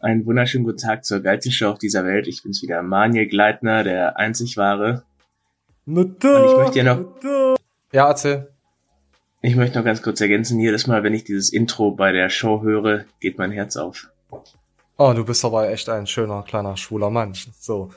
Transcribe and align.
Einen 0.00 0.24
wunderschönen 0.24 0.64
guten 0.64 0.78
Tag 0.78 1.04
zur 1.04 1.20
geilsten 1.20 1.52
Show 1.52 1.68
auf 1.68 1.78
dieser 1.78 2.04
Welt. 2.06 2.26
Ich 2.26 2.42
bin's 2.42 2.62
wieder, 2.62 2.82
Maniel 2.82 3.26
Gleitner, 3.28 3.84
der 3.84 4.16
einzig 4.16 4.56
wahre. 4.56 5.02
Und 5.86 6.24
ich 6.24 6.56
möchte 6.56 6.78
ja 6.78 6.84
noch, 6.94 7.58
Ja, 7.92 8.08
erzähl. 8.08 8.48
ich 9.42 9.56
möchte 9.56 9.76
noch 9.78 9.84
ganz 9.84 10.00
kurz 10.00 10.20
ergänzen, 10.20 10.58
jedes 10.58 10.86
Mal, 10.86 11.02
wenn 11.02 11.12
ich 11.12 11.24
dieses 11.24 11.52
Intro 11.52 11.90
bei 11.90 12.12
der 12.12 12.30
Show 12.30 12.62
höre, 12.62 13.04
geht 13.20 13.36
mein 13.36 13.50
Herz 13.52 13.76
auf. 13.76 14.08
Oh, 14.96 15.12
du 15.14 15.24
bist 15.24 15.44
aber 15.44 15.68
echt 15.70 15.88
ein 15.90 16.06
schöner, 16.06 16.42
kleiner, 16.44 16.76
schwuler 16.78 17.10
Mann. 17.10 17.34
So. 17.58 17.90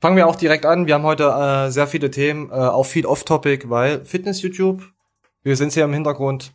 Fangen 0.00 0.16
wir 0.16 0.28
auch 0.28 0.36
direkt 0.36 0.64
an. 0.64 0.86
Wir 0.86 0.94
haben 0.94 1.02
heute 1.04 1.24
äh, 1.24 1.70
sehr 1.70 1.86
viele 1.86 2.10
Themen, 2.10 2.48
äh, 2.50 2.54
auch 2.54 2.84
viel 2.84 3.04
Off-Topic, 3.04 3.68
weil 3.68 4.04
Fitness-YouTube, 4.06 4.82
wir 5.42 5.56
sind 5.56 5.72
hier 5.74 5.84
im 5.84 5.92
Hintergrund. 5.92 6.52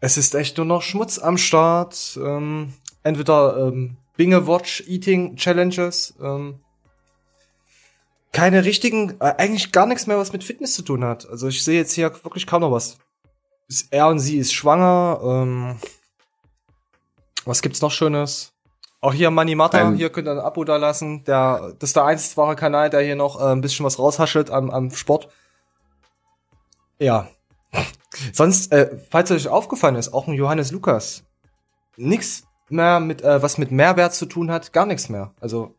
Es 0.00 0.16
ist 0.16 0.34
echt 0.34 0.56
nur 0.56 0.66
noch 0.66 0.82
Schmutz 0.82 1.18
am 1.20 1.38
Start. 1.38 2.18
Ähm, 2.20 2.72
entweder 3.02 3.56
ähm, 3.56 3.96
Binge 4.16 4.46
Watch 4.46 4.84
Eating 4.86 5.36
Challenges, 5.36 6.14
ähm, 6.22 6.60
keine 8.32 8.64
richtigen, 8.64 9.16
äh, 9.20 9.34
eigentlich 9.36 9.72
gar 9.72 9.86
nichts 9.86 10.06
mehr, 10.06 10.18
was 10.18 10.32
mit 10.32 10.44
Fitness 10.44 10.74
zu 10.74 10.82
tun 10.82 11.04
hat. 11.04 11.28
Also 11.28 11.48
ich 11.48 11.62
sehe 11.62 11.78
jetzt 11.78 11.92
hier 11.92 12.12
wirklich 12.24 12.46
kaum 12.46 12.62
noch 12.62 12.72
was. 12.72 12.98
Er 13.90 14.08
und 14.08 14.18
sie 14.18 14.38
ist 14.38 14.52
schwanger. 14.52 15.20
Ähm, 15.22 15.76
was 17.44 17.62
gibt's 17.62 17.80
noch 17.80 17.90
Schönes? 17.90 18.52
Auch 19.00 19.12
hier 19.12 19.30
Money 19.30 19.54
Mata, 19.54 19.80
Ähm. 19.80 19.96
hier 19.96 20.10
könnt 20.10 20.28
ihr 20.28 20.32
ein 20.32 20.38
Abo 20.38 20.64
da 20.64 20.76
lassen. 20.76 21.24
Der, 21.24 21.74
das 21.78 21.90
ist 21.90 21.96
der 21.96 22.04
einzige 22.04 22.36
wahre 22.36 22.56
Kanal, 22.56 22.88
der 22.88 23.00
hier 23.00 23.16
noch 23.16 23.40
äh, 23.40 23.52
ein 23.52 23.60
bisschen 23.60 23.84
was 23.84 23.98
raushaschelt 23.98 24.50
am, 24.50 24.70
am 24.70 24.90
Sport. 24.92 25.28
Ja. 26.98 27.28
Sonst, 28.32 28.70
äh, 28.72 28.96
falls 29.10 29.30
euch 29.30 29.48
aufgefallen 29.48 29.96
ist, 29.96 30.12
auch 30.12 30.28
ein 30.28 30.34
Johannes 30.34 30.70
Lukas. 30.70 31.24
Nix 31.96 32.44
mehr 32.72 33.00
mit, 33.00 33.22
äh, 33.22 33.42
was 33.42 33.58
mit 33.58 33.70
Mehrwert 33.70 34.14
zu 34.14 34.26
tun 34.26 34.50
hat, 34.50 34.72
gar 34.72 34.86
nichts 34.86 35.08
mehr. 35.08 35.32
Also, 35.40 35.74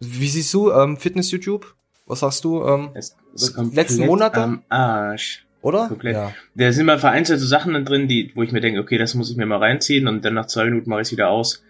wie 0.00 0.28
siehst 0.28 0.52
du 0.54 0.70
ähm, 0.72 0.96
Fitness-YouTube? 0.96 1.74
Was 2.06 2.20
sagst 2.20 2.44
du? 2.44 2.62
Ähm, 2.66 2.90
Es 2.94 3.16
komplett 3.54 3.88
letzten 3.88 4.06
Monate? 4.06 4.40
am 4.42 4.62
Arsch. 4.68 5.46
oder? 5.62 5.88
Komplett. 5.88 6.14
Ja. 6.14 6.32
Da 6.54 6.72
sind 6.72 6.86
mal 6.86 6.98
vereinzelte 6.98 7.44
Sachen 7.44 7.82
drin, 7.84 8.06
die, 8.08 8.30
wo 8.34 8.42
ich 8.42 8.52
mir 8.52 8.60
denke, 8.60 8.80
okay, 8.80 8.98
das 8.98 9.14
muss 9.14 9.30
ich 9.30 9.36
mir 9.36 9.46
mal 9.46 9.58
reinziehen 9.58 10.06
und 10.08 10.22
dann 10.24 10.34
nach 10.34 10.46
zwei 10.46 10.64
Minuten 10.66 10.90
mache 10.90 11.00
ich 11.00 11.08
es 11.08 11.12
wieder 11.12 11.28
aus. 11.30 11.62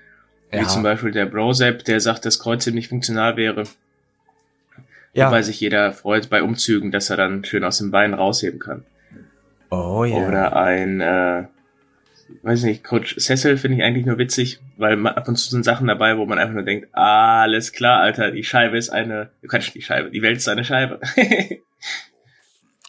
Wie 0.51 0.57
Ja. 0.59 0.67
zum 0.69 0.83
Beispiel 0.83 1.13
der 1.13 1.27
Brozap, 1.27 1.85
der 1.85 2.01
sagt, 2.01 2.25
dass 2.27 2.39
Kreuzheben 2.41 2.75
nicht 2.77 2.89
funktional 2.89 3.37
wäre. 3.37 3.65
Ja. 5.13 5.29
Wobei 5.29 5.43
sich 5.43 5.61
jeder 5.61 5.93
freut 5.93 6.29
bei 6.29 6.43
Umzügen, 6.43 6.91
dass 6.91 7.09
er 7.11 7.17
dann 7.17 7.45
schön 7.45 7.63
aus 7.63 7.79
dem 7.79 7.93
Bein 7.93 8.15
rausheben 8.15 8.59
kann. 8.59 8.85
Oh 9.71 10.05
ja. 10.05 10.17
Oder 10.17 10.57
ein, 10.57 11.01
äh, 11.01 11.45
weiß 12.43 12.63
nicht, 12.65 12.85
Coach 12.85 13.17
Cecil 13.19 13.57
finde 13.57 13.79
ich 13.79 13.85
eigentlich 13.85 14.07
nur 14.07 14.19
witzig, 14.19 14.61
weil 14.77 15.07
ab 15.07 15.29
und 15.29 15.37
zu 15.37 15.51
sind 15.51 15.65
Sachen 15.65 15.87
dabei, 15.87 16.19
wo 16.19 16.27
man 16.27 16.39
einfach 16.39 16.55
nur 16.55 16.63
denkt, 16.63 16.89
alles 16.93 17.73
klar, 17.73 18.01
Alter, 18.01 18.31
die 18.31 18.45
Scheibe 18.45 18.77
ist 18.77 18.91
eine, 18.91 19.31
Quatsch, 19.49 19.73
die 19.75 19.83
Scheibe, 19.83 20.11
die 20.11 20.23
Welt 20.23 20.37
ist 20.39 20.49
eine 20.49 20.65
Scheibe. 20.65 21.01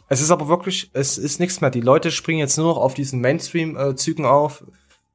Es 0.08 0.22
ist 0.22 0.30
aber 0.30 0.48
wirklich, 0.48 0.92
es 0.94 1.18
ist 1.18 1.40
nichts 1.40 1.62
mehr. 1.62 1.72
Die 1.72 1.82
Leute 1.82 2.12
springen 2.12 2.40
jetzt 2.40 2.58
nur 2.58 2.68
noch 2.68 2.78
auf 2.78 2.94
diesen 2.94 3.22
Mainstream-Zügen 3.22 4.26
auf. 4.26 4.64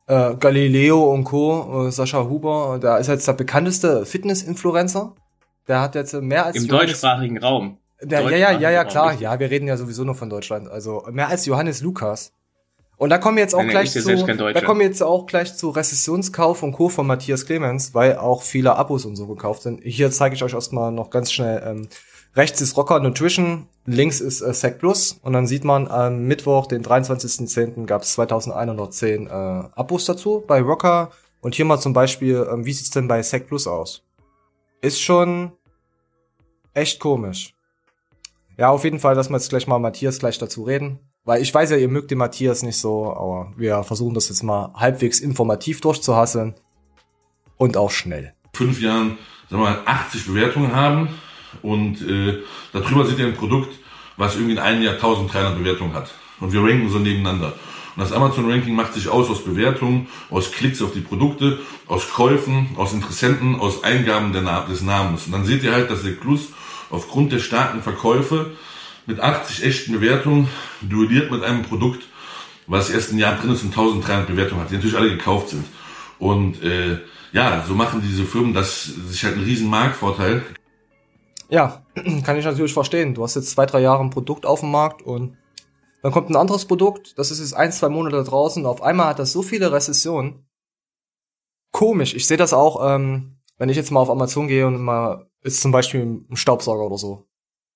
Äh, 0.09 0.35
Galileo 0.35 1.13
und 1.13 1.23
Co., 1.25 1.87
äh, 1.87 1.93
Sascha 1.93 2.25
Huber, 2.29 2.81
der 2.83 2.99
ist 2.99 3.07
jetzt 3.07 3.29
der 3.29 3.35
bekannteste 3.35 4.05
Fitness-Influencer. 4.05 5.15
Der 5.69 5.81
hat 5.81 5.95
jetzt 5.95 6.13
mehr 6.15 6.47
als 6.47 6.57
Im 6.57 6.65
Johannes- 6.65 7.01
deutschsprachigen 7.01 7.39
Raum. 7.39 7.79
Der, 8.03 8.23
ja, 8.23 8.31
ja, 8.31 8.51
ja, 8.59 8.71
ja, 8.71 8.85
klar. 8.85 9.15
Ja, 9.21 9.39
wir 9.39 9.51
reden 9.51 9.69
ja 9.69 9.77
sowieso 9.77 10.03
nur 10.05 10.15
von 10.17 10.29
Deutschland. 10.31 10.69
Also 10.69 11.07
mehr 11.13 11.29
als 11.29 11.47
Johannes 11.47 11.83
Lukas. 11.83 12.33
Und 13.01 13.09
da 13.09 13.17
kommen 13.17 13.39
wir 13.39 13.43
jetzt 13.43 13.55
auch 13.55 13.61
Nein, 13.61 13.71
gleich 13.71 13.93
zu, 13.93 14.15
da 14.53 14.61
kommen 14.61 14.81
wir 14.81 14.87
jetzt 14.87 15.03
auch 15.03 15.25
gleich 15.25 15.57
zu 15.57 15.71
Rezessionskauf 15.71 16.63
und 16.63 16.73
Co. 16.73 16.91
von 16.91 17.07
Matthias 17.07 17.47
Clemens, 17.47 17.95
weil 17.95 18.19
auch 18.19 18.43
viele 18.43 18.77
Abos 18.77 19.07
und 19.07 19.17
so 19.17 19.27
gekauft 19.27 19.63
sind. 19.63 19.81
Hier 19.83 20.11
zeige 20.11 20.35
ich 20.35 20.45
euch 20.45 20.53
erstmal 20.53 20.93
noch 20.93 21.09
ganz 21.09 21.33
schnell, 21.33 21.63
ähm, 21.65 21.89
rechts 22.37 22.61
ist 22.61 22.77
Rocker 22.77 23.01
Nutrition, 23.01 23.69
links 23.87 24.21
ist 24.21 24.43
äh, 24.43 24.53
Sec 24.53 24.79
Plus 24.79 25.19
und 25.23 25.33
dann 25.33 25.47
sieht 25.47 25.65
man 25.65 25.89
am 25.89 26.25
Mittwoch, 26.25 26.67
den 26.67 26.85
23.10. 26.85 27.87
gab 27.87 28.03
es 28.03 28.13
2110 28.13 29.29
äh, 29.29 29.31
Abos 29.31 30.05
dazu 30.05 30.45
bei 30.47 30.61
Rocker 30.61 31.11
und 31.41 31.55
hier 31.55 31.65
mal 31.65 31.81
zum 31.81 31.95
Beispiel, 31.95 32.47
ähm, 32.53 32.67
wie 32.67 32.75
sieht's 32.75 32.91
denn 32.91 33.09
bei 33.09 33.23
Sec 33.23 33.47
Plus 33.47 33.67
aus? 33.67 34.05
Ist 34.83 35.01
schon 35.01 35.53
echt 36.75 37.01
komisch. 37.01 37.55
Ja, 38.59 38.69
auf 38.69 38.85
jeden 38.85 38.99
Fall, 38.99 39.15
dass 39.15 39.31
wir 39.31 39.39
jetzt 39.39 39.49
gleich 39.49 39.67
mal 39.67 39.79
Matthias 39.79 40.19
gleich 40.19 40.37
dazu 40.37 40.65
reden. 40.65 40.99
Weil 41.31 41.43
ich 41.43 41.55
weiß 41.55 41.71
ja, 41.71 41.77
ihr 41.77 41.87
mögt 41.87 42.11
den 42.11 42.19
Matthias 42.19 42.65
nicht 42.65 42.77
so, 42.77 43.05
aber 43.05 43.53
wir 43.57 43.85
versuchen 43.85 44.15
das 44.15 44.29
jetzt 44.31 44.43
mal 44.43 44.73
halbwegs 44.75 45.21
informativ 45.21 45.81
durchzuhasseln. 45.81 46.57
Und 47.57 47.77
auch 47.77 47.93
schnell. 47.93 48.35
fünf 48.53 48.81
Jahren, 48.81 49.17
sagen 49.49 49.63
wir 49.63 49.71
mal, 49.71 49.79
80 49.87 50.27
Bewertungen 50.27 50.75
haben 50.75 51.09
und 51.63 52.03
äh, 52.03 52.43
darüber 52.73 53.07
seht 53.07 53.21
ihr 53.21 53.27
ein 53.27 53.37
Produkt, 53.37 53.79
was 54.17 54.35
irgendwie 54.35 54.55
in 54.55 54.59
einem 54.59 54.83
Jahr 54.83 54.95
1300 54.95 55.57
Bewertungen 55.57 55.95
hat. 55.95 56.11
Und 56.41 56.53
wir 56.53 56.65
ranken 56.65 56.89
so 56.89 56.99
nebeneinander. 56.99 57.53
Und 57.95 58.03
das 58.03 58.13
Amazon-Ranking 58.13 58.75
macht 58.75 58.95
sich 58.95 59.09
aus 59.09 59.31
aus 59.31 59.45
Bewertungen, 59.45 60.09
aus 60.31 60.51
Klicks 60.51 60.83
auf 60.83 60.93
die 60.93 61.01
Produkte, 61.01 61.61
aus 61.87 62.11
Käufen, 62.11 62.71
aus 62.77 62.93
Interessenten, 62.93 63.61
aus 63.61 63.85
Eingaben 63.85 64.33
des 64.33 64.83
Namens. 64.83 65.27
Und 65.27 65.33
dann 65.33 65.45
seht 65.45 65.63
ihr 65.63 65.71
halt, 65.71 65.93
dass 65.93 66.03
der 66.03 66.11
Plus 66.11 66.49
aufgrund 66.91 67.31
der 67.31 67.39
starken 67.39 67.83
Verkäufe 67.83 68.51
mit 69.11 69.21
80 69.21 69.65
echten 69.65 69.93
Bewertungen 69.93 70.49
duelliert 70.81 71.31
mit 71.31 71.43
einem 71.43 71.63
Produkt, 71.63 72.05
was 72.67 72.91
erst 72.91 73.13
ein 73.13 73.19
Jahr 73.19 73.37
drin 73.37 73.51
ist 73.51 73.63
und 73.63 73.71
1300 73.71 74.27
Bewertungen 74.27 74.63
hat, 74.63 74.71
die 74.71 74.77
natürlich 74.77 74.97
alle 74.97 75.11
gekauft 75.11 75.51
sind. 75.51 75.65
Und 76.19 76.63
äh, 76.63 76.99
ja, 77.33 77.65
so 77.67 77.75
machen 77.75 78.03
diese 78.03 78.25
Firmen 78.25 78.55
das 78.55 78.85
sich 78.85 79.25
halt 79.25 79.35
einen 79.35 79.45
riesen 79.45 79.69
Marktvorteil. 79.69 80.45
Ja, 81.49 81.85
kann 82.25 82.39
ich 82.39 82.45
natürlich 82.45 82.73
verstehen. 82.73 83.15
Du 83.15 83.25
hast 83.25 83.35
jetzt 83.35 83.51
zwei, 83.51 83.67
drei 83.67 83.81
Jahre 83.81 84.03
ein 84.03 84.11
Produkt 84.11 84.47
auf 84.47 84.61
dem 84.61 84.71
Markt 84.71 85.03
und 85.03 85.37
dann 86.03 86.13
kommt 86.13 86.31
ein 86.31 86.37
anderes 86.37 86.65
Produkt, 86.65 87.19
das 87.19 87.31
ist 87.31 87.41
jetzt 87.41 87.53
ein, 87.53 87.73
zwei 87.73 87.91
Monate 87.91 88.23
draußen 88.25 88.63
und 88.63 88.71
auf 88.71 88.83
einmal 88.83 89.09
hat 89.09 89.19
das 89.19 89.33
so 89.33 89.43
viele 89.43 89.71
Rezessionen. 89.71 90.47
Komisch. 91.73 92.15
Ich 92.15 92.27
sehe 92.27 92.39
das 92.39 92.55
auch, 92.55 92.95
ähm, 92.95 93.37
wenn 93.59 93.69
ich 93.69 93.77
jetzt 93.77 93.91
mal 93.91 94.01
auf 94.01 94.09
Amazon 94.09 94.49
gehe 94.49 94.67
und 94.67 94.81
mal 94.81 95.29
ist 95.43 95.61
zum 95.61 95.73
Beispiel 95.73 96.01
einen 96.01 96.37
Staubsauger 96.37 96.87
oder 96.87 96.97
so 96.97 97.27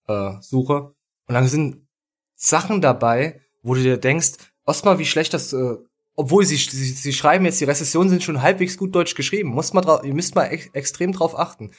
äh, 0.07 0.33
suche. 0.41 0.95
Und 1.27 1.35
dann 1.35 1.49
sind 1.49 1.87
Sachen 2.35 2.81
dabei, 2.81 3.41
wo 3.63 3.75
du 3.75 3.83
dir 3.83 3.97
denkst, 3.97 4.33
erstmal 4.67 4.99
wie 4.99 5.07
schlecht 5.07 5.35
das, 5.35 5.53
äh, 5.53 5.75
obwohl 6.17 6.45
sie, 6.45 6.57
sie, 6.57 6.85
sie 6.85 7.13
schreiben 7.13 7.45
jetzt, 7.45 7.61
die 7.61 7.65
Rezessionen 7.65 8.11
sind 8.11 8.23
schon 8.23 8.43
halbwegs 8.43 8.77
gut 8.77 8.95
deutsch 8.95 9.15
geschrieben. 9.15 9.51
Muss 9.51 9.73
mal 9.73 9.81
drauf, 9.81 10.05
ihr 10.05 10.15
müsst 10.15 10.35
mal 10.35 10.47
ex 10.47 10.69
extrem 10.73 11.13
drauf 11.13 11.39
achten. 11.39 11.73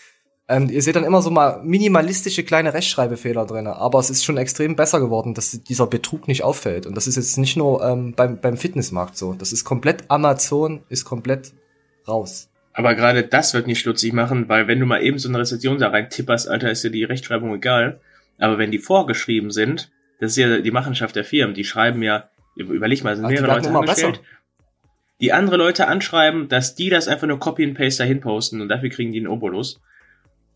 Ähm, 0.47 0.69
ihr 0.69 0.81
seht 0.81 0.95
dann 0.95 1.05
immer 1.05 1.23
so 1.23 1.31
mal 1.31 1.63
minimalistische 1.63 2.43
kleine 2.43 2.73
Rechtschreibfehler 2.73 3.47
drin, 3.47 3.65
aber 3.65 3.97
es 3.97 4.11
ist 4.11 4.23
schon 4.23 4.37
extrem 4.37 4.75
besser 4.75 4.99
geworden, 4.99 5.33
dass 5.33 5.51
dieser 5.51 5.87
Betrug 5.87 6.27
nicht 6.27 6.43
auffällt. 6.43 6.85
Und 6.85 6.95
das 6.95 7.07
ist 7.07 7.15
jetzt 7.15 7.37
nicht 7.37 7.57
nur 7.57 7.83
ähm, 7.83 8.13
beim, 8.15 8.39
beim 8.39 8.55
Fitnessmarkt 8.55 9.17
so. 9.17 9.33
Das 9.33 9.51
ist 9.51 9.63
komplett 9.63 10.03
Amazon, 10.09 10.83
ist 10.89 11.05
komplett 11.05 11.53
raus. 12.07 12.49
Aber 12.73 12.93
gerade 12.93 13.23
das 13.23 13.53
wird 13.53 13.67
mich 13.67 13.79
stutzig 13.79 14.13
machen, 14.13 14.47
weil 14.47 14.67
wenn 14.67 14.79
du 14.79 14.85
mal 14.85 15.01
eben 15.01 15.17
so 15.17 15.29
eine 15.29 15.39
Rezession 15.39 15.79
da 15.79 15.89
rein 15.89 16.09
tipperst, 16.09 16.47
Alter, 16.47 16.69
ist 16.69 16.83
dir 16.83 16.91
die 16.91 17.05
Rechtschreibung 17.05 17.55
egal. 17.55 18.01
Aber 18.37 18.57
wenn 18.57 18.71
die 18.71 18.79
vorgeschrieben 18.79 19.51
sind, 19.51 19.91
das 20.19 20.31
ist 20.31 20.37
ja 20.37 20.59
die 20.59 20.71
Machenschaft 20.71 21.15
der 21.15 21.23
Firmen, 21.25 21.55
die 21.55 21.63
schreiben 21.63 22.01
ja, 22.03 22.29
überleg 22.55 23.03
mal, 23.03 23.15
sind 23.15 23.25
Ach, 23.25 23.29
die 23.29 23.35
mehrere 23.35 23.55
Leute 23.55 23.69
angestellt, 23.69 24.21
die 25.21 25.31
andere 25.33 25.57
Leute 25.57 25.87
anschreiben, 25.87 26.49
dass 26.49 26.75
die 26.75 26.89
das 26.89 27.07
einfach 27.07 27.27
nur 27.27 27.39
Copy 27.39 27.63
and 27.63 27.77
Paste 27.77 28.03
dahin 28.03 28.19
posten 28.21 28.61
und 28.61 28.69
dafür 28.69 28.89
kriegen 28.89 29.11
die 29.11 29.19
einen 29.19 29.27
Obolus. 29.27 29.79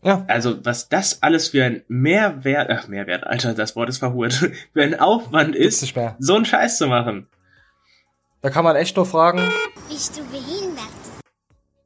Ja. 0.02 0.24
Also, 0.28 0.64
was 0.64 0.88
das 0.88 1.22
alles 1.22 1.48
für 1.48 1.62
ein 1.64 1.82
Mehrwert, 1.88 2.70
ach, 2.70 2.88
Mehrwert, 2.88 3.26
Alter, 3.26 3.52
das 3.54 3.76
Wort 3.76 3.90
ist 3.90 3.98
verhurt, 3.98 4.32
für 4.72 4.82
ein 4.82 4.98
Aufwand 4.98 5.54
Ist 5.54 5.76
ist, 5.76 5.82
nicht 5.82 5.96
mehr. 5.96 6.16
so 6.18 6.34
einen 6.36 6.44
Scheiß 6.46 6.78
zu 6.78 6.86
machen. 6.86 7.26
Da 8.40 8.48
kann 8.48 8.64
man 8.64 8.76
echt 8.76 8.96
nur 8.96 9.04
fragen, 9.04 9.42
Bist 9.90 10.16
du 10.16 10.22
behindert? 10.24 10.88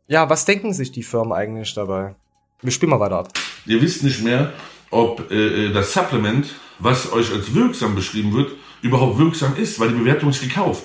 ja, 0.06 0.28
was 0.30 0.44
denken 0.44 0.72
sich 0.72 0.92
die 0.92 1.02
Firmen 1.02 1.32
eigentlich 1.32 1.74
dabei? 1.74 2.14
Wir 2.62 2.70
spielen 2.70 2.90
mal 2.90 3.00
weiter 3.00 3.18
ab. 3.18 3.32
Ihr 3.66 3.80
wisst 3.82 4.04
nicht 4.04 4.22
mehr, 4.22 4.52
ob 4.94 5.30
äh, 5.30 5.72
das 5.72 5.92
Supplement, 5.92 6.46
was 6.78 7.12
euch 7.12 7.32
als 7.32 7.54
wirksam 7.54 7.94
beschrieben 7.94 8.32
wird, 8.32 8.52
überhaupt 8.80 9.18
wirksam 9.18 9.56
ist, 9.56 9.80
weil 9.80 9.88
die 9.88 9.96
Bewertung 9.96 10.30
ist 10.30 10.40
gekauft. 10.40 10.84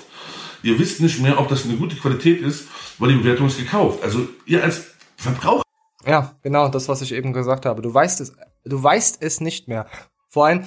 Ihr 0.64 0.78
wisst 0.78 1.00
nicht 1.00 1.22
mehr, 1.22 1.40
ob 1.40 1.48
das 1.48 1.66
eine 1.66 1.76
gute 1.76 1.96
Qualität 1.96 2.42
ist, 2.42 2.68
weil 2.98 3.10
die 3.10 3.16
Bewertung 3.16 3.48
ist 3.48 3.58
gekauft. 3.58 4.04
Also 4.04 4.28
ihr 4.46 4.64
als 4.64 4.88
Verbraucher 5.16 5.64
Ja, 6.06 6.36
genau, 6.42 6.68
das, 6.70 6.90
was 6.90 7.02
ich 7.02 7.14
eben 7.14 7.34
gesagt 7.34 7.66
habe. 7.66 7.82
Du 7.82 7.94
weißt 7.94 8.20
es, 8.22 8.34
du 8.66 8.82
weißt 8.82 9.22
es 9.22 9.42
nicht 9.42 9.68
mehr. 9.68 9.86
Vor 10.28 10.48
allem, 10.48 10.66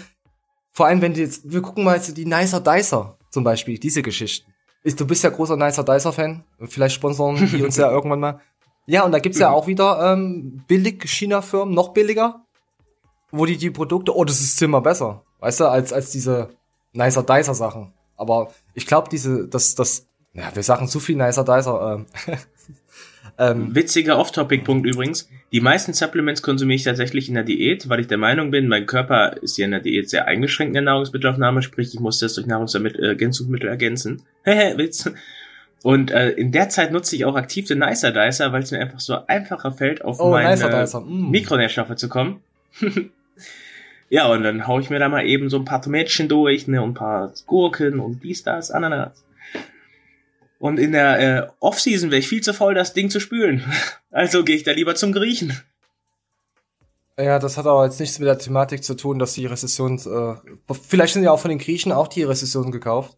vor 0.70 0.86
allem, 0.86 1.02
wenn 1.02 1.14
du 1.14 1.20
jetzt, 1.20 1.50
wir 1.50 1.60
gucken 1.62 1.84
mal 1.84 1.96
jetzt 1.96 2.16
die 2.16 2.24
Nicer 2.24 2.60
Dicer 2.60 3.18
zum 3.30 3.44
Beispiel, 3.44 3.78
diese 3.78 4.02
Geschichten. 4.02 4.52
Ist, 4.84 5.00
du 5.00 5.06
bist 5.06 5.24
ja 5.24 5.30
großer 5.30 5.56
Nicer 5.56 5.84
Dicer 5.84 6.12
Fan. 6.12 6.44
Vielleicht 6.66 6.94
sponsern 6.94 7.36
die 7.36 7.62
uns 7.62 7.76
ja 7.76 7.90
irgendwann 7.96 8.20
mal. 8.20 8.40
Ja, 8.86 9.04
und 9.04 9.12
da 9.12 9.18
gibt's 9.18 9.38
ja 9.38 9.50
auch 9.50 9.66
wieder 9.66 10.12
ähm, 10.12 10.64
billig 10.66 11.04
China-Firmen, 11.04 11.74
noch 11.74 11.92
billiger, 11.92 12.44
wo 13.32 13.46
die 13.46 13.56
die 13.56 13.70
Produkte, 13.70 14.16
oh, 14.16 14.24
das 14.24 14.40
ist 14.40 14.58
zehnmal 14.58 14.82
besser, 14.82 15.24
weißt 15.40 15.60
du, 15.60 15.64
als 15.64 15.92
als 15.92 16.10
diese 16.10 16.50
Nicer 16.92 17.22
Dicer 17.22 17.54
Sachen. 17.54 17.92
Aber 18.16 18.52
ich 18.74 18.86
glaube, 18.86 19.08
diese, 19.10 19.48
das, 19.48 19.74
das, 19.74 20.06
ja, 20.34 20.54
wir 20.54 20.62
sagen 20.62 20.86
zu 20.86 21.00
viel 21.00 21.16
Nicer 21.16 21.44
Dicer. 21.44 22.06
Ähm, 22.26 22.36
Ähm, 23.38 23.74
Witziger 23.74 24.18
Off-Topic-Punkt 24.18 24.86
übrigens. 24.86 25.28
Die 25.52 25.60
meisten 25.60 25.94
Supplements 25.94 26.42
konsumiere 26.42 26.76
ich 26.76 26.84
tatsächlich 26.84 27.28
in 27.28 27.34
der 27.34 27.44
Diät, 27.44 27.88
weil 27.88 28.00
ich 28.00 28.06
der 28.06 28.18
Meinung 28.18 28.50
bin, 28.50 28.68
mein 28.68 28.86
Körper 28.86 29.36
ist 29.42 29.56
ja 29.56 29.64
in 29.64 29.70
der 29.70 29.80
Diät 29.80 30.10
sehr 30.10 30.26
eingeschränkt 30.26 30.70
in 30.70 30.84
der 30.84 30.92
Nahrungsmittelaufnahme, 30.92 31.62
sprich 31.62 31.94
ich 31.94 32.00
muss 32.00 32.18
das 32.18 32.34
durch 32.34 32.46
Nahrungsergänzungsmittel 32.46 33.68
ergänzen. 33.68 34.22
Hehe, 34.44 34.76
Witz. 34.76 35.10
Und 35.82 36.10
äh, 36.10 36.30
in 36.30 36.52
der 36.52 36.68
Zeit 36.68 36.92
nutze 36.92 37.16
ich 37.16 37.24
auch 37.24 37.34
aktiv 37.34 37.66
den 37.66 37.78
Nicer 37.78 38.12
Dicer, 38.12 38.52
weil 38.52 38.62
es 38.62 38.70
mir 38.70 38.80
einfach 38.80 39.00
so 39.00 39.16
einfacher 39.26 39.72
fällt, 39.72 40.04
auf 40.04 40.20
Oh, 40.20 40.30
meine 40.30 40.54
mm. 40.54 41.30
Mikronährstoffe 41.30 41.96
zu 41.96 42.08
kommen. 42.08 42.40
ja, 44.08 44.26
und 44.26 44.42
dann 44.42 44.66
hau 44.66 44.78
ich 44.78 44.90
mir 44.90 44.98
da 44.98 45.08
mal 45.08 45.26
eben 45.26 45.48
so 45.48 45.58
ein 45.58 45.64
paar 45.64 45.80
Tomätchen 45.80 46.28
durch, 46.28 46.68
ne, 46.68 46.82
und 46.82 46.90
ein 46.90 46.94
paar 46.94 47.32
Gurken 47.46 47.98
und 47.98 48.22
dies, 48.22 48.42
das, 48.42 48.70
Ananas. 48.70 49.24
Und 50.58 50.78
in 50.78 50.92
der 50.92 51.18
äh, 51.18 51.48
Off-Season 51.60 52.10
wäre 52.10 52.20
ich 52.20 52.28
viel 52.28 52.42
zu 52.42 52.54
voll, 52.54 52.74
das 52.74 52.92
Ding 52.92 53.10
zu 53.10 53.20
spülen. 53.20 53.64
Also 54.14 54.44
gehe 54.44 54.56
ich 54.56 54.62
da 54.62 54.72
lieber 54.72 54.94
zum 54.94 55.12
Griechen. 55.12 55.58
ja, 57.18 57.38
das 57.38 57.56
hat 57.56 57.66
aber 57.66 57.86
jetzt 57.86 57.98
nichts 57.98 58.18
mit 58.18 58.28
der 58.28 58.36
Thematik 58.36 58.84
zu 58.84 58.94
tun, 58.94 59.18
dass 59.18 59.32
die 59.32 59.46
Rezession, 59.46 59.98
äh, 59.98 60.74
vielleicht 60.74 61.14
sind 61.14 61.22
ja 61.22 61.30
auch 61.30 61.40
von 61.40 61.48
den 61.48 61.58
Griechen 61.58 61.92
auch 61.92 62.08
die 62.08 62.22
Rezessionen 62.22 62.70
gekauft. 62.72 63.16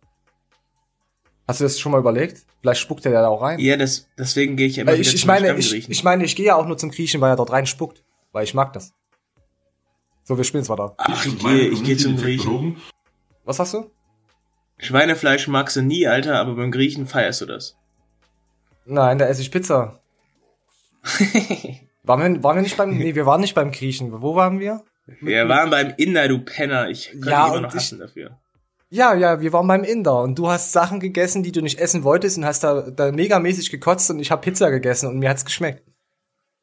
Hast 1.49 1.59
du 1.59 1.65
das 1.65 1.81
schon 1.81 1.91
mal 1.91 1.99
überlegt? 1.99 2.45
Vielleicht 2.61 2.81
spuckt 2.81 3.05
er 3.05 3.11
da 3.11 3.27
auch 3.27 3.43
rein. 3.43 3.59
Ja, 3.59 3.77
das, 3.77 4.09
deswegen 4.17 4.57
gehe 4.57 4.69
ich 4.69 4.79
immer 4.79 4.93
Äh, 4.93 4.95
wieder 4.95 5.09
ich, 5.09 5.15
ich 5.15 5.21
zum 5.23 5.27
meine, 5.27 5.57
ich, 5.59 5.91
ich 5.91 6.05
meine, 6.05 6.25
ich 6.25 6.37
gehe 6.37 6.47
ja 6.47 6.55
auch 6.55 6.67
nur 6.67 6.79
zum 6.79 6.91
Griechen, 6.93 7.21
weil 7.21 7.31
er 7.33 7.37
dort 7.37 7.51
rein 7.51 7.67
spuckt. 7.67 8.05
Weil 8.31 8.45
ich 8.45 8.55
mag 8.55 8.73
das. 8.73 8.95
So, 10.25 10.37
wir 10.37 10.45
spielen 10.45 10.63
es 10.63 10.69
weiter. 10.69 10.95
Ach, 10.97 11.27
ich 11.27 11.39
gehe 11.39 11.69
ich 11.69 11.85
geh 11.85 11.97
zum 11.97 12.17
Griechen. 12.17 12.77
Was 13.45 13.59
hast 13.59 13.75
du? 13.75 13.91
Schweinefleisch 14.79 15.47
magst 15.49 15.77
du 15.77 15.83
nie, 15.83 16.07
Alter, 16.07 16.41
aber 16.41 16.55
beim 16.57 16.71
Griechen 16.71 17.07
feierst 17.07 17.41
du 17.43 17.47
das. 17.47 17.77
Nein, 18.87 19.19
da 19.19 19.27
esse 19.27 19.41
ich 19.43 19.51
Pizza. 19.51 20.01
Waren 22.07 22.35
wir, 22.35 22.43
waren 22.43 22.57
wir 22.57 22.63
nicht 22.63 22.77
beim, 22.77 22.97
nee, 22.99 23.15
wir 23.15 23.25
waren 23.25 23.41
nicht 23.41 23.55
beim 23.55 23.73
Griechen. 23.73 24.21
Wo 24.21 24.35
waren 24.35 24.61
wir? 24.61 24.83
Wir 25.21 25.49
waren 25.49 25.71
beim 25.71 25.95
Inder, 25.97 26.29
du 26.29 26.39
Penner. 26.39 26.89
Ich 26.91 27.11
könnte 27.13 27.31
Ja, 27.31 27.49
immer 27.49 27.61
noch 27.63 27.71
ich- 27.71 27.77
hassen 27.77 27.99
dafür. 27.99 28.39
Ja, 28.91 29.15
ja, 29.15 29.41
wir 29.41 29.53
waren 29.55 29.67
beim 29.67 29.83
Inder 29.85 30.21
und 30.23 30.39
du 30.39 30.49
hast 30.49 30.71
Sachen 30.73 31.01
gegessen, 31.01 31.43
die 31.43 31.51
du 31.51 31.63
nicht 31.63 31.81
essen 31.81 32.05
wolltest 32.05 32.37
und 32.39 32.45
hast 32.45 32.63
da, 32.63 32.83
da 32.91 33.11
megamäßig 33.11 33.71
gekotzt 33.71 34.11
und 34.11 34.21
ich 34.21 34.31
habe 34.31 34.43
Pizza 34.43 34.71
gegessen 34.71 35.09
und 35.09 35.19
mir 35.19 35.31
hat's 35.31 35.45
geschmeckt. 35.45 35.83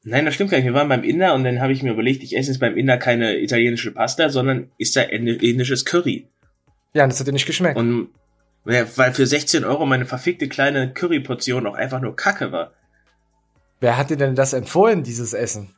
Nein, 0.03 0.25
das 0.25 0.33
stimmt 0.33 0.49
gar 0.49 0.57
nicht. 0.57 0.65
Wir 0.65 0.73
waren 0.73 0.89
beim 0.89 1.03
Inder 1.03 1.33
und 1.35 1.43
dann 1.43 1.61
habe 1.61 1.73
ich 1.73 1.83
mir 1.83 1.91
überlegt, 1.91 2.23
ich 2.23 2.35
esse 2.35 2.49
jetzt 2.49 2.59
beim 2.59 2.75
Inder 2.75 2.97
keine 2.97 3.39
italienische 3.39 3.91
Pasta, 3.91 4.29
sondern 4.29 4.71
ist 4.77 4.95
da 4.95 5.01
indisches 5.01 5.85
Curry. 5.85 6.27
Ja, 6.93 7.03
und 7.03 7.11
das 7.11 7.19
hat 7.19 7.27
dir 7.27 7.33
nicht 7.33 7.45
geschmeckt. 7.45 7.77
Und 7.77 8.09
ja, 8.65 8.85
weil 8.95 9.13
für 9.13 9.25
16 9.25 9.63
Euro 9.63 9.85
meine 9.85 10.05
verfickte 10.05 10.47
kleine 10.47 10.93
Curryportion 10.93 11.67
auch 11.67 11.75
einfach 11.75 12.01
nur 12.01 12.15
Kacke 12.15 12.51
war. 12.51 12.73
Wer 13.79 13.97
hat 13.97 14.09
dir 14.09 14.17
denn 14.17 14.35
das 14.35 14.53
empfohlen, 14.53 15.03
dieses 15.03 15.33
Essen? 15.33 15.73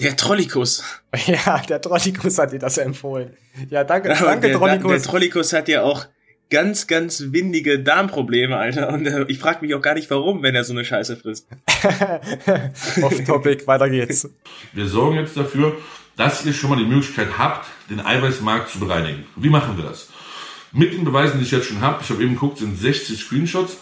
Der 0.00 0.16
Trollikus. 0.16 0.84
Ja, 1.26 1.62
der 1.66 1.80
Trollikus 1.80 2.38
hat 2.38 2.52
dir 2.52 2.58
das 2.58 2.76
empfohlen. 2.76 3.36
Ja, 3.70 3.84
danke, 3.84 4.10
Aber 4.16 4.26
danke, 4.26 4.48
der, 4.48 4.56
Trollikus. 4.58 4.92
der 4.92 5.02
Trollikus 5.02 5.52
hat 5.54 5.68
ja 5.68 5.82
auch 5.82 6.06
ganz, 6.50 6.86
ganz 6.86 7.24
windige 7.30 7.78
Darmprobleme, 7.80 8.56
Alter. 8.56 8.92
Und 8.92 9.06
äh, 9.06 9.24
ich 9.28 9.38
frage 9.38 9.64
mich 9.64 9.74
auch 9.74 9.82
gar 9.82 9.94
nicht, 9.94 10.10
warum, 10.10 10.42
wenn 10.42 10.54
er 10.54 10.64
so 10.64 10.72
eine 10.72 10.84
Scheiße 10.84 11.16
frisst. 11.16 11.48
Off 13.02 13.24
Topic, 13.24 13.66
weiter 13.66 13.90
geht's. 13.90 14.28
Wir 14.72 14.86
sorgen 14.86 15.16
jetzt 15.16 15.36
dafür, 15.36 15.76
dass 16.16 16.44
ihr 16.44 16.52
schon 16.52 16.70
mal 16.70 16.78
die 16.78 16.86
Möglichkeit 16.86 17.38
habt, 17.38 17.66
den 17.90 18.00
Eiweißmarkt 18.00 18.70
zu 18.70 18.80
bereinigen. 18.80 19.26
Wie 19.36 19.50
machen 19.50 19.76
wir 19.76 19.84
das? 19.84 20.10
Mit 20.72 20.92
den 20.92 21.04
Beweisen, 21.04 21.38
die 21.38 21.44
ich 21.44 21.50
jetzt 21.50 21.66
schon 21.66 21.80
habe, 21.80 22.02
ich 22.02 22.10
habe 22.10 22.22
eben 22.22 22.34
geguckt, 22.34 22.58
sind 22.58 22.78
60 22.78 23.18
Screenshots. 23.18 23.78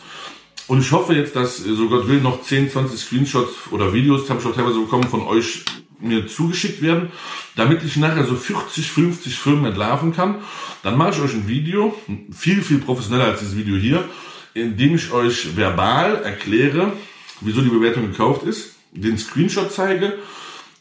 Und 0.66 0.80
ich 0.80 0.90
hoffe 0.92 1.14
jetzt, 1.14 1.36
dass, 1.36 1.60
äh, 1.60 1.74
so 1.74 1.88
Gott 1.88 2.08
will, 2.08 2.20
noch 2.20 2.42
10, 2.42 2.70
20 2.70 2.98
Screenshots 2.98 3.52
oder 3.70 3.92
Videos, 3.92 4.28
habe 4.30 4.40
ich 4.40 4.46
auch 4.46 4.54
teilweise 4.54 4.80
bekommen, 4.80 5.04
von 5.04 5.22
euch 5.22 5.64
mir 6.00 6.26
zugeschickt 6.26 6.82
werden, 6.82 7.10
damit 7.56 7.82
ich 7.82 7.96
nachher 7.96 8.24
so 8.24 8.34
40, 8.36 8.90
50 8.90 9.38
Firmen 9.38 9.66
entlarven 9.66 10.12
kann. 10.14 10.36
Dann 10.82 10.96
mache 10.96 11.10
ich 11.10 11.20
euch 11.20 11.34
ein 11.34 11.48
Video, 11.48 11.94
viel, 12.32 12.62
viel 12.62 12.78
professioneller 12.78 13.26
als 13.26 13.40
dieses 13.40 13.56
Video 13.56 13.76
hier, 13.76 14.04
in 14.54 14.76
dem 14.76 14.94
ich 14.94 15.12
euch 15.12 15.56
verbal 15.56 16.22
erkläre, 16.22 16.92
wieso 17.40 17.60
die 17.60 17.68
Bewertung 17.68 18.10
gekauft 18.10 18.44
ist, 18.44 18.74
den 18.92 19.18
Screenshot 19.18 19.72
zeige 19.72 20.14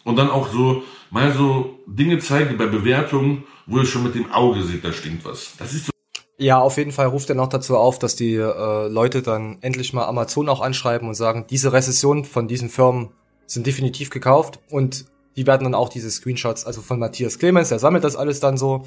und 0.03 0.17
dann 0.17 0.29
auch 0.29 0.51
so 0.51 0.83
mal 1.09 1.31
so 1.33 1.79
Dinge 1.85 2.19
zeige 2.19 2.55
bei 2.55 2.65
Bewertungen, 2.65 3.43
wo 3.65 3.79
ihr 3.79 3.85
schon 3.85 4.03
mit 4.03 4.15
dem 4.15 4.31
Auge 4.31 4.63
seht, 4.63 4.83
da 4.83 4.91
stinkt 4.91 5.25
was. 5.25 5.53
Das 5.57 5.73
ist 5.73 5.85
so 5.85 5.91
Ja, 6.37 6.59
auf 6.59 6.77
jeden 6.77 6.91
Fall 6.91 7.07
ruft 7.07 7.29
er 7.29 7.35
noch 7.35 7.49
dazu 7.49 7.77
auf, 7.77 7.99
dass 7.99 8.15
die 8.15 8.35
äh, 8.35 8.87
Leute 8.87 9.21
dann 9.21 9.57
endlich 9.61 9.93
mal 9.93 10.05
Amazon 10.05 10.49
auch 10.49 10.61
anschreiben 10.61 11.07
und 11.07 11.15
sagen, 11.15 11.45
diese 11.49 11.71
Rezession 11.71 12.25
von 12.25 12.47
diesen 12.47 12.69
Firmen 12.69 13.09
sind 13.45 13.67
definitiv 13.67 14.09
gekauft 14.09 14.59
und 14.69 15.05
die 15.35 15.47
werden 15.47 15.63
dann 15.63 15.75
auch 15.75 15.89
diese 15.89 16.11
Screenshots, 16.11 16.65
also 16.65 16.81
von 16.81 16.99
Matthias 16.99 17.39
Clemens, 17.39 17.69
der 17.69 17.79
sammelt 17.79 18.03
das 18.03 18.15
alles 18.15 18.39
dann 18.39 18.57
so. 18.57 18.83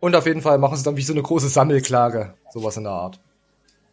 Und 0.00 0.16
auf 0.16 0.26
jeden 0.26 0.42
Fall 0.42 0.58
machen 0.58 0.76
sie 0.76 0.82
dann 0.82 0.96
wie 0.96 1.02
so 1.02 1.12
eine 1.12 1.22
große 1.22 1.48
Sammelklage, 1.48 2.34
sowas 2.52 2.76
in 2.76 2.84
der 2.84 2.92
Art. 2.92 3.20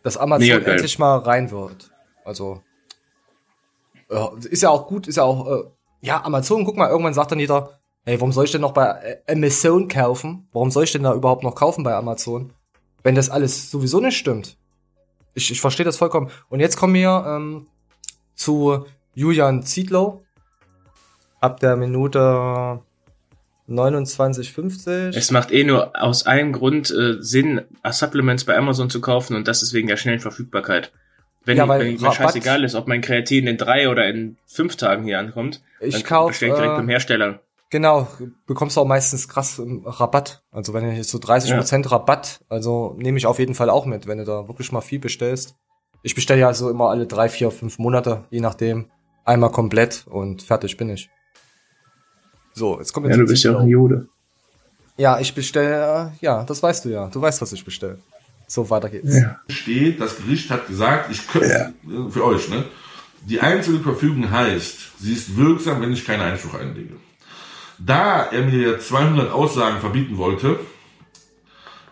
Dass 0.03 0.17
Amazon 0.17 0.47
Mega 0.47 0.59
geil. 0.59 0.73
endlich 0.73 0.99
mal 0.99 1.17
rein 1.17 1.51
wird. 1.51 1.91
Also 2.25 2.61
ist 4.49 4.63
ja 4.63 4.69
auch 4.69 4.87
gut, 4.87 5.07
ist 5.07 5.17
ja 5.17 5.23
auch 5.23 5.47
äh, 5.47 5.63
ja 6.01 6.23
Amazon. 6.23 6.65
Guck 6.65 6.77
mal, 6.77 6.89
irgendwann 6.89 7.13
sagt 7.13 7.31
dann 7.31 7.39
jeder, 7.39 7.79
hey, 8.05 8.19
warum 8.19 8.31
soll 8.31 8.45
ich 8.45 8.51
denn 8.51 8.61
noch 8.61 8.73
bei 8.73 8.87
äh, 8.87 9.31
Amazon 9.31 9.87
kaufen? 9.87 10.47
Warum 10.51 10.71
soll 10.71 10.85
ich 10.85 10.91
denn 10.91 11.03
da 11.03 11.13
überhaupt 11.13 11.43
noch 11.43 11.53
kaufen 11.53 11.83
bei 11.83 11.93
Amazon? 11.93 12.53
wenn 13.03 13.15
das 13.15 13.29
alles 13.29 13.71
sowieso 13.71 13.99
nicht 13.99 14.17
stimmt. 14.17 14.57
Ich, 15.33 15.51
ich 15.51 15.61
verstehe 15.61 15.85
das 15.85 15.97
vollkommen. 15.97 16.29
Und 16.49 16.59
jetzt 16.59 16.77
kommen 16.77 16.93
wir 16.93 17.23
ähm, 17.27 17.67
zu 18.35 18.85
Julian 19.13 19.63
Zietlow. 19.63 20.23
Ab 21.39 21.59
der 21.59 21.75
Minute 21.75 22.81
29,50. 23.69 25.15
Es 25.15 25.31
macht 25.31 25.51
eh 25.51 25.63
nur 25.63 25.91
aus 26.01 26.25
einem 26.25 26.53
Grund 26.53 26.91
äh, 26.91 27.21
Sinn, 27.21 27.61
Supplements 27.89 28.43
bei 28.45 28.57
Amazon 28.57 28.89
zu 28.89 28.99
kaufen 28.99 29.35
und 29.35 29.47
das 29.47 29.61
ist 29.61 29.73
wegen 29.73 29.87
der 29.87 29.97
schnellen 29.97 30.19
Verfügbarkeit. 30.19 30.91
Wenn, 31.45 31.57
Ja, 31.57 31.63
ich, 31.63 31.69
weil 31.69 31.81
wenn 31.81 32.01
mir 32.01 32.11
scheißegal 32.11 32.63
ist, 32.63 32.75
ob 32.75 32.87
mein 32.87 33.01
Kreatin 33.01 33.47
in 33.47 33.57
drei 33.57 33.89
oder 33.89 34.07
in 34.07 34.37
fünf 34.45 34.75
Tagen 34.75 35.03
hier 35.03 35.19
ankommt, 35.19 35.61
Ich 35.79 35.93
dann 35.93 36.03
kauf, 36.03 36.27
bestelle 36.29 36.51
ich 36.51 36.57
direkt 36.57 36.73
äh, 36.73 36.77
beim 36.77 36.89
Hersteller. 36.89 37.39
Genau, 37.71 38.07
bekommst 38.47 38.75
du 38.75 38.81
auch 38.81 38.85
meistens 38.85 39.27
krass 39.27 39.59
ähm, 39.59 39.83
Rabatt. 39.85 40.43
Also 40.51 40.73
wenn 40.73 40.83
du 40.83 40.91
jetzt 40.91 41.11
so 41.11 41.19
30% 41.19 41.91
Rabatt, 41.91 42.41
also 42.49 42.95
nehme 42.97 43.17
ich 43.19 43.27
auf 43.27 43.37
jeden 43.37 43.53
Fall 43.53 43.69
auch 43.69 43.85
mit, 43.85 44.07
wenn 44.07 44.17
du 44.17 44.25
da 44.25 44.47
wirklich 44.47 44.71
mal 44.71 44.81
viel 44.81 44.99
bestellst. 44.99 45.55
Ich 46.01 46.15
bestelle 46.15 46.41
ja 46.41 46.53
so 46.53 46.69
immer 46.69 46.89
alle 46.89 47.05
drei, 47.05 47.29
vier, 47.29 47.51
fünf 47.51 47.77
Monate, 47.77 48.23
je 48.31 48.39
nachdem. 48.39 48.89
Einmal 49.29 49.51
komplett 49.51 50.05
und 50.07 50.41
fertig 50.41 50.75
bin 50.75 50.89
ich. 50.89 51.07
So, 52.55 52.79
jetzt 52.79 52.91
kommt 52.93 53.05
jetzt 53.05 53.15
Ja, 53.15 53.21
du 53.21 53.29
bist 53.29 53.43
ja 53.43 53.55
auch 53.55 53.59
ein 53.59 53.67
Jude. 53.67 54.07
Ja, 54.97 55.19
ich 55.19 55.35
bestelle, 55.35 56.13
äh, 56.19 56.25
ja, 56.25 56.43
das 56.43 56.63
weißt 56.63 56.85
du 56.85 56.89
ja. 56.89 57.05
Du 57.09 57.21
weißt, 57.21 57.39
was 57.39 57.53
ich 57.53 57.63
bestelle. 57.63 57.99
So, 58.47 58.67
weiter 58.71 58.89
geht's. 58.89 59.15
Ja. 59.15 59.39
steht, 59.47 60.01
das 60.01 60.17
Gericht 60.17 60.49
hat 60.49 60.65
gesagt, 60.65 61.11
ich 61.11 61.27
könnte, 61.27 61.47
äh, 61.47 62.09
für 62.09 62.25
euch, 62.25 62.49
ne? 62.49 62.65
Die 63.21 63.39
einzelne 63.39 63.81
Verfügung 63.81 64.31
heißt, 64.31 64.99
sie 64.99 65.13
ist 65.13 65.37
wirksam, 65.37 65.79
wenn 65.79 65.93
ich 65.93 66.05
keinen 66.05 66.21
Einspruch 66.21 66.55
einlege. 66.55 66.95
Da 67.77 68.23
er 68.31 68.41
mir 68.41 68.79
200 68.79 69.31
Aussagen 69.31 69.79
verbieten 69.79 70.17
wollte, 70.17 70.59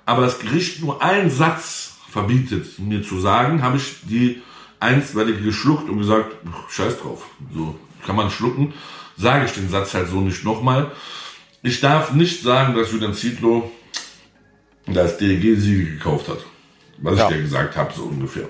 aber 0.08 0.24
das 0.24 0.40
Gericht 0.40 0.82
nur 0.82 1.04
einen 1.04 1.30
Satz 1.30 1.98
verbietet, 2.10 2.80
mir 2.80 3.04
zu 3.04 3.20
sagen, 3.20 3.62
habe 3.62 3.78
ich 3.78 3.98
die 4.10 4.42
einstweilige 4.80 5.42
geschluckt 5.42 5.90
und 5.90 5.98
gesagt, 6.00 6.34
"Pff, 6.46 6.72
scheiß 6.72 7.00
drauf. 7.00 7.28
So 7.54 7.76
kann 8.06 8.16
man 8.16 8.30
schlucken. 8.30 8.74
Sage 9.18 9.46
ich 9.46 9.52
den 9.54 9.70
Satz 9.70 9.94
halt 9.94 10.08
so 10.10 10.22
nicht 10.22 10.44
nochmal. 10.44 10.92
Ich 11.64 11.80
darf 11.82 12.14
nicht 12.14 12.44
sagen, 12.44 12.76
dass 12.76 12.92
Julian 12.92 13.14
Zietlow 13.14 13.72
das 14.86 15.18
DLG-Siegel 15.18 15.98
gekauft 15.98 16.28
hat. 16.30 16.38
Was 17.00 17.18
Ja. 17.18 17.30
ich 17.30 17.36
dir 17.36 17.42
gesagt 17.42 17.76
habe, 17.76 17.94
so 17.94 18.04
ungefähr. 18.04 18.48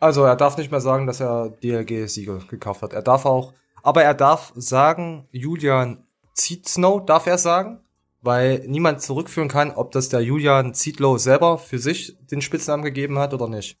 Also, 0.00 0.22
er 0.24 0.36
darf 0.36 0.56
nicht 0.56 0.70
mehr 0.70 0.80
sagen, 0.80 1.06
dass 1.06 1.20
er 1.20 1.50
DLG-Siegel 1.62 2.42
gekauft 2.48 2.82
hat. 2.82 2.92
Er 2.92 3.02
darf 3.02 3.24
auch, 3.26 3.52
aber 3.82 4.02
er 4.02 4.14
darf 4.14 4.52
sagen, 4.54 5.26
Julian 5.32 6.04
Zietsnow 6.34 7.04
darf 7.04 7.26
er 7.26 7.38
sagen, 7.38 7.80
weil 8.20 8.64
niemand 8.66 9.00
zurückführen 9.02 9.48
kann, 9.48 9.70
ob 9.70 9.92
das 9.92 10.08
der 10.08 10.20
Julian 10.20 10.74
Zietlow 10.74 11.18
selber 11.18 11.58
für 11.58 11.78
sich 11.78 12.16
den 12.30 12.40
Spitznamen 12.42 12.84
gegeben 12.84 13.18
hat 13.18 13.32
oder 13.34 13.48
nicht. 13.48 13.78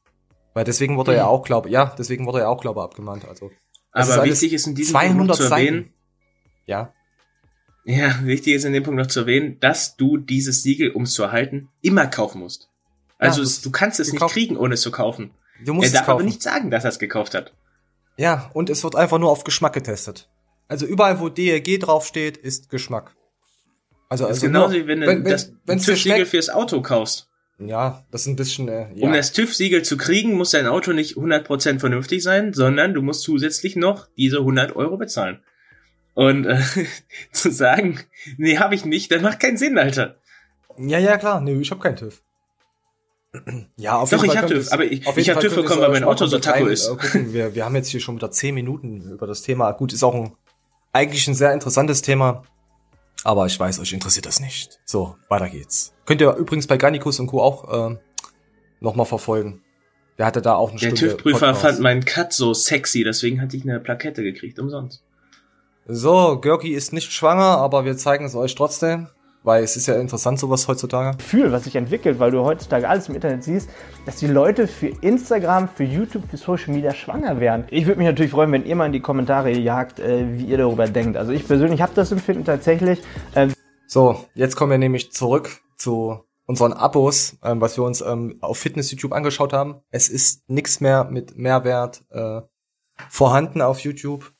Weil 0.54 0.64
deswegen 0.64 0.96
wurde 0.96 1.12
er 1.12 1.18
ja 1.18 1.26
auch 1.26 1.44
Glaube, 1.44 1.68
ja, 1.70 1.94
deswegen 1.98 2.26
wurde 2.26 2.40
er 2.40 2.48
auch 2.50 2.60
Glaube 2.60 2.82
abgemahnt, 2.82 3.24
also. 3.26 3.50
Aber 3.92 4.12
alles 4.20 4.40
wichtig 4.42 4.52
ist 4.54 4.66
in 4.66 4.74
diesem 4.74 4.92
200 4.92 5.16
Punkt 5.18 5.34
zu 5.36 5.42
erwähnen, 5.44 5.76
Seiten. 5.84 5.94
Ja. 6.66 6.92
ja, 7.84 8.14
wichtig 8.24 8.54
ist 8.54 8.64
in 8.64 8.72
dem 8.72 8.82
Punkt 8.82 8.98
noch 9.00 9.06
zu 9.06 9.20
erwähnen, 9.20 9.58
dass 9.60 9.96
du 9.96 10.16
dieses 10.18 10.62
Siegel, 10.62 10.90
um 10.90 11.02
es 11.04 11.12
zu 11.12 11.22
erhalten, 11.22 11.68
immer 11.80 12.06
kaufen 12.06 12.40
musst. 12.40 12.68
Also 13.18 13.40
Ja, 13.40 13.46
es, 13.46 13.60
du 13.62 13.70
kannst 13.70 13.98
es 14.00 14.08
nicht 14.08 14.16
gekauft- 14.20 14.34
kriegen, 14.34 14.56
ohne 14.56 14.74
es 14.74 14.82
zu 14.82 14.90
kaufen. 14.90 15.32
Du 15.64 15.74
musst 15.74 15.86
er 15.86 15.88
es 15.88 15.92
darf 15.94 16.08
aber 16.08 16.18
kaufen. 16.18 16.26
nicht 16.26 16.42
sagen, 16.42 16.70
dass 16.70 16.84
er 16.84 16.90
es 16.90 16.98
gekauft 16.98 17.34
hat. 17.34 17.52
Ja, 18.16 18.50
und 18.54 18.70
es 18.70 18.84
wird 18.84 18.94
einfach 18.94 19.18
nur 19.18 19.30
auf 19.30 19.44
Geschmack 19.44 19.72
getestet. 19.72 20.28
Also 20.68 20.86
überall, 20.86 21.18
wo 21.20 21.28
DLG 21.28 21.78
draufsteht, 21.78 22.36
ist 22.36 22.68
Geschmack. 22.68 23.14
Also, 24.08 24.24
Das 24.26 24.38
ist 24.38 24.44
also 24.44 24.46
genauso 24.46 24.72
nur, 24.74 24.82
wie 24.82 24.86
wenn 24.88 25.00
du 25.00 25.06
wenn, 25.06 25.24
wenn, 25.24 25.32
das 25.32 25.52
wenn's 25.66 25.84
dir 25.84 25.96
Siegel 25.96 26.16
schmeckt, 26.16 26.28
fürs 26.28 26.48
Auto 26.50 26.80
kaufst. 26.82 27.28
Ja, 27.58 28.04
das 28.10 28.22
ist 28.22 28.26
ein 28.28 28.36
bisschen. 28.36 28.68
Äh, 28.68 28.86
ja. 28.94 29.04
Um 29.06 29.12
das 29.12 29.32
TÜV-Siegel 29.32 29.82
zu 29.82 29.96
kriegen, 29.96 30.34
muss 30.34 30.50
dein 30.52 30.66
Auto 30.66 30.92
nicht 30.92 31.16
100% 31.16 31.80
vernünftig 31.80 32.22
sein, 32.22 32.52
sondern 32.52 32.94
du 32.94 33.02
musst 33.02 33.22
zusätzlich 33.22 33.74
noch 33.76 34.06
diese 34.16 34.38
100 34.38 34.76
Euro 34.76 34.96
bezahlen. 34.96 35.42
Und 36.14 36.46
äh, 36.46 36.60
zu 37.32 37.50
sagen, 37.50 38.00
nee, 38.36 38.58
habe 38.58 38.74
ich 38.74 38.84
nicht, 38.84 39.10
das 39.10 39.22
macht 39.22 39.40
keinen 39.40 39.56
Sinn, 39.56 39.76
Alter. 39.76 40.16
Ja, 40.78 40.98
ja, 40.98 41.16
klar. 41.18 41.40
Nee, 41.40 41.58
ich 41.60 41.70
habe 41.70 41.80
keinen 41.80 41.96
TÜV. 41.96 42.22
Ja, 43.76 43.96
auf 43.98 44.10
Doch, 44.10 44.22
jeden 44.22 44.24
ich 44.24 44.32
Fall 44.32 44.42
hab 44.42 44.48
könnt 44.48 44.60
TÜV, 44.62 44.72
aber 44.72 44.84
ich- 44.84 44.92
ich 44.92 45.06
jeden 45.06 45.28
hab 45.28 45.34
Fall 45.34 45.42
TÜV 45.42 45.54
bekommen, 45.56 45.80
weil 45.82 45.90
mein 45.90 46.04
Auto 46.04 46.26
so 46.26 46.38
taco 46.38 46.66
ist. 46.66 46.86
äh, 46.88 46.96
Gucken. 46.96 47.32
Wir, 47.34 47.54
wir 47.54 47.64
haben 47.64 47.76
jetzt 47.76 47.88
hier 47.88 48.00
schon 48.00 48.16
wieder 48.16 48.30
zehn 48.30 48.54
Minuten 48.54 49.02
über 49.10 49.26
das 49.26 49.42
Thema. 49.42 49.70
Gut, 49.72 49.92
ist 49.92 50.02
auch 50.02 50.14
ein 50.14 50.32
eigentlich 50.92 51.28
ein 51.28 51.34
sehr 51.34 51.52
interessantes 51.52 52.00
Thema. 52.02 52.44
Aber 53.24 53.46
ich 53.46 53.58
weiß, 53.58 53.80
euch 53.80 53.92
interessiert 53.92 54.26
das 54.26 54.40
nicht. 54.40 54.80
So, 54.84 55.16
weiter 55.28 55.48
geht's. 55.48 55.92
Könnt 56.06 56.20
ihr 56.20 56.34
übrigens 56.34 56.66
bei 56.66 56.76
Garnicus 56.76 57.20
und 57.20 57.26
Co. 57.26 57.42
auch 57.42 57.90
ähm, 57.90 57.98
nochmal 58.80 59.06
verfolgen. 59.06 59.62
Der 60.18 60.26
hatte 60.26 60.42
da 60.42 60.54
auch 60.54 60.70
eine 60.70 60.80
Der 60.80 60.94
TÜV-Prüfer 60.94 61.54
fand 61.54 61.80
meinen 61.80 62.04
Cut 62.04 62.32
so 62.32 62.52
sexy, 62.52 63.04
deswegen 63.04 63.40
hatte 63.40 63.56
ich 63.56 63.62
eine 63.62 63.78
Plakette 63.78 64.22
gekriegt, 64.22 64.58
umsonst. 64.58 65.02
So, 65.86 66.38
Görki 66.40 66.74
ist 66.74 66.92
nicht 66.92 67.12
schwanger, 67.12 67.58
aber 67.58 67.84
wir 67.84 67.96
zeigen 67.96 68.24
es 68.24 68.34
euch 68.34 68.54
trotzdem. 68.54 69.08
Weil 69.48 69.64
es 69.64 69.76
ist 69.76 69.86
ja 69.86 69.94
interessant, 69.94 70.38
sowas 70.38 70.68
heutzutage. 70.68 71.16
Gefühl, 71.16 71.50
was 71.52 71.64
sich 71.64 71.74
entwickelt, 71.74 72.18
weil 72.18 72.30
du 72.30 72.44
heutzutage 72.44 72.86
alles 72.86 73.08
im 73.08 73.14
Internet 73.14 73.42
siehst, 73.42 73.70
dass 74.04 74.16
die 74.16 74.26
Leute 74.26 74.68
für 74.68 74.88
Instagram, 75.00 75.70
für 75.70 75.84
YouTube, 75.84 76.24
für 76.28 76.36
Social 76.36 76.74
Media 76.74 76.92
schwanger 76.92 77.40
werden. 77.40 77.64
Ich 77.70 77.86
würde 77.86 77.96
mich 77.96 78.06
natürlich 78.06 78.32
freuen, 78.32 78.52
wenn 78.52 78.66
ihr 78.66 78.76
mal 78.76 78.84
in 78.84 78.92
die 78.92 79.00
Kommentare 79.00 79.50
jagt, 79.50 80.00
äh, 80.00 80.38
wie 80.38 80.44
ihr 80.44 80.58
darüber 80.58 80.86
denkt. 80.86 81.16
Also 81.16 81.32
ich 81.32 81.48
persönlich 81.48 81.80
habe 81.80 81.92
das 81.94 82.12
Empfinden 82.12 82.44
tatsächlich. 82.44 83.00
Äh, 83.34 83.48
So, 83.86 84.26
jetzt 84.34 84.54
kommen 84.54 84.72
wir 84.72 84.76
nämlich 84.76 85.12
zurück 85.12 85.62
zu 85.78 86.20
unseren 86.44 86.74
Abos, 86.74 87.38
ähm, 87.42 87.62
was 87.62 87.78
wir 87.78 87.84
uns 87.84 88.02
ähm, 88.02 88.36
auf 88.42 88.58
Fitness 88.58 88.90
YouTube 88.90 89.14
angeschaut 89.14 89.54
haben. 89.54 89.80
Es 89.90 90.10
ist 90.10 90.46
nichts 90.50 90.82
mehr 90.82 91.04
mit 91.04 91.38
Mehrwert 91.38 92.04
äh, 92.10 92.42
vorhanden 93.08 93.62
auf 93.62 93.80
YouTube. 93.80 94.30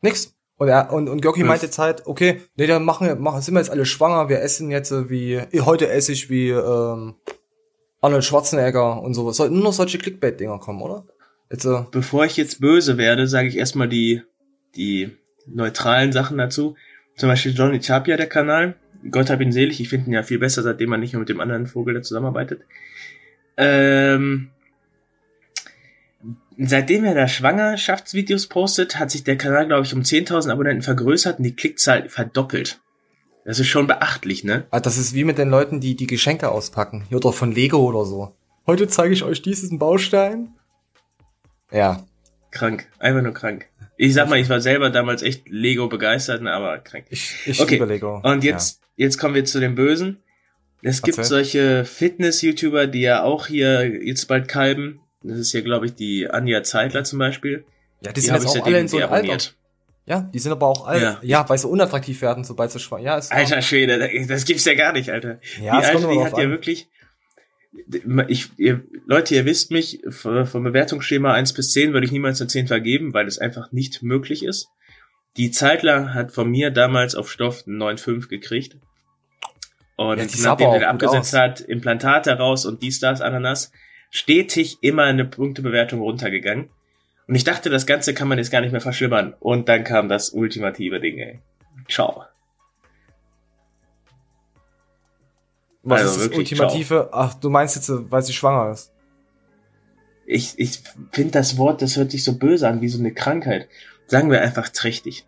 Nix. 0.00 0.34
Und, 0.62 0.68
er, 0.68 0.92
und, 0.92 1.08
und 1.08 1.20
Görki 1.22 1.42
meinte 1.42 1.66
jetzt 1.66 1.80
halt, 1.80 2.06
okay, 2.06 2.40
nee, 2.54 2.68
dann 2.68 2.84
machen 2.84 3.08
wir, 3.08 3.16
machen, 3.16 3.42
sind 3.42 3.54
wir 3.54 3.58
jetzt 3.58 3.72
alle 3.72 3.84
schwanger, 3.84 4.28
wir 4.28 4.42
essen 4.42 4.70
jetzt 4.70 4.92
wie, 5.10 5.32
eh, 5.32 5.60
heute 5.62 5.88
esse 5.88 6.12
ich 6.12 6.30
wie 6.30 6.50
ähm, 6.50 7.16
Arnold 8.00 8.22
Schwarzenegger 8.22 9.02
und 9.02 9.14
sowas. 9.14 9.38
Sollten 9.38 9.54
nur 9.54 9.64
noch 9.64 9.72
solche 9.72 9.98
Clickbait-Dinger 9.98 10.60
kommen, 10.60 10.80
oder? 10.80 11.04
Jetzt, 11.50 11.64
äh, 11.64 11.82
Bevor 11.90 12.26
ich 12.26 12.36
jetzt 12.36 12.60
böse 12.60 12.96
werde, 12.96 13.26
sage 13.26 13.48
ich 13.48 13.56
erstmal 13.56 13.88
die, 13.88 14.22
die 14.76 15.10
neutralen 15.46 16.12
Sachen 16.12 16.38
dazu. 16.38 16.76
Zum 17.16 17.28
Beispiel 17.28 17.54
Johnny 17.56 17.80
Chapia, 17.80 18.16
der 18.16 18.28
Kanal. 18.28 18.76
Gott 19.10 19.30
hab 19.30 19.40
ihn 19.40 19.50
selig, 19.50 19.80
ich 19.80 19.88
finde 19.88 20.10
ihn 20.10 20.12
ja 20.12 20.22
viel 20.22 20.38
besser, 20.38 20.62
seitdem 20.62 20.90
man 20.90 21.00
nicht 21.00 21.12
mehr 21.12 21.18
mit 21.18 21.28
dem 21.28 21.40
anderen 21.40 21.66
Vogel 21.66 21.94
da 21.94 22.02
zusammenarbeitet. 22.02 22.62
Ähm, 23.56 24.51
seitdem 26.58 27.04
er 27.04 27.14
da 27.14 27.28
Schwangerschaftsvideos 27.28 28.46
postet, 28.46 28.98
hat 28.98 29.10
sich 29.10 29.24
der 29.24 29.36
Kanal, 29.36 29.66
glaube 29.66 29.84
ich, 29.84 29.94
um 29.94 30.02
10.000 30.02 30.50
Abonnenten 30.50 30.82
vergrößert 30.82 31.38
und 31.38 31.44
die 31.44 31.56
Klickzahl 31.56 32.08
verdoppelt. 32.08 32.80
Das 33.44 33.58
ist 33.58 33.66
schon 33.66 33.86
beachtlich, 33.86 34.44
ne? 34.44 34.66
ah, 34.70 34.80
das 34.80 34.98
ist 34.98 35.14
wie 35.14 35.24
mit 35.24 35.38
den 35.38 35.50
Leuten, 35.50 35.80
die 35.80 35.96
die 35.96 36.06
Geschenke 36.06 36.50
auspacken. 36.50 37.04
Hier 37.08 37.18
oder 37.18 37.32
von 37.32 37.52
Lego 37.52 37.78
oder 37.78 38.04
so. 38.04 38.34
Heute 38.66 38.86
zeige 38.86 39.14
ich 39.14 39.24
euch 39.24 39.42
diesen 39.42 39.78
Baustein. 39.78 40.54
Ja, 41.72 42.04
Krank. 42.52 42.86
Einfach 42.98 43.22
nur 43.22 43.32
krank. 43.32 43.66
Ich 43.96 44.14
sag 44.14 44.28
mal, 44.28 44.38
ich 44.38 44.48
war 44.48 44.60
selber 44.60 44.90
damals 44.90 45.22
echt 45.22 45.48
Lego 45.48 45.88
begeistert, 45.88 46.46
aber 46.46 46.78
krank. 46.78 47.06
ich, 47.10 47.34
ich 47.46 47.60
Okay, 47.60 47.74
liebe 47.74 47.86
Lego. 47.86 48.20
Und 48.22 48.44
jetzt, 48.44 48.80
jetzt 48.94 49.18
kommen 49.18 49.34
wir 49.34 49.44
zu 49.44 49.58
den 49.58 49.74
Bösen. 49.74 50.18
Es 50.82 51.02
gibt 51.02 51.18
Erzähl. 51.18 51.30
solche 51.30 51.84
Fitness-YouTuber, 51.84 52.86
die 52.86 53.02
ja 53.02 53.22
auch 53.22 53.46
hier 53.46 53.86
jetzt 54.04 54.26
bald 54.26 54.48
kalben. 54.48 55.00
Das 55.22 55.38
ist 55.38 55.52
hier, 55.52 55.62
glaube 55.62 55.86
ich, 55.86 55.94
die 55.94 56.28
Anja 56.28 56.62
Zeitler 56.62 57.04
zum 57.04 57.18
Beispiel. 57.18 57.64
Ja, 58.00 58.08
ja 58.08 58.12
die 58.12 58.14
Die 58.14 58.26
sind 58.26 58.34
jetzt 58.34 58.46
auch 58.46 58.66
alle 58.66 58.80
in 58.80 58.88
so 58.88 58.98
einem 58.98 59.10
Alter. 59.10 59.38
Ja, 60.04 60.28
die 60.34 60.38
sind 60.38 60.50
aber 60.50 60.66
auch 60.66 60.86
alle, 60.86 61.02
Ja. 61.02 61.18
ja, 61.22 61.48
weil 61.48 61.58
sie 61.58 61.68
unattraktiv 61.68 62.20
werden, 62.22 62.42
sobald 62.42 62.72
sie 62.72 62.80
schwanger. 62.80 63.04
Ja, 63.04 63.18
ist 63.18 63.30
Alter 63.30 63.62
Schwede, 63.62 64.26
das 64.26 64.44
gibt's 64.44 64.64
ja 64.64 64.74
gar 64.74 64.92
nicht, 64.92 65.10
Alter. 65.10 65.38
Ja, 65.62 65.80
die 65.80 65.86
Alte, 65.86 66.08
die 66.08 66.24
hat 66.24 66.36
ja 66.36 66.44
an. 66.44 66.50
wirklich, 66.50 66.88
ich, 68.26 68.50
ihr, 68.58 68.82
Leute, 69.06 69.34
ihr 69.34 69.44
wisst 69.44 69.70
mich, 69.70 70.00
vom 70.10 70.64
Bewertungsschema 70.64 71.32
1 71.32 71.52
bis 71.52 71.70
10 71.72 71.92
würde 71.92 72.06
ich 72.06 72.12
niemals 72.12 72.40
eine 72.40 72.48
10 72.48 72.66
vergeben, 72.66 73.14
weil 73.14 73.26
es 73.26 73.38
einfach 73.38 73.70
nicht 73.70 74.02
möglich 74.02 74.44
ist. 74.44 74.68
Die 75.36 75.50
Zeitler 75.50 76.12
hat 76.12 76.32
von 76.32 76.50
mir 76.50 76.70
damals 76.70 77.14
auf 77.14 77.30
Stoff 77.30 77.64
einen 77.66 77.80
9,5 77.80 78.28
gekriegt. 78.28 78.76
Und 79.96 80.18
Ja, 80.18 80.48
nachdem 80.48 80.70
er 80.70 80.90
abgesetzt 80.90 81.32
hat, 81.32 81.60
Implantate 81.60 82.32
raus 82.32 82.66
und 82.66 82.82
dies, 82.82 82.98
das, 82.98 83.20
Ananas, 83.20 83.72
stetig 84.12 84.78
immer 84.82 85.04
eine 85.04 85.24
Punktebewertung 85.24 86.00
runtergegangen. 86.00 86.68
Und 87.26 87.34
ich 87.34 87.44
dachte, 87.44 87.70
das 87.70 87.86
Ganze 87.86 88.12
kann 88.12 88.28
man 88.28 88.38
jetzt 88.38 88.52
gar 88.52 88.60
nicht 88.60 88.70
mehr 88.70 88.80
verschlimmern. 88.80 89.34
Und 89.40 89.68
dann 89.68 89.84
kam 89.84 90.08
das 90.08 90.30
ultimative 90.30 91.00
Ding, 91.00 91.18
ey. 91.18 91.40
Ciao. 91.88 92.24
Was 95.82 96.02
Also 96.02 96.10
ist 96.10 96.16
das 96.16 96.24
wirklich, 96.24 96.52
Ultimative? 96.52 97.08
Ach, 97.12 97.34
du 97.34 97.48
meinst 97.48 97.74
jetzt, 97.74 97.90
weil 97.90 98.22
sie 98.22 98.34
schwanger 98.34 98.70
ist. 98.70 98.92
Ich, 100.26 100.58
ich 100.58 100.82
finde 101.10 101.32
das 101.32 101.56
Wort, 101.56 101.80
das 101.80 101.96
hört 101.96 102.10
sich 102.10 102.22
so 102.22 102.36
böse 102.38 102.68
an, 102.68 102.82
wie 102.82 102.88
so 102.88 102.98
eine 102.98 103.12
Krankheit. 103.12 103.66
Sagen 104.06 104.30
wir 104.30 104.42
einfach 104.42 104.68
trächtig. 104.68 105.26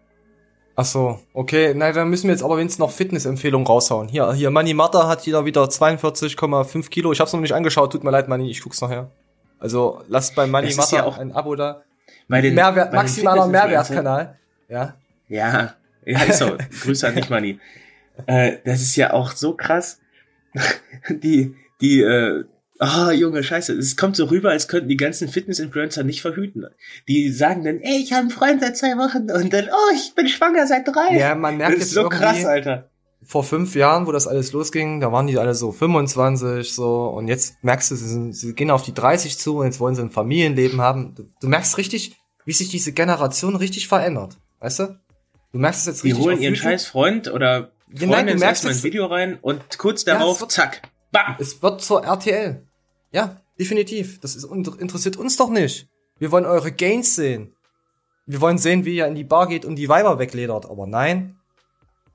Ach 0.77 0.85
so, 0.85 1.21
okay, 1.35 1.73
na 1.75 1.93
dann 1.93 2.11
müssen 2.11 2.25
wir 2.25 2.33
jetzt 2.33 2.43
aber 2.43 2.57
wenigstens 2.57 2.81
noch 2.81 2.91
Fitnessempfehlungen 2.91 3.67
raushauen. 3.67 4.09
Hier, 4.09 4.33
hier, 4.33 4.51
Manni 4.51 4.75
Marta 4.75 5.07
hat 5.07 5.25
wieder 5.27 5.45
wieder 5.45 5.63
42,5 5.65 6.91
Kilo. 6.91 7.13
Ich 7.13 7.21
hab's 7.21 7.33
noch 7.33 7.41
nicht 7.41 7.55
angeschaut, 7.55 7.93
tut 7.93 8.03
mir 8.03 8.11
leid, 8.11 8.29
Manni, 8.29 8.51
ich 8.51 8.61
guck's 8.61 8.81
nachher. 8.81 9.11
Also 9.61 10.03
lasst 10.09 10.35
bei 10.35 10.47
Manni 10.47 10.75
Marta 10.75 10.97
ja 10.97 11.05
auch 11.05 11.19
ein 11.19 11.33
Abo 11.33 11.55
da. 11.55 11.83
Bei 12.29 12.41
den, 12.41 12.55
Mehrwert, 12.55 12.91
bei 12.91 12.97
maximaler 12.97 13.47
Mehrwertkanal. 13.47 14.39
Ja. 14.69 14.95
Ja, 15.29 15.75
ja, 16.05 16.23
ist 16.23 16.39
so. 16.39 16.57
Grüße 16.83 17.07
an 17.07 17.15
dich, 17.15 17.31
Manni. 17.31 17.61
Äh, 18.27 18.59
das 18.65 18.83
ist 18.83 18.97
ja 18.97 19.13
auch 19.13 19.31
so 19.33 19.55
krass. 19.55 20.01
die, 21.09 21.55
die, 21.81 22.01
äh, 22.03 22.45
ah, 22.79 23.11
Junge, 23.13 23.43
scheiße. 23.43 23.73
Es 23.75 23.97
kommt 23.97 24.17
so 24.17 24.25
rüber, 24.27 24.51
als 24.51 24.69
könnten 24.69 24.89
die 24.89 24.97
ganzen 24.97 25.29
Fitness-Influencer 25.29 26.03
nicht 26.05 26.21
verhüten. 26.23 26.67
Die 27.09 27.31
sagen 27.31 27.65
dann, 27.65 27.81
ey, 27.81 27.99
ich 28.03 28.13
habe 28.13 28.23
einen 28.23 28.31
Freund 28.31 28.61
seit 28.61 28.77
zwei 28.77 28.97
Wochen 28.97 29.31
und 29.31 29.53
dann, 29.53 29.69
oh, 29.71 29.95
ich 29.95 30.15
bin 30.15 30.29
schwanger 30.29 30.67
seit 30.67 30.87
drei. 30.89 31.17
Ja, 31.17 31.35
man 31.35 31.57
merkt 31.57 31.75
das 31.75 31.81
jetzt 31.81 31.89
ist 31.89 31.95
so 31.95 32.09
krass, 32.09 32.45
Alter. 32.45 32.91
vor 33.23 33.45
fünf 33.45 33.75
Jahren, 33.75 34.07
wo 34.07 34.13
das 34.13 34.27
alles 34.27 34.53
losging, 34.53 35.01
da 35.01 35.11
waren 35.13 35.27
die 35.27 35.39
alle 35.39 35.55
so 35.55 35.73
25 35.73 36.73
so 36.75 37.07
und 37.09 37.29
jetzt 37.29 37.55
merkst 37.63 37.91
du, 37.91 37.97
sie, 37.97 38.09
sind, 38.09 38.37
sie 38.37 38.53
gehen 38.55 38.71
auf 38.71 38.83
die 38.83 38.93
30 38.95 39.39
zu 39.39 39.59
und 39.59 39.67
jetzt 39.67 39.81
wollen 39.81 39.95
sie 39.95 40.03
ein 40.03 40.11
Familienleben 40.11 40.81
haben. 40.81 41.15
Du, 41.15 41.25
du 41.41 41.49
merkst 41.49 41.79
richtig, 41.79 42.17
wie 42.45 42.53
sich 42.53 42.69
diese 42.69 42.93
Generation 42.93 43.57
richtig 43.57 43.89
verändert, 43.89 44.37
weißt 44.61 44.81
du? 44.81 44.99
Du 45.53 45.59
merkst 45.59 45.81
es 45.83 45.87
jetzt 45.87 46.03
Die 46.03 46.09
richtig 46.09 46.25
holen 46.25 46.35
auf 46.37 46.43
ihren 46.43 46.55
YouTube. 46.55 46.71
scheiß 46.73 46.87
Freund 46.87 47.29
oder 47.33 47.71
Ja, 47.93 48.07
nein, 48.07 48.09
Freundin 48.11 48.35
du 48.37 48.41
merkst 48.41 48.65
erstmal 48.65 48.73
ein 48.73 48.77
es- 48.77 48.85
Video 48.85 49.07
rein 49.07 49.39
und 49.41 49.79
kurz 49.79 50.05
Ja, 50.05 50.15
darauf, 50.19 50.35
es 50.35 50.41
wird- 50.43 50.53
zack, 50.53 50.83
bam. 51.13 51.37
Es 51.39 51.63
wird 51.63 51.81
zur 51.81 52.05
RTL. 52.05 52.64
Ja, 53.15 53.41
definitiv. 53.59 54.21
Das 54.21 54.35
ist, 54.37 54.45
interessiert 54.45 55.17
uns 55.17 55.37
doch 55.37 55.49
nicht. 55.51 55.89
Wir 56.19 56.31
wollen 56.33 56.45
eure 56.47 56.73
Gains 56.73 57.15
sehen. 57.15 57.55
Wir 58.27 58.41
wollen 58.41 58.59
sehen, 58.59 58.85
wie 58.85 58.97
ihr 58.97 59.07
in 59.07 59.15
die 59.15 59.25
Bar 59.25 59.47
geht 59.49 59.65
und 59.65 59.77
die 59.77 59.89
Weiber 59.89 60.19
wegledert. 60.19 60.67
Aber 60.67 60.87
nein. 60.87 61.37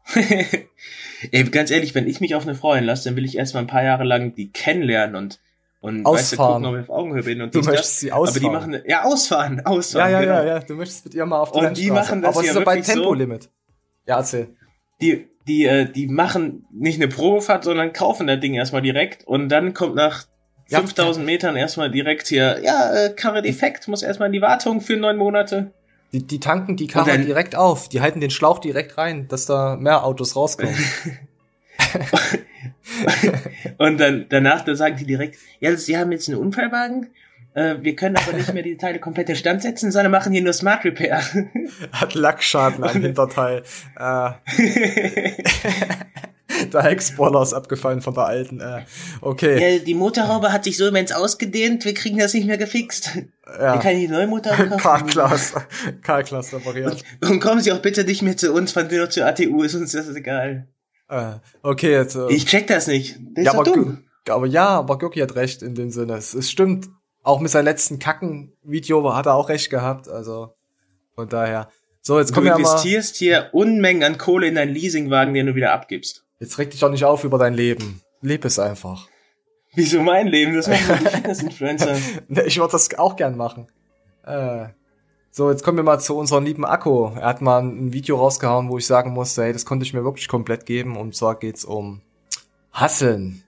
Ey, 1.31 1.43
ganz 1.45 1.71
ehrlich, 1.71 1.93
wenn 1.95 2.07
ich 2.07 2.19
mich 2.21 2.35
auf 2.35 2.43
eine 2.43 2.55
Frau 2.55 2.71
einlasse, 2.71 3.09
dann 3.09 3.15
will 3.15 3.25
ich 3.25 3.37
erstmal 3.37 3.63
ein 3.63 3.67
paar 3.67 3.83
Jahre 3.83 4.03
lang 4.03 4.33
die 4.35 4.51
kennenlernen 4.51 5.15
und 5.15 5.39
und 5.81 6.03
weißt 6.03 6.33
du, 6.33 6.35
Ausfahren. 6.35 6.63
gucken, 6.63 6.77
ob 6.77 6.83
ich 6.83 6.89
auf 6.89 6.95
Augenhöhe 6.97 7.23
bin 7.23 7.41
und 7.41 7.55
Du 7.55 7.59
möchtest 7.59 7.79
das. 7.93 7.99
sie 8.01 8.11
Aber 8.11 8.25
die 8.25 8.31
ausfahren. 8.39 8.53
machen 8.71 8.81
ja 8.85 9.03
ausfahren, 9.03 9.57
Ja, 9.57 9.65
ausfahren. 9.65 10.11
ja, 10.11 10.19
genau. 10.19 10.33
ja, 10.33 10.45
ja. 10.45 10.59
Du 10.59 10.73
möchtest 10.75 11.05
mit 11.05 11.13
ihr 11.13 11.25
mal 11.25 11.39
auf 11.39 11.53
die 11.53 11.59
Und 11.59 11.77
die 11.77 11.89
machen 11.91 12.21
das 12.21 12.35
Aber 12.35 12.43
ja 12.43 12.51
ist 12.51 12.57
ja 12.57 12.63
bei 12.65 12.73
wirklich 12.75 12.87
so. 12.87 12.93
Tempolimit. 12.95 13.49
Ja, 14.05 14.17
erzähl. 14.17 14.55
Die 15.01 15.27
die 15.47 15.65
äh, 15.65 15.89
die 15.89 16.07
machen 16.07 16.65
nicht 16.71 16.97
eine 17.01 17.07
Probefahrt, 17.07 17.63
sondern 17.63 17.93
kaufen 17.93 18.27
das 18.27 18.41
Ding 18.41 18.55
erstmal 18.55 18.81
direkt 18.81 19.25
und 19.25 19.47
dann 19.47 19.73
kommt 19.73 19.95
nach 19.95 20.25
Ja. 20.69 20.79
5000 20.79 21.25
Metern 21.25 21.55
erstmal 21.55 21.89
direkt 21.91 22.27
hier, 22.27 22.59
ja, 22.63 22.93
äh, 22.93 23.09
Karre 23.09 23.41
defekt, 23.41 23.87
muss 23.87 24.03
erstmal 24.03 24.27
in 24.27 24.33
die 24.33 24.41
Wartung 24.41 24.81
für 24.81 24.97
neun 24.97 25.17
Monate. 25.17 25.71
Die, 26.11 26.23
die 26.25 26.39
tanken 26.39 26.75
die 26.75 26.87
Karre 26.87 27.11
dann- 27.11 27.25
direkt 27.25 27.55
auf. 27.55 27.89
Die 27.89 28.01
halten 28.01 28.19
den 28.21 28.29
Schlauch 28.31 28.59
direkt 28.59 28.97
rein, 28.97 29.27
dass 29.27 29.45
da 29.45 29.75
mehr 29.75 30.03
Autos 30.03 30.35
rauskommen. 30.35 30.75
Und 33.77 33.99
dann 33.99 34.25
danach, 34.29 34.63
da 34.65 34.75
sagen 34.75 34.97
die 34.97 35.05
direkt, 35.05 35.37
ja, 35.59 35.75
sie 35.75 35.97
haben 35.97 36.11
jetzt 36.11 36.27
einen 36.29 36.37
Unfallwagen, 36.37 37.07
äh, 37.53 37.75
wir 37.81 37.95
können 37.95 38.15
aber 38.17 38.33
nicht 38.35 38.53
mehr 38.53 38.63
die 38.63 38.77
Teile 38.77 38.99
komplett 38.99 39.29
instand 39.29 39.61
setzen, 39.61 39.91
sondern 39.91 40.11
machen 40.11 40.33
hier 40.33 40.41
nur 40.43 40.53
Smart 40.53 40.83
Repair. 40.85 41.21
Hat 41.91 42.13
Lackschaden 42.15 42.83
am 42.83 43.01
Hinterteil. 43.01 43.63
Äh, 43.97 44.31
der 46.73 46.83
Heckspoiler 46.83 47.41
ist 47.41 47.53
abgefallen 47.53 48.01
von 48.01 48.13
der 48.13 48.25
alten. 48.25 48.59
Äh, 48.59 48.83
okay. 49.21 49.77
ja, 49.77 49.79
die 49.83 49.93
Motorhaube 49.93 50.51
hat 50.51 50.63
sich 50.63 50.77
so 50.77 50.87
immens 50.87 51.11
ausgedehnt, 51.11 51.85
wir 51.85 51.93
kriegen 51.93 52.17
das 52.17 52.33
nicht 52.33 52.47
mehr 52.47 52.57
gefixt. 52.57 53.11
Ja. 53.47 53.73
Wir 53.73 53.79
können 53.81 53.99
die 53.99 54.07
neue 54.07 54.27
Motorhaube 54.27 54.69
kaufen. 54.69 54.81
Karl-Klass. 54.81 55.53
Karl-Klass 56.03 56.53
repariert. 56.53 57.03
Und 57.21 57.39
kommen 57.39 57.61
Sie 57.61 57.71
auch 57.71 57.81
bitte 57.81 58.03
nicht 58.03 58.21
mehr 58.21 58.37
zu 58.37 58.53
uns, 58.53 58.71
fahren 58.73 58.89
Sie 58.89 58.97
nur 58.97 59.09
zur 59.09 59.25
ATU, 59.25 59.63
ist 59.63 59.75
uns 59.75 59.91
das 59.91 60.07
egal. 60.15 60.67
Äh, 61.09 61.33
okay, 61.63 61.91
jetzt. 61.91 62.15
Äh, 62.15 62.27
Ich 62.29 62.45
check 62.45 62.67
das 62.67 62.85
nicht. 62.87 63.15
Das 63.33 63.41
ist 63.41 63.45
ja, 63.45 63.51
doch 63.53 63.59
aber 63.59 63.71
dumm. 63.71 64.03
aber 64.29 64.45
ja, 64.45 64.67
aber 64.67 64.97
Göcki 64.99 65.19
hat 65.19 65.35
recht 65.35 65.63
in 65.63 65.73
dem 65.75 65.89
Sinne. 65.89 66.13
Es, 66.13 66.33
es 66.33 66.51
stimmt. 66.51 66.87
Auch 67.23 67.39
mit 67.39 67.51
seinem 67.51 67.65
letzten 67.65 67.99
Kacken-Video 67.99 69.15
hat 69.15 69.25
er 69.25 69.33
auch 69.33 69.49
recht 69.49 69.69
gehabt. 69.69 70.07
Also 70.07 70.53
von 71.15 71.27
daher. 71.27 71.69
So, 72.01 72.17
jetzt 72.19 72.33
kommen 72.33 72.45
du 72.45 72.51
wir 72.53 72.59
mal. 72.59 72.69
investierst 72.69 73.17
hier 73.17 73.49
Unmengen 73.51 74.03
an 74.03 74.17
Kohle 74.17 74.47
in 74.47 74.55
deinen 74.55 74.73
Leasingwagen, 74.73 75.33
den 75.33 75.47
du 75.47 75.55
wieder 75.55 75.73
abgibst. 75.73 76.25
Jetzt 76.39 76.57
reg 76.57 76.71
dich 76.71 76.79
doch 76.79 76.89
nicht 76.89 77.03
auf 77.05 77.23
über 77.23 77.37
dein 77.37 77.53
Leben. 77.53 78.01
Leb 78.21 78.45
es 78.45 78.59
einfach. 78.59 79.07
Wieso 79.75 80.01
mein 80.01 80.27
Leben? 80.27 80.55
Das 80.55 80.67
machen 80.67 80.99
die 80.99 81.05
Fitness-Influencer. 81.09 81.97
Ne, 82.27 82.43
Ich 82.43 82.57
würde 82.57 82.71
das 82.71 82.93
auch 82.97 83.15
gern 83.15 83.37
machen. 83.37 83.67
Äh, 84.25 84.67
so, 85.31 85.51
jetzt 85.51 85.63
kommen 85.63 85.77
wir 85.77 85.83
mal 85.83 85.99
zu 85.99 86.17
unserem 86.17 86.43
lieben 86.45 86.65
Akku. 86.65 87.11
Er 87.15 87.27
hat 87.27 87.41
mal 87.41 87.61
ein 87.61 87.93
Video 87.93 88.17
rausgehauen, 88.17 88.69
wo 88.69 88.77
ich 88.77 88.87
sagen 88.87 89.11
musste, 89.11 89.43
hey, 89.43 89.53
das 89.53 89.65
konnte 89.65 89.85
ich 89.85 89.93
mir 89.93 90.03
wirklich 90.03 90.27
komplett 90.27 90.65
geben. 90.65 90.97
Und 90.97 91.15
zwar 91.15 91.35
geht's 91.37 91.65
um 91.65 92.01
Hasseln. 92.71 93.43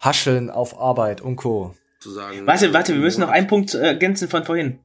Hascheln 0.00 0.50
auf 0.50 0.78
Arbeit 0.80 1.20
und 1.20 1.36
Co. 1.36 1.74
zu 1.98 2.10
sagen. 2.10 2.46
Warte, 2.46 2.72
warte, 2.72 2.94
wir 2.94 3.00
müssen 3.00 3.20
noch 3.20 3.28
einen 3.28 3.46
Punkt 3.48 3.74
äh, 3.74 3.78
ergänzen 3.88 4.28
von 4.28 4.44
vorhin. 4.44 4.78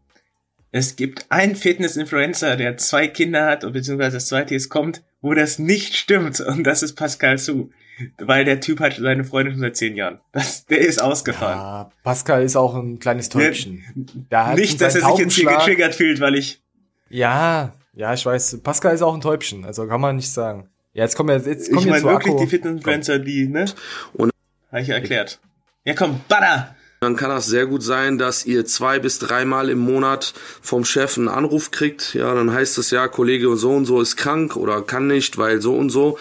Es 0.77 0.97
gibt 0.97 1.27
einen 1.29 1.55
Fitness-Influencer, 1.55 2.57
der 2.57 2.75
zwei 2.75 3.07
Kinder 3.07 3.45
hat, 3.45 3.61
beziehungsweise 3.71 4.17
das 4.17 4.27
zweite 4.27 4.53
jetzt 4.55 4.67
kommt, 4.67 5.03
wo 5.21 5.33
das 5.33 5.57
nicht 5.57 5.95
stimmt. 5.95 6.41
Und 6.41 6.65
das 6.65 6.83
ist 6.83 6.95
Pascal 6.95 7.37
Su. 7.37 7.69
Weil 8.17 8.43
der 8.43 8.59
Typ 8.59 8.81
hat 8.81 8.95
seine 8.95 9.23
Freundin 9.23 9.53
schon 9.53 9.61
seit 9.61 9.77
zehn 9.77 9.95
Jahren. 9.95 10.19
Das, 10.33 10.65
der 10.65 10.79
ist 10.79 11.01
ausgefahren. 11.01 11.57
Ja, 11.57 11.91
Pascal 12.03 12.43
ist 12.43 12.57
auch 12.57 12.75
ein 12.75 12.99
kleines 12.99 13.29
Täubchen. 13.29 13.85
Der 14.29 14.47
hat 14.47 14.57
nicht, 14.57 14.81
dass 14.81 14.95
er 14.95 15.05
sich 15.09 15.17
jetzt 15.19 15.35
hier 15.35 15.45
getriggert 15.45 15.95
fühlt, 15.95 16.19
weil 16.19 16.35
ich. 16.35 16.61
Ja, 17.07 17.73
ja, 17.93 18.13
ich 18.13 18.25
weiß. 18.25 18.59
Pascal 18.61 18.93
ist 18.93 19.01
auch 19.01 19.15
ein 19.15 19.21
Täubchen, 19.21 19.63
also 19.63 19.87
kann 19.87 20.01
man 20.01 20.17
nicht 20.17 20.29
sagen. 20.29 20.67
Ja, 20.93 21.03
jetzt 21.03 21.15
kommen 21.15 21.29
wir 21.29 21.35
jetzt 21.37 21.71
kommen 21.71 21.85
Ich 21.85 21.89
meine 21.89 22.03
wirklich 22.03 22.33
Akku. 22.33 22.43
die 22.43 22.49
Fitness-Influencer, 22.49 23.19
die, 23.19 23.47
ne? 23.47 23.63
Und- 24.11 24.33
Habe 24.73 24.81
ich 24.81 24.89
ja 24.89 24.95
erklärt. 24.95 25.39
Ja 25.85 25.93
komm, 25.93 26.19
Butter! 26.27 26.74
Dann 27.01 27.15
kann 27.15 27.29
das 27.29 27.45
sehr 27.45 27.65
gut 27.65 27.83
sein, 27.83 28.17
dass 28.17 28.45
ihr 28.45 28.65
zwei 28.65 28.99
bis 28.99 29.19
dreimal 29.19 29.69
im 29.69 29.79
Monat 29.79 30.33
vom 30.61 30.85
Chef 30.85 31.17
einen 31.17 31.27
Anruf 31.27 31.71
kriegt. 31.71 32.13
Ja, 32.13 32.33
dann 32.33 32.51
heißt 32.51 32.77
es 32.77 32.89
ja, 32.91 33.07
Kollege 33.07 33.55
so 33.57 33.71
und 33.71 33.85
so 33.85 34.01
ist 34.01 34.15
krank 34.15 34.55
oder 34.55 34.81
kann 34.81 35.07
nicht, 35.07 35.37
weil 35.37 35.61
so 35.61 35.75
und 35.75 35.89
so. 35.89 36.17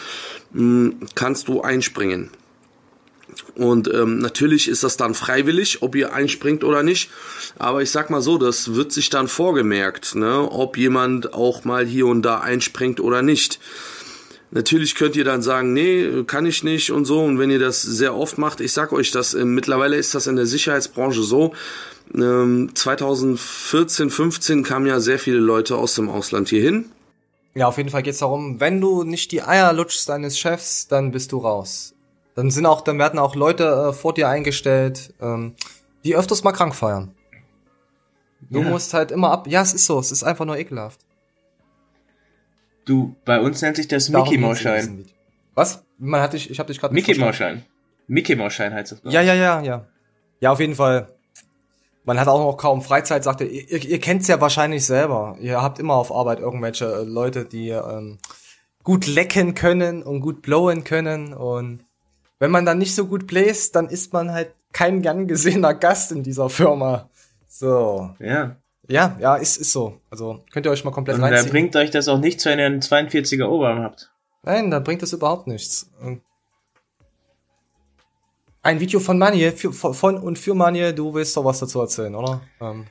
Hm, 0.53 0.99
Kannst 1.15 1.49
du 1.49 1.63
einspringen? 1.63 2.31
Und 3.57 3.93
ähm, 3.93 4.19
natürlich 4.19 4.69
ist 4.69 4.83
das 4.83 4.97
dann 4.97 5.15
freiwillig, 5.15 5.83
ob 5.83 5.95
ihr 5.95 6.13
einspringt 6.13 6.65
oder 6.65 6.83
nicht. 6.83 7.11
Aber 7.59 7.83
ich 7.83 7.91
sag 7.91 8.11
mal 8.11 8.21
so, 8.21 8.37
das 8.39 8.75
wird 8.75 8.93
sich 8.93 9.11
dann 9.11 9.29
vorgemerkt, 9.29 10.15
ne, 10.15 10.51
ob 10.51 10.77
jemand 10.77 11.35
auch 11.35 11.65
mal 11.65 11.87
hier 11.87 12.07
und 12.07 12.23
da 12.23 12.41
einspringt 12.41 13.01
oder 13.01 13.23
nicht. 13.23 13.61
Natürlich 14.55 14.95
könnt 14.95 15.17
ihr 15.17 15.25
dann 15.25 15.43
sagen, 15.43 15.73
nee, 15.73 16.23
kann 16.29 16.47
ich 16.47 16.63
nicht 16.63 16.93
und 16.93 17.05
so. 17.07 17.21
Und 17.25 17.41
wenn 17.41 17.51
ihr 17.51 17.59
das 17.59 17.83
sehr 17.83 18.15
oft 18.15 18.39
macht, 18.39 18.61
ich 18.61 18.73
sag 18.73 18.93
euch 18.93 19.11
das, 19.11 19.35
äh, 19.35 19.45
mittlerweile 19.45 19.97
ist 19.97 20.15
das 20.15 20.29
in 20.29 20.37
der 20.37 20.47
Sicherheitsbranche 20.47 21.23
so. 21.25 21.53
Ähm, 22.15 22.71
2014, 22.73 24.11
15 24.11 24.63
kamen 24.63 24.87
ja 24.87 25.01
sehr 25.01 25.19
viele 25.19 25.39
Leute 25.39 25.77
aus 25.77 25.97
dem 25.97 26.09
Ausland 26.09 26.49
hier 26.51 26.63
hin. 26.63 26.87
Ja, 27.57 27.67
auf 27.67 27.79
jeden 27.79 27.89
Fall 27.91 28.03
geht's 28.05 28.19
darum, 28.19 28.61
wenn 28.61 28.81
du 28.81 29.03
nicht 29.03 29.33
die 29.33 29.43
Eier 29.43 29.73
lutschst 29.73 30.09
deines 30.09 30.39
Chefs, 30.39 30.87
dann 30.87 31.11
bist 31.11 31.33
du 31.33 31.39
raus. 31.39 31.95
Dann 32.37 32.51
sind 32.53 32.67
auch, 32.67 32.81
dann 32.81 32.99
werden 32.99 33.19
auch 33.19 33.35
Leute 33.35 33.65
äh, 33.65 33.93
vor 33.93 34.15
dir 34.15 34.29
eingestellt, 34.29 35.13
ähm, 35.21 35.55
die 36.05 36.15
öfters 36.15 36.45
mal 36.45 36.53
krank 36.53 36.75
feiern. 36.77 37.13
Du 38.51 38.61
Ja. 38.61 38.69
musst 38.69 38.95
halt 38.95 39.11
immer 39.11 39.31
ab. 39.33 39.47
Ja, 39.49 39.63
es 39.63 39.73
ist 39.75 39.87
so, 39.87 39.99
es 39.99 40.13
ist 40.13 40.23
einfach 40.23 40.45
nur 40.45 40.57
ekelhaft. 40.59 41.01
Du, 42.85 43.17
bei 43.25 43.41
uns 43.41 43.63
nennt 43.63 43.77
sich 43.77 43.89
das 43.89 44.11
Darum 44.11 44.29
Mickey 44.29 44.43
Video. 44.43 45.05
Was? 45.55 45.85
Man 45.99 46.21
hat 46.21 46.33
dich, 46.33 46.51
ich 46.51 46.59
habe 46.59 46.67
dich 46.69 46.81
gerade 46.81 46.95
Mickey 46.95 47.15
Maus-Schein. 47.19 47.65
Mickey 48.07 48.37
Maus-Schein 48.37 48.75
heißt 48.75 48.93
das. 48.93 49.03
glaub 49.03 49.15
Ja, 49.15 49.23
ja, 49.23 49.35
ja, 49.35 49.63
ja. 49.63 49.87
Ja, 50.41 50.53
auf 50.53 50.61
jeden 50.61 50.75
Fall. 50.75 51.09
Man 52.05 52.21
hat 52.21 52.29
auch 52.29 52.39
noch 52.39 52.57
kaum 52.59 52.83
Freizeit, 52.83 53.25
sagt 53.25 53.41
er. 53.41 53.49
Ihr, 53.49 53.71
ihr, 53.71 53.85
ihr 53.85 54.01
kennt's 54.01 54.29
ja 54.29 54.41
wahrscheinlich 54.41 54.85
selber. 54.85 55.39
Ihr 55.41 55.63
habt 55.63 55.79
immer 55.79 55.95
auf 55.95 56.13
Arbeit 56.13 56.41
irgendwelche 56.41 56.85
äh, 56.85 57.05
Leute, 57.05 57.47
die 57.47 57.71
ähm, 57.71 58.19
gut 58.83 59.07
lecken 59.07 59.55
können 59.55 60.03
und 60.03 60.21
gut 60.21 60.43
blowen 60.43 60.85
können. 60.85 61.33
Und 61.33 61.85
wenn 62.39 62.51
man 62.51 62.67
dann 62.67 62.79
nicht 62.79 62.95
so 62.95 63.07
gut 63.07 63.27
bläst, 63.27 63.75
dann 63.77 63.89
ist 63.89 64.13
man 64.13 64.33
halt 64.33 64.55
kein 64.73 65.01
gern 65.01 65.27
gesehener 65.29 65.73
Gast 65.73 66.13
in 66.13 66.23
dieser 66.23 66.51
Firma. 66.51 67.09
So. 67.49 68.11
Ja. 68.19 68.57
Ja, 68.89 69.17
ja, 69.21 69.37
ist, 69.37 69.57
ist 69.57 69.73
so. 69.73 70.01
Also 70.11 70.43
könnt 70.53 70.67
ihr 70.67 70.71
euch 70.73 70.85
mal 70.85 70.91
komplett 70.91 71.17
Und 71.17 71.23
da 71.23 71.29
reinziehen. 71.29 71.51
bringt 71.51 71.77
euch 71.77 71.91
das 71.91 72.09
auch 72.09 72.19
nichts, 72.19 72.45
wenn 72.45 72.59
ihr 72.59 72.67
einen 72.67 72.81
42er 72.81 73.47
Oberarm 73.47 73.81
habt. 73.83 74.11
Nein, 74.43 74.71
da 74.71 74.79
bringt 74.81 75.03
es 75.03 75.13
überhaupt 75.13 75.47
nichts. 75.47 75.91
Ein 78.63 78.81
Video 78.81 79.01
von 79.01 79.19
Manje, 79.19 79.53
für, 79.53 79.73
von 79.73 80.17
und 80.19 80.39
für 80.39 80.55
Manje, 80.55 80.95
du 80.95 81.13
willst 81.15 81.37
doch 81.37 81.45
was 81.45 81.61
dazu 81.61 81.81
erzählen, 81.81 82.15
oder? 82.15 82.41
Ähm, 82.61 82.87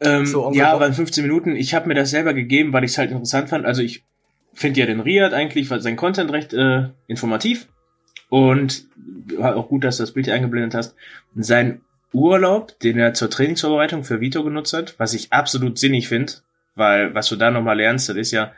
Ähm, 0.00 0.26
So, 0.26 0.52
ja, 0.52 0.76
in 0.84 0.94
15 0.94 1.24
Minuten, 1.24 1.56
ich 1.56 1.74
habe 1.74 1.88
mir 1.88 1.94
das 1.94 2.10
selber 2.10 2.34
gegeben, 2.34 2.72
weil 2.72 2.84
ich 2.84 2.90
es 2.92 2.98
halt 2.98 3.10
interessant 3.10 3.48
fand. 3.48 3.64
Also 3.64 3.82
ich 3.82 4.04
finde 4.52 4.80
ja 4.80 4.86
den 4.86 5.00
Riyad 5.00 5.32
eigentlich, 5.32 5.70
weil 5.70 5.80
sein 5.80 5.96
Content 5.96 6.32
recht 6.32 6.52
äh, 6.52 6.88
informativ 7.06 7.68
und 8.28 8.86
war 9.38 9.56
auch 9.56 9.68
gut, 9.68 9.84
dass 9.84 9.96
du 9.98 10.02
das 10.02 10.12
Bild 10.12 10.26
hier 10.26 10.34
eingeblendet 10.34 10.74
hast. 10.74 10.94
Sein 11.36 11.80
Urlaub, 12.12 12.78
den 12.80 12.98
er 12.98 13.14
zur 13.14 13.30
Trainingsvorbereitung 13.30 14.04
für 14.04 14.20
Vito 14.20 14.42
genutzt 14.44 14.72
hat, 14.72 14.98
was 14.98 15.14
ich 15.14 15.32
absolut 15.32 15.78
sinnig 15.78 16.08
finde, 16.08 16.34
weil 16.74 17.14
was 17.14 17.28
du 17.28 17.36
da 17.36 17.50
nochmal 17.50 17.76
lernst, 17.76 18.08
das 18.08 18.16
ist 18.16 18.32
ja, 18.32 18.52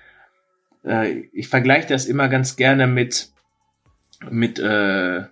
äh, 0.85 1.23
ich 1.33 1.49
vergleiche 1.49 1.89
das 1.89 2.07
immer 2.07 2.29
ganz 2.29 2.57
gerne 2.57 2.87
mit 2.87 3.31
mit 4.31 4.59
äh, 4.59 5.23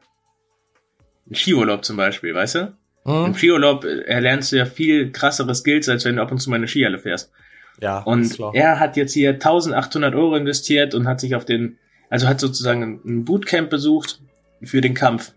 Skiurlaub 1.32 1.84
zum 1.84 1.96
Beispiel, 1.96 2.34
weißt 2.34 2.54
du? 2.54 2.76
Im 3.04 3.26
hm? 3.26 3.34
Skiurlaub 3.34 3.84
äh, 3.84 4.02
erlernst 4.02 4.52
du 4.52 4.56
ja 4.56 4.64
viel 4.64 5.10
krassere 5.12 5.54
Skills, 5.54 5.88
als 5.88 6.04
wenn 6.04 6.16
du 6.16 6.22
ab 6.22 6.30
und 6.30 6.38
zu 6.38 6.50
mal 6.50 6.56
eine 6.56 6.68
Skihalle 6.68 6.98
fährst. 6.98 7.32
Ja, 7.80 7.98
Und 8.00 8.38
er 8.54 8.80
hat 8.80 8.96
jetzt 8.96 9.12
hier 9.12 9.30
1800 9.34 10.14
Euro 10.14 10.34
investiert 10.36 10.94
und 10.94 11.06
hat 11.06 11.20
sich 11.20 11.34
auf 11.34 11.44
den, 11.44 11.78
also 12.08 12.26
hat 12.26 12.40
sozusagen 12.40 13.00
ein 13.04 13.24
Bootcamp 13.24 13.68
besucht 13.68 14.20
für 14.62 14.80
den 14.80 14.94
Kampf. 14.94 15.32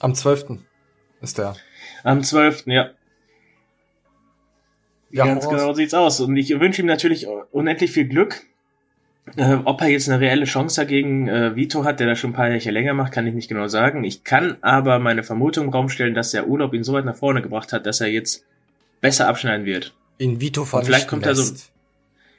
Am 0.00 0.14
12. 0.14 0.58
ist 1.24 1.38
der. 1.38 1.56
Am 2.04 2.22
12. 2.22 2.64
Ja, 2.66 2.90
Ja, 5.10 5.26
ganz 5.26 5.48
genau 5.48 5.72
sieht's 5.74 5.94
aus. 5.94 6.20
Und 6.20 6.36
ich 6.36 6.50
wünsche 6.60 6.82
ihm 6.82 6.86
natürlich 6.86 7.26
unendlich 7.52 7.92
viel 7.92 8.06
Glück. 8.08 8.42
Äh, 9.36 9.56
ob 9.64 9.80
er 9.80 9.88
jetzt 9.88 10.08
eine 10.10 10.20
reelle 10.20 10.44
Chance 10.44 10.78
dagegen 10.82 11.28
äh, 11.28 11.56
Vito 11.56 11.84
hat, 11.84 11.98
der 11.98 12.06
das 12.08 12.18
schon 12.18 12.30
ein 12.30 12.34
paar 12.34 12.50
Jahre 12.50 12.70
länger 12.70 12.92
macht, 12.92 13.12
kann 13.12 13.26
ich 13.26 13.32
nicht 13.32 13.48
genau 13.48 13.68
sagen. 13.68 14.04
Ich 14.04 14.22
kann 14.22 14.58
aber 14.60 14.98
meine 14.98 15.22
Vermutung 15.22 15.64
im 15.66 15.70
Raum 15.70 15.88
stellen, 15.88 16.12
dass 16.14 16.32
der 16.32 16.46
Urlaub 16.46 16.74
ihn 16.74 16.84
so 16.84 16.92
weit 16.92 17.06
nach 17.06 17.16
vorne 17.16 17.40
gebracht 17.40 17.72
hat, 17.72 17.86
dass 17.86 18.02
er 18.02 18.08
jetzt 18.08 18.44
besser 19.00 19.26
abschneiden 19.26 19.64
wird. 19.64 19.94
In 20.18 20.42
Vito 20.42 20.64
vernichten 20.66 20.86
vielleicht 20.94 21.08
kommt 21.08 21.24
er 21.26 21.34
so- 21.34 21.40
lässt. 21.42 21.70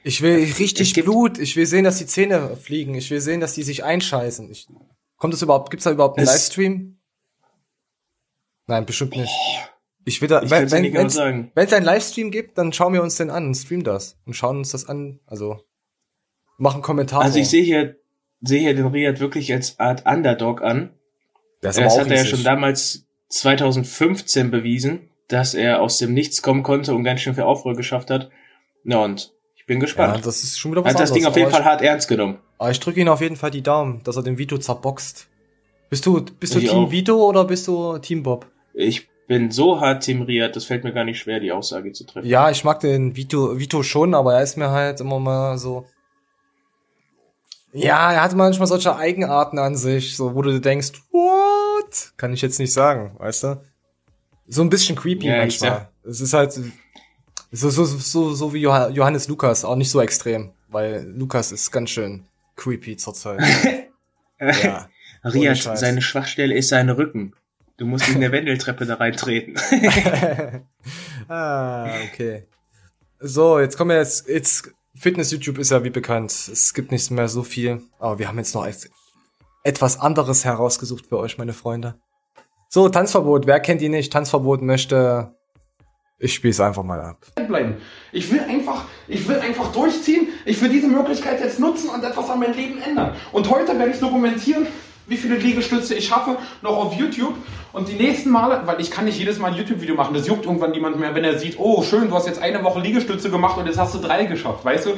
Ich 0.04 0.22
will 0.22 0.36
richtig 0.60 0.94
Blut. 0.94 1.40
Ich 1.40 1.56
will 1.56 1.66
sehen, 1.66 1.84
dass 1.86 1.98
die 1.98 2.06
Zähne 2.06 2.56
fliegen. 2.56 2.94
Ich 2.94 3.10
will 3.10 3.20
sehen, 3.20 3.40
dass 3.40 3.54
die 3.56 3.64
sich 3.64 3.84
einscheißen. 3.84 4.52
Ich, 4.52 4.68
kommt 5.18 5.34
es 5.34 5.42
überhaupt? 5.42 5.72
Gibt's 5.72 5.86
da 5.86 5.92
überhaupt 5.92 6.20
einen 6.20 6.28
Es- 6.28 6.34
Livestream? 6.34 6.98
Nein, 8.68 8.86
bestimmt 8.86 9.16
nicht. 9.16 9.32
Ich 10.06 10.22
will 10.22 10.28
da, 10.28 10.42
Ich 10.44 10.52
wenn 10.52 10.68
dir 10.68 10.72
wenn 10.72 10.84
genau 10.84 11.22
einen 11.22 11.86
Livestream 11.86 12.32
gibt, 12.32 12.58
dann 12.58 12.72
schauen 12.74 12.94
wir 12.94 13.02
uns 13.02 13.16
den 13.16 13.30
an 13.32 13.48
und 13.48 13.56
streamen 13.56 13.84
das 13.84 14.18
und 14.26 14.34
schauen 14.36 14.58
uns 14.58 14.72
das 14.72 14.88
an. 14.88 15.20
Also 15.26 15.60
machen 16.58 16.82
Kommentare. 16.82 17.24
Also 17.24 17.40
ich 17.40 17.50
sehe 17.50 17.64
hier, 17.64 17.96
sehe 18.42 18.60
hier 18.60 18.76
den 18.76 18.86
Riyad 18.88 19.20
wirklich 19.20 19.52
als 19.52 19.80
Art 19.80 20.06
Underdog 20.06 20.62
an. 20.62 20.92
das 21.62 21.78
Das 21.78 21.98
hat 21.98 22.08
er 22.10 22.18
ja 22.18 22.26
schon 22.26 22.44
damals 22.44 23.06
2015 23.30 24.52
bewiesen, 24.52 25.10
dass 25.28 25.56
er 25.56 25.82
aus 25.82 25.98
dem 25.98 26.14
Nichts 26.14 26.42
kommen 26.44 26.62
konnte 26.64 26.94
und 26.94 27.04
ganz 27.04 27.22
schön 27.22 27.34
viel 27.34 27.44
Aufruhr 27.44 27.76
geschafft 27.76 28.12
hat. 28.12 28.30
Na 28.84 29.04
und 29.04 29.34
ich 29.56 29.66
bin 29.66 29.78
Ja, 29.80 29.86
gespannt. 29.86 30.26
das 30.26 30.44
ist 30.44 30.60
schon 30.60 30.72
wieder 30.72 30.82
er 30.82 30.86
was 30.86 30.94
hat 30.94 31.02
das 31.02 31.10
anderes. 31.12 31.24
Ding 31.24 31.26
auf 31.32 31.36
jeden 31.38 31.50
Fall 31.52 31.66
hart 31.66 31.82
ernst 31.82 32.08
genommen. 32.08 32.36
Ich, 32.36 32.62
aber 32.62 32.72
ich 32.72 32.80
drücke 32.80 33.02
ihm 33.02 33.08
auf 33.08 33.22
jeden 33.22 33.36
Fall 33.36 33.50
die 33.50 33.64
Daumen, 33.64 34.04
dass 34.04 34.16
er 34.16 34.24
den 34.24 34.38
Vito 34.38 34.58
zerboxt. 34.60 35.28
Bist 35.90 36.06
du, 36.06 36.24
bist 36.24 36.54
du 36.54 36.60
Team 36.60 36.70
auch. 36.70 36.92
Vito 36.92 37.28
oder 37.28 37.46
bist 37.46 37.68
du 37.68 37.98
Team 37.98 38.22
Bob? 38.22 38.46
Ich 38.76 39.08
bin 39.28 39.52
so 39.52 39.80
hart 39.82 40.08
Riyad, 40.08 40.56
das 40.56 40.66
fällt 40.66 40.84
mir 40.84 40.94
gar 40.94 41.04
nicht 41.04 41.20
schwer, 41.20 41.40
die 41.40 41.52
Aussage 41.52 41.92
zu 41.94 42.06
treffen. 42.06 42.28
Ja, 42.28 42.52
ich 42.52 42.64
mag 42.64 42.80
den 42.82 43.16
Vito, 43.16 43.58
Vito 43.58 43.82
schon, 43.84 44.14
aber 44.14 44.36
er 44.36 44.44
ist 44.44 44.58
mir 44.58 44.70
halt 44.70 45.00
immer 45.00 45.20
mal 45.20 45.58
so. 45.58 45.88
Ja, 47.72 48.14
er 48.14 48.22
hat 48.24 48.36
manchmal 48.36 48.68
solche 48.68 48.96
Eigenarten 48.96 49.60
an 49.60 49.76
sich, 49.76 50.16
so 50.16 50.36
wo 50.36 50.42
du 50.42 50.60
denkst, 50.62 50.92
what? 51.12 52.14
Kann 52.18 52.34
ich 52.34 52.42
jetzt 52.42 52.60
nicht 52.60 52.72
sagen, 52.72 53.16
weißt 53.18 53.44
du? 53.44 53.62
So 54.48 54.62
ein 54.62 54.70
bisschen 54.70 54.96
creepy 54.96 55.28
Ja, 55.28 55.38
manchmal. 55.38 55.90
Es 56.04 56.22
ist 56.22 56.34
halt 56.34 56.54
so, 56.54 57.70
so, 57.70 57.86
so, 57.86 58.34
so 58.34 58.54
wie 58.54 58.62
Joh- 58.62 58.90
Johannes 58.90 59.28
Lukas, 59.28 59.66
auch 59.66 59.76
nicht 59.76 59.90
so 59.90 60.00
extrem, 60.02 60.52
weil 60.70 61.06
Lukas 61.16 61.52
ist 61.52 61.72
ganz 61.72 61.90
schön 61.90 62.26
creepy 62.56 62.96
zurzeit. 62.98 63.42
ja. 64.40 64.88
Scheiß. 65.56 65.80
seine 65.80 66.02
Schwachstelle 66.02 66.54
ist 66.56 66.70
sein 66.70 66.90
Rücken. 66.90 67.34
Du 67.78 67.86
musst 67.86 68.08
in 68.10 68.22
der 68.22 68.32
Wendeltreppe 68.32 68.86
da 68.86 68.96
reintreten. 68.96 69.56
ah, 71.28 71.88
okay. 72.12 72.48
So, 73.20 73.60
jetzt 73.60 73.78
kommen 73.78 73.92
wir 73.92 73.98
jetzt, 73.98 74.28
jetzt, 74.28 74.72
Fitness-YouTube 74.96 75.58
ist 75.58 75.72
ja 75.72 75.84
wie 75.84 75.90
bekannt. 75.90 76.32
Es 76.32 76.74
gibt 76.74 76.92
nicht 76.92 77.12
mehr 77.12 77.28
so 77.28 77.44
viel. 77.44 77.82
Aber 78.00 78.20
wir 78.20 78.28
haben 78.28 78.38
jetzt 78.38 78.56
noch 78.56 78.66
et- 78.66 78.90
etwas 79.64 80.00
anderes 80.00 80.46
herausgesucht 80.46 81.08
für 81.08 81.18
euch, 81.18 81.38
meine 81.38 81.54
Freunde. 81.54 81.96
So, 82.70 82.88
Tanzverbot, 82.90 83.46
wer 83.48 83.60
kennt 83.60 83.82
die 83.82 83.90
nicht? 83.90 84.12
Tanzverbot 84.14 84.62
möchte. 84.62 85.36
Ich 86.18 86.34
spiel's 86.34 86.62
einfach 86.62 86.84
mal 86.84 87.02
ab. 87.02 87.26
bleiben. 87.48 87.76
Ich 88.14 88.32
will 88.32 88.40
einfach, 88.40 88.86
ich 89.08 89.28
will 89.28 89.38
einfach 89.40 89.72
durchziehen. 89.74 90.28
Ich 90.46 90.62
will 90.62 90.70
diese 90.70 90.88
Möglichkeit 90.88 91.42
jetzt 91.42 91.60
nutzen 91.60 91.90
und 91.90 92.04
etwas 92.06 92.30
an 92.30 92.40
meinem 92.40 92.54
Leben 92.56 92.82
ändern. 92.82 93.16
Und 93.34 93.50
heute 93.50 93.78
werde 93.78 93.92
ich 93.92 94.00
dokumentieren, 94.00 94.66
wie 95.08 95.18
viele 95.18 95.36
Liegestütze 95.36 95.96
ich 95.96 96.08
schaffe, 96.08 96.38
noch 96.62 96.78
auf 96.78 96.94
YouTube. 96.94 97.36
Und 97.74 97.90
die 97.90 97.94
nächsten 97.94 98.30
Male, 98.30 98.62
weil 98.66 98.80
ich 98.80 98.90
kann 98.90 99.06
nicht 99.06 99.20
jedes 99.20 99.38
Mal 99.40 99.52
ein 99.52 99.58
YouTube-Video 99.58 99.96
machen, 99.96 100.14
das 100.14 100.28
juckt 100.28 100.46
irgendwann 100.46 100.72
niemand 100.72 101.00
mehr, 101.00 101.14
wenn 101.14 101.24
er 101.24 101.38
sieht, 101.38 101.60
oh 101.60 101.84
schön, 101.84 102.10
du 102.10 102.16
hast 102.16 102.28
jetzt 102.28 102.42
eine 102.42 102.64
Woche 102.64 102.80
Liegestütze 102.80 103.30
gemacht 103.30 103.58
und 103.58 103.66
jetzt 103.66 103.78
hast 103.78 103.94
du 103.94 104.00
drei 104.00 104.26
geschafft, 104.26 104.64
weißt 104.64 104.86
du? 104.86 104.92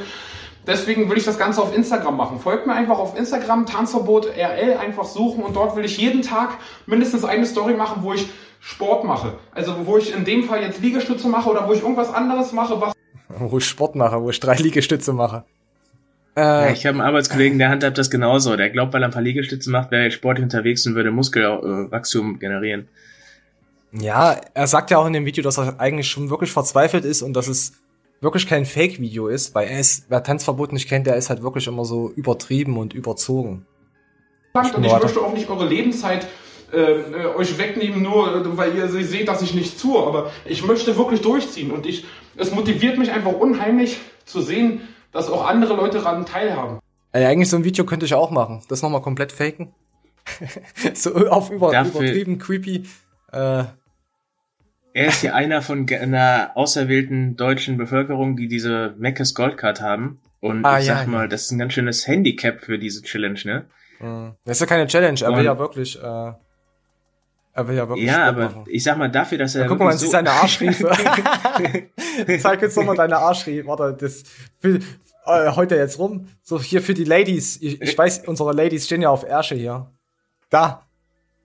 Deswegen 0.66 1.08
will 1.08 1.16
ich 1.16 1.24
das 1.24 1.38
Ganze 1.38 1.62
auf 1.62 1.74
Instagram 1.74 2.16
machen. 2.16 2.40
Folgt 2.40 2.66
mir 2.66 2.74
einfach 2.74 2.98
auf 2.98 3.16
Instagram, 3.18 3.64
Tanzverbot 3.64 4.26
RL, 4.26 4.76
einfach 4.76 5.04
suchen 5.04 5.42
und 5.42 5.56
dort 5.56 5.74
will 5.76 5.84
ich 5.84 5.96
jeden 5.96 6.20
Tag 6.20 6.58
mindestens 6.86 7.24
eine 7.24 7.46
Story 7.46 7.74
machen, 7.74 8.02
wo 8.02 8.12
ich 8.12 8.28
Sport 8.60 9.04
mache. 9.04 9.38
Also 9.52 9.86
wo 9.86 9.96
ich 9.96 10.14
in 10.14 10.24
dem 10.24 10.44
Fall 10.44 10.62
jetzt 10.62 10.80
Liegestütze 10.80 11.26
mache 11.28 11.48
oder 11.48 11.66
wo 11.66 11.72
ich 11.72 11.80
irgendwas 11.80 12.12
anderes 12.12 12.52
mache, 12.52 12.80
was 12.80 12.92
Wo 13.28 13.58
ich 13.58 13.66
Sport 13.66 13.94
mache, 13.94 14.22
wo 14.22 14.30
ich 14.30 14.40
drei 14.40 14.56
Liegestütze 14.56 15.12
mache. 15.12 15.44
Ja, 16.38 16.66
Äh, 16.66 16.72
ich 16.72 16.86
habe 16.86 16.98
einen 16.98 17.06
Arbeitskollegen, 17.06 17.58
der 17.58 17.68
handhabt 17.70 17.98
das 17.98 18.10
genauso. 18.10 18.56
Der 18.56 18.70
glaubt, 18.70 18.92
weil 18.92 19.02
er 19.02 19.08
ein 19.08 19.12
paar 19.12 19.22
Liegestütze 19.22 19.70
macht, 19.70 19.90
wäre 19.90 20.04
er 20.04 20.10
sportlich 20.10 20.44
unterwegs 20.44 20.86
und 20.86 20.94
würde 20.94 21.10
Muskelwachstum 21.10 22.38
generieren. 22.38 22.88
ja, 23.92 24.36
er 24.54 24.66
sagt 24.66 24.90
ja 24.90 24.98
auch 24.98 25.06
in 25.06 25.12
dem 25.14 25.24
Video, 25.26 25.42
dass 25.42 25.58
er 25.58 25.80
eigentlich 25.80 26.08
schon 26.08 26.30
wirklich 26.30 26.52
verzweifelt 26.52 27.04
ist 27.04 27.22
und 27.22 27.32
dass 27.34 27.48
es 27.48 27.72
wirklich 28.20 28.46
kein 28.46 28.66
Fake-Video 28.66 29.28
ist, 29.28 29.54
weil 29.54 29.68
er 29.68 29.80
ist, 29.80 30.06
wer 30.08 30.22
Tanzverbot 30.22 30.72
nicht 30.72 30.88
kennt, 30.88 31.06
der 31.06 31.16
ist 31.16 31.30
halt 31.30 31.42
wirklich 31.42 31.66
immer 31.68 31.84
so 31.84 32.10
übertrieben 32.14 32.76
und 32.76 32.92
überzogen. 32.92 33.64
Punkt 34.52 34.74
und 34.74 34.84
ich 34.84 34.92
möchte 34.92 35.20
auch 35.20 35.32
nicht 35.32 35.48
eure 35.48 35.66
Lebenszeit 35.68 36.26
äh, 36.72 36.76
äh, 36.76 37.26
euch 37.36 37.56
wegnehmen, 37.58 38.02
nur 38.02 38.34
äh, 38.34 38.56
weil 38.58 38.74
ihr 38.76 38.88
se- 38.88 39.04
seht, 39.04 39.28
dass 39.28 39.40
ich 39.40 39.54
nicht 39.54 39.80
tue. 39.80 39.98
Aber 40.04 40.30
ich 40.44 40.64
möchte 40.66 40.96
wirklich 40.98 41.20
durchziehen 41.22 41.70
und 41.70 41.86
ich, 41.86 42.04
es 42.36 42.52
motiviert 42.52 42.98
mich 42.98 43.10
einfach 43.10 43.32
unheimlich 43.32 43.98
zu 44.26 44.42
sehen, 44.42 44.80
dass 45.12 45.30
auch 45.30 45.46
andere 45.46 45.74
Leute 45.74 45.98
daran 45.98 46.26
teilhaben. 46.26 46.78
Ey, 47.12 47.24
eigentlich 47.26 47.48
so 47.48 47.56
ein 47.56 47.64
Video 47.64 47.84
könnte 47.84 48.06
ich 48.06 48.14
auch 48.14 48.30
machen. 48.30 48.62
Das 48.68 48.82
nochmal 48.82 49.00
komplett 49.02 49.32
faken. 49.32 49.72
so 50.94 51.14
auf 51.28 51.50
über, 51.50 51.70
Dafür- 51.72 52.00
übertrieben 52.02 52.38
creepy. 52.38 52.84
Äh, 53.32 53.64
Er 54.94 55.06
ist 55.06 55.22
ja 55.22 55.34
einer 55.34 55.62
von 55.62 55.86
einer 55.88 56.50
auserwählten 56.54 57.36
deutschen 57.36 57.76
Bevölkerung, 57.78 58.36
die 58.36 58.48
diese 58.48 58.94
Meckes 58.98 59.34
Goldcard 59.34 59.80
haben. 59.80 60.20
Und 60.40 60.64
Ah, 60.64 60.78
ich 60.80 60.86
ja, 60.86 60.96
sag 60.96 61.06
ja. 61.06 61.10
mal, 61.10 61.28
das 61.28 61.42
ist 61.42 61.50
ein 61.52 61.58
ganz 61.58 61.72
schönes 61.72 62.06
Handicap 62.06 62.60
für 62.60 62.78
diese 62.78 63.02
Challenge, 63.02 63.40
ne? 63.44 63.64
mh. 64.00 64.36
das 64.44 64.58
ist 64.58 64.60
ja 64.60 64.66
keine 64.66 64.86
Challenge, 64.86 65.18
er 65.20 65.36
will 65.36 65.44
ja 65.44 65.58
wirklich, 65.58 66.00
äh, 66.00 66.32
er 67.58 67.68
will 67.68 67.76
ja 67.76 67.88
wirklich 67.88 68.06
Ja, 68.06 68.26
aber 68.28 68.44
machen. 68.44 68.64
ich 68.68 68.82
sag 68.84 68.96
mal, 68.98 69.10
dafür, 69.10 69.38
dass 69.38 69.54
er. 69.54 69.62
Ja, 69.62 69.68
guck 69.68 69.78
mal, 69.80 69.86
wirklich 69.86 70.00
sieht 70.00 70.10
seine 70.12 70.30
Arschriefe. 70.30 70.88
Zeig 72.40 72.62
jetzt 72.62 72.76
nochmal 72.76 72.96
deine 72.96 73.18
Arschriefe. 73.18 73.66
Warte, 73.66 73.96
das 73.98 74.22
für, 74.60 74.78
äh, 75.26 75.50
heute 75.56 75.74
jetzt 75.76 75.98
rum. 75.98 76.28
So, 76.42 76.60
hier 76.60 76.80
für 76.82 76.94
die 76.94 77.04
Ladies. 77.04 77.60
Ich, 77.60 77.82
ich 77.82 77.98
weiß, 77.98 78.22
unsere 78.26 78.52
Ladies 78.52 78.86
stehen 78.86 79.02
ja 79.02 79.10
auf 79.10 79.24
Ärsche 79.24 79.56
hier. 79.56 79.90
Da. 80.50 80.86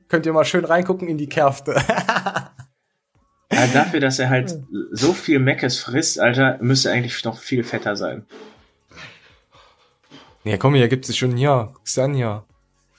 Könnt 0.08 0.26
ihr 0.28 0.34
mal 0.34 0.46
schön 0.46 0.66
reingucken 0.66 1.08
in 1.08 1.18
die 1.18 1.28
Kerfte. 1.30 1.76
Ja, 3.52 3.68
dafür, 3.68 4.00
dass 4.00 4.18
er 4.18 4.32
halt 4.32 4.58
so 4.92 5.14
viel 5.14 5.38
Meckes 5.38 5.78
frisst, 5.80 6.20
Alter, 6.20 6.58
müsste 6.60 6.90
eigentlich 6.92 7.24
noch 7.24 7.38
viel 7.38 7.64
fetter 7.64 7.96
sein. 7.96 8.26
nee, 10.44 10.58
komm, 10.58 10.74
hier 10.74 10.88
gibt 10.88 11.08
es 11.08 11.16
schon 11.16 11.38
hier. 11.38 11.70
Guck's 11.72 11.96
an 12.00 12.16
hier. 12.16 12.46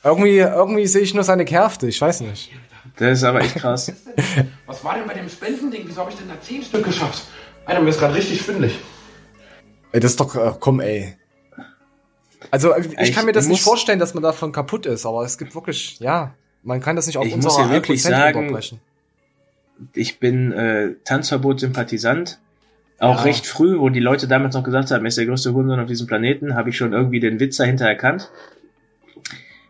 Irgendwie, 0.05 0.37
irgendwie 0.39 0.87
sehe 0.87 1.03
ich 1.03 1.13
nur 1.13 1.25
seine 1.25 1.45
Kerfte. 1.45 1.89
Ich 1.89 2.01
weiß 2.01 2.21
nicht. 2.21 2.53
Das 2.97 3.19
ist 3.19 3.25
aber 3.25 3.41
echt 3.41 3.57
krass. 3.57 3.93
Was 4.67 4.85
war 4.85 4.95
denn 4.95 5.07
bei 5.07 5.15
dem 5.15 5.29
Spendending? 5.29 5.83
Wieso 5.87 6.01
habe 6.01 6.11
ich 6.11 6.17
denn 6.17 6.29
da 6.29 6.41
10 6.41 6.63
Stück 6.63 6.85
geschafft? 6.85 7.25
Alter, 7.67 7.81
mir 7.83 7.91
ist 7.91 7.99
gerade 7.99 8.15
richtig 8.15 8.41
schwindelig. 8.41 8.79
Ey, 9.93 10.01
das 10.01 10.13
ist 10.13 10.21
doch, 10.21 10.35
äh, 10.37 10.53
komm, 10.61 10.81
ey. 10.81 11.17
Also, 12.51 12.77
ich, 12.77 12.97
Ich 12.99 13.13
kann 13.13 13.25
mir 13.27 13.33
das 13.33 13.47
nicht 13.49 13.59
muss- 13.61 13.65
vorstellen, 13.65 13.99
dass 13.99 14.15
man 14.15 14.23
davon 14.23 14.53
kaputt 14.53 14.87
ist, 14.87 15.07
aber 15.07 15.25
es 15.25 15.39
gibt 15.39 15.55
wirklich, 15.55 15.99
ja, 15.99 16.35
man 16.63 16.81
kann 16.81 16.95
das 16.95 17.07
nicht 17.07 17.17
auf 17.17 17.27
Ich 17.27 17.35
muss 17.35 17.47
unserer 17.47 17.67
ja 17.67 17.73
wirklich 17.73 18.01
1% 18.05 18.09
sagen. 18.11 18.59
Ich 19.95 20.21
bin 20.21 20.53
äh, 20.53 20.95
Tanzverbot-Sympathisant. 21.05 22.39
Auch 23.01 23.17
Ja. 23.17 23.23
recht 23.23 23.47
früh, 23.47 23.79
wo 23.81 23.89
die 23.89 23.99
Leute 24.01 24.29
damals 24.29 24.55
noch 24.55 24.63
gesagt 24.63 24.91
haben, 24.93 25.05
er 25.05 25.09
ist 25.09 25.19
der 25.19 25.27
größte 25.27 25.53
Hurensohn 25.53 25.81
auf 25.81 25.89
diesem 25.89 26.07
Planeten, 26.07 26.55
habe 26.55 26.71
ich 26.71 26.77
schon 26.77 26.93
irgendwie 26.93 27.19
den 27.19 27.41
Witz 27.41 27.57
dahinter 27.57 27.87
erkannt. 27.89 28.31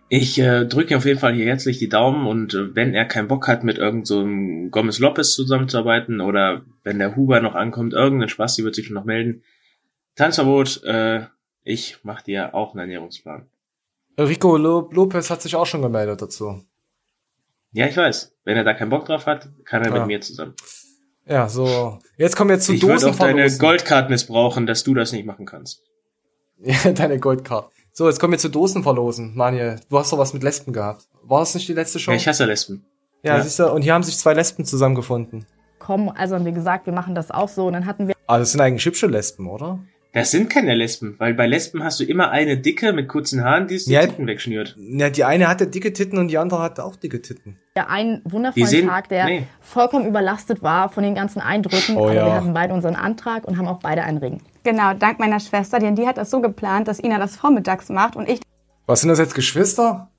Ich 0.08 0.38
äh, 0.38 0.66
drücke 0.66 0.96
auf 0.96 1.06
jeden 1.06 1.18
Fall 1.18 1.34
hier 1.34 1.46
herzlich 1.46 1.78
die 1.78 1.88
Daumen 1.88 2.26
und 2.26 2.54
äh, 2.54 2.74
wenn 2.74 2.94
er 2.94 3.04
keinen 3.06 3.28
Bock 3.28 3.48
hat, 3.48 3.64
mit 3.64 3.78
irgendeinem 3.78 4.04
so 4.04 4.20
einem 4.20 4.70
Gomez 4.70 4.98
Lopez 4.98 5.32
zusammenzuarbeiten 5.34 6.20
oder 6.20 6.62
wenn 6.82 6.98
der 6.98 7.16
Huber 7.16 7.40
noch 7.40 7.54
ankommt, 7.54 7.94
irgendein 7.94 8.28
Spaß, 8.28 8.56
die 8.56 8.64
wird 8.64 8.74
sich 8.74 8.86
schon 8.86 8.94
noch 8.94 9.04
melden. 9.04 9.42
Tanzverbot, 10.14 10.82
äh, 10.84 11.22
ich 11.64 11.98
mach 12.02 12.22
dir 12.22 12.54
auch 12.54 12.72
einen 12.72 12.80
Ernährungsplan. 12.80 13.46
Rico 14.18 14.56
Lo 14.56 14.88
Lopez 14.92 15.30
hat 15.30 15.42
sich 15.42 15.56
auch 15.56 15.66
schon 15.66 15.82
gemeldet 15.82 16.22
dazu. 16.22 16.62
Ja, 17.72 17.86
ich 17.86 17.96
weiß. 17.96 18.36
Wenn 18.44 18.56
er 18.56 18.62
da 18.64 18.74
keinen 18.74 18.90
Bock 18.90 19.06
drauf 19.06 19.26
hat, 19.26 19.48
kann 19.64 19.82
er 19.82 19.88
Ja. 19.92 19.98
mit 20.00 20.06
mir 20.06 20.20
zusammen. 20.20 20.54
Ja, 21.26 21.48
so. 21.48 21.98
Jetzt 22.18 22.36
kommen 22.36 22.50
wir 22.50 22.60
zu 22.60 22.74
ich 22.74 22.82
würde 22.82 22.94
Dosen 22.94 23.10
auch 23.10 23.18
deine. 23.18 23.50
Goldcard 23.50 24.10
missbrauchen, 24.10 24.66
dass 24.66 24.84
du 24.84 24.94
das 24.94 25.12
nicht 25.12 25.26
machen 25.26 25.46
kannst. 25.46 25.82
Ja, 26.62 26.92
deine 26.92 27.18
Goldcard. 27.18 27.72
So, 27.96 28.08
jetzt 28.08 28.18
kommen 28.18 28.32
wir 28.32 28.38
zu 28.40 28.48
Dosen 28.48 28.82
verlosen. 28.82 29.36
Manuel, 29.36 29.76
du 29.88 29.98
hast 29.98 30.12
doch 30.12 30.18
was 30.18 30.34
mit 30.34 30.42
Lesben 30.42 30.72
gehabt. 30.72 31.04
War 31.22 31.38
das 31.40 31.54
nicht 31.54 31.68
die 31.68 31.74
letzte 31.74 32.00
Show? 32.00 32.10
Ja, 32.10 32.16
ich 32.16 32.26
hasse 32.26 32.44
Lesben. 32.44 32.84
ja, 33.22 33.36
ja. 33.36 33.42
siehst 33.42 33.60
du, 33.60 33.70
und 33.70 33.82
hier 33.82 33.94
haben 33.94 34.02
sich 34.02 34.18
zwei 34.18 34.34
Lesben 34.34 34.64
zusammengefunden. 34.64 35.46
kommen. 35.78 36.08
Also 36.10 36.34
haben 36.34 36.44
wir 36.44 36.50
gesagt, 36.52 36.86
wir 36.86 36.92
machen 36.92 37.14
das 37.14 37.30
auch 37.30 37.48
so. 37.48 37.66
Und 37.68 37.74
dann 37.74 37.86
hatten 37.86 38.08
wir 38.08 38.14
Ah, 38.26 38.38
das 38.38 38.50
sind 38.52 38.60
eigentlich 38.60 38.84
hübsche 38.84 39.06
Lesben, 39.06 39.48
oder? 39.48 39.78
Das 40.12 40.30
sind 40.32 40.48
keine 40.50 40.74
Lesben, 40.74 41.14
weil 41.18 41.34
bei 41.34 41.46
Lesben 41.46 41.84
hast 41.84 42.00
du 42.00 42.04
immer 42.04 42.30
eine 42.30 42.56
dicke 42.56 42.92
mit 42.92 43.08
kurzen 43.08 43.44
Haaren, 43.44 43.66
die 43.68 43.74
es 43.76 43.84
die 43.84 43.92
Ja. 43.92 44.00
Titten 44.06 44.26
wegschnürt. 44.26 44.76
Ja, 44.78 45.10
die 45.10 45.22
eine 45.24 45.46
hatte 45.48 45.66
dicke 45.68 45.92
Titten 45.92 46.18
und 46.18 46.28
die 46.28 46.38
andere 46.38 46.62
hatte 46.62 46.84
auch 46.84 46.96
dicke 46.96 47.20
Titten. 47.22 47.58
einen 47.76 48.22
Die 48.24 48.32
wundervollen 48.32 48.66
sehen- 48.68 48.88
Tag, 48.88 49.08
der 49.08 49.24
nee. 49.26 49.46
vollkommen 49.60 50.06
überlastet 50.06 50.62
war 50.62 50.88
von 50.88 51.02
den 51.04 51.14
ganzen 51.14 51.40
Eindrücken. 51.40 51.96
Oh 51.96 52.04
aber 52.04 52.14
ja. 52.14 52.26
wir 52.26 52.34
hatten 52.34 52.54
beide 52.54 52.74
unseren 52.74 52.94
Antrag 52.96 53.44
und 53.44 53.56
haben 53.58 53.66
auch 53.68 53.80
beide 53.80 54.02
einen 54.04 54.18
Ring. 54.18 54.40
Genau, 54.64 54.94
dank 54.94 55.18
meiner 55.20 55.38
Schwester, 55.40 55.78
denn 55.78 55.94
die 55.94 56.06
hat 56.06 56.16
das 56.16 56.30
so 56.30 56.40
geplant, 56.40 56.88
dass 56.88 56.98
Ina 56.98 57.18
das 57.18 57.36
vormittags 57.36 57.88
macht 57.90 58.16
und 58.16 58.28
ich 58.28 58.40
Was 58.86 59.00
sind 59.02 59.10
das 59.10 59.18
jetzt 59.18 59.34
Geschwister? 59.34 60.10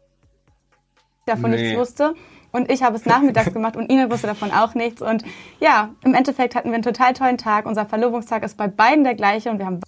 davon 1.25 1.51
Nee. 1.51 1.61
nichts 1.63 1.77
wusste. 1.79 2.13
Und 2.51 2.71
ich 2.71 2.83
habe 2.83 2.95
es 2.95 3.05
nachmittags 3.05 3.51
gemacht 3.53 3.75
und 3.75 3.91
Ina 3.91 4.09
wusste 4.09 4.27
davon 4.27 4.51
auch 4.51 4.75
nichts. 4.75 5.01
Und 5.01 5.23
ja, 5.59 5.89
im 6.03 6.13
Endeffekt 6.13 6.55
hatten 6.55 6.69
wir 6.69 6.75
einen 6.75 6.83
total 6.83 7.13
tollen 7.13 7.37
Tag. 7.37 7.65
Unser 7.65 7.85
Verlobungstag 7.85 8.43
ist 8.43 8.55
bei 8.55 8.67
beiden 8.67 9.03
der 9.03 9.15
gleiche 9.15 9.49
und 9.49 9.57
wir 9.59 9.65
haben 9.65 9.79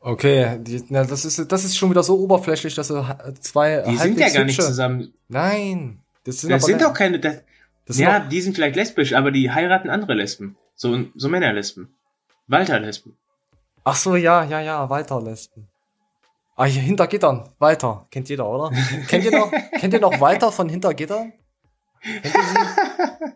Okay, 0.00 0.58
die, 0.60 0.84
na, 0.90 1.02
das 1.04 1.24
ist 1.24 1.50
das 1.50 1.64
ist 1.64 1.76
schon 1.76 1.90
wieder 1.90 2.02
so 2.02 2.18
oberflächlich, 2.20 2.74
dass 2.74 2.88
so 2.88 3.08
ha- 3.08 3.18
zwei 3.40 3.82
Die 3.88 3.96
sind 3.96 4.18
ja 4.18 4.28
gar 4.28 4.44
nicht 4.44 4.58
hübsche- 4.60 4.66
zusammen. 4.66 5.14
Nein, 5.28 6.00
das 6.24 6.40
sind 6.42 6.50
Das 6.50 6.62
aber 6.62 6.70
sind 6.72 6.82
doch 6.82 6.92
keine. 6.94 7.18
Das, 7.18 7.36
das 7.86 7.96
sind 7.96 8.06
ja, 8.06 8.20
die 8.20 8.40
sind 8.42 8.54
vielleicht 8.54 8.76
lesbisch, 8.76 9.14
aber 9.14 9.30
die 9.30 9.50
heiraten 9.50 9.88
andere 9.90 10.12
Lesben. 10.14 10.56
So, 10.74 11.04
so 11.14 11.28
Männerlesben. 11.30 11.94
Walter-Lesben. 12.48 13.16
Ach 13.84 13.96
so, 13.96 14.16
ja, 14.16 14.44
ja, 14.44 14.60
ja, 14.60 14.88
weiter 14.90 15.20
Lesben. 15.20 15.68
Ah, 16.56 16.64
hier 16.64 16.82
hinter 16.82 17.06
Gittern, 17.06 17.48
weiter. 17.58 18.06
Kennt 18.10 18.28
jeder, 18.28 18.48
oder? 18.48 18.70
kennt 19.08 19.24
ihr 19.24 19.32
noch, 19.32 19.50
kennt 19.78 19.92
ihr 19.92 20.00
noch 20.00 20.20
Walter 20.20 20.52
von 20.52 20.68
hinter 20.68 20.94
Gittern? 20.94 21.32
Sie? 22.02 22.10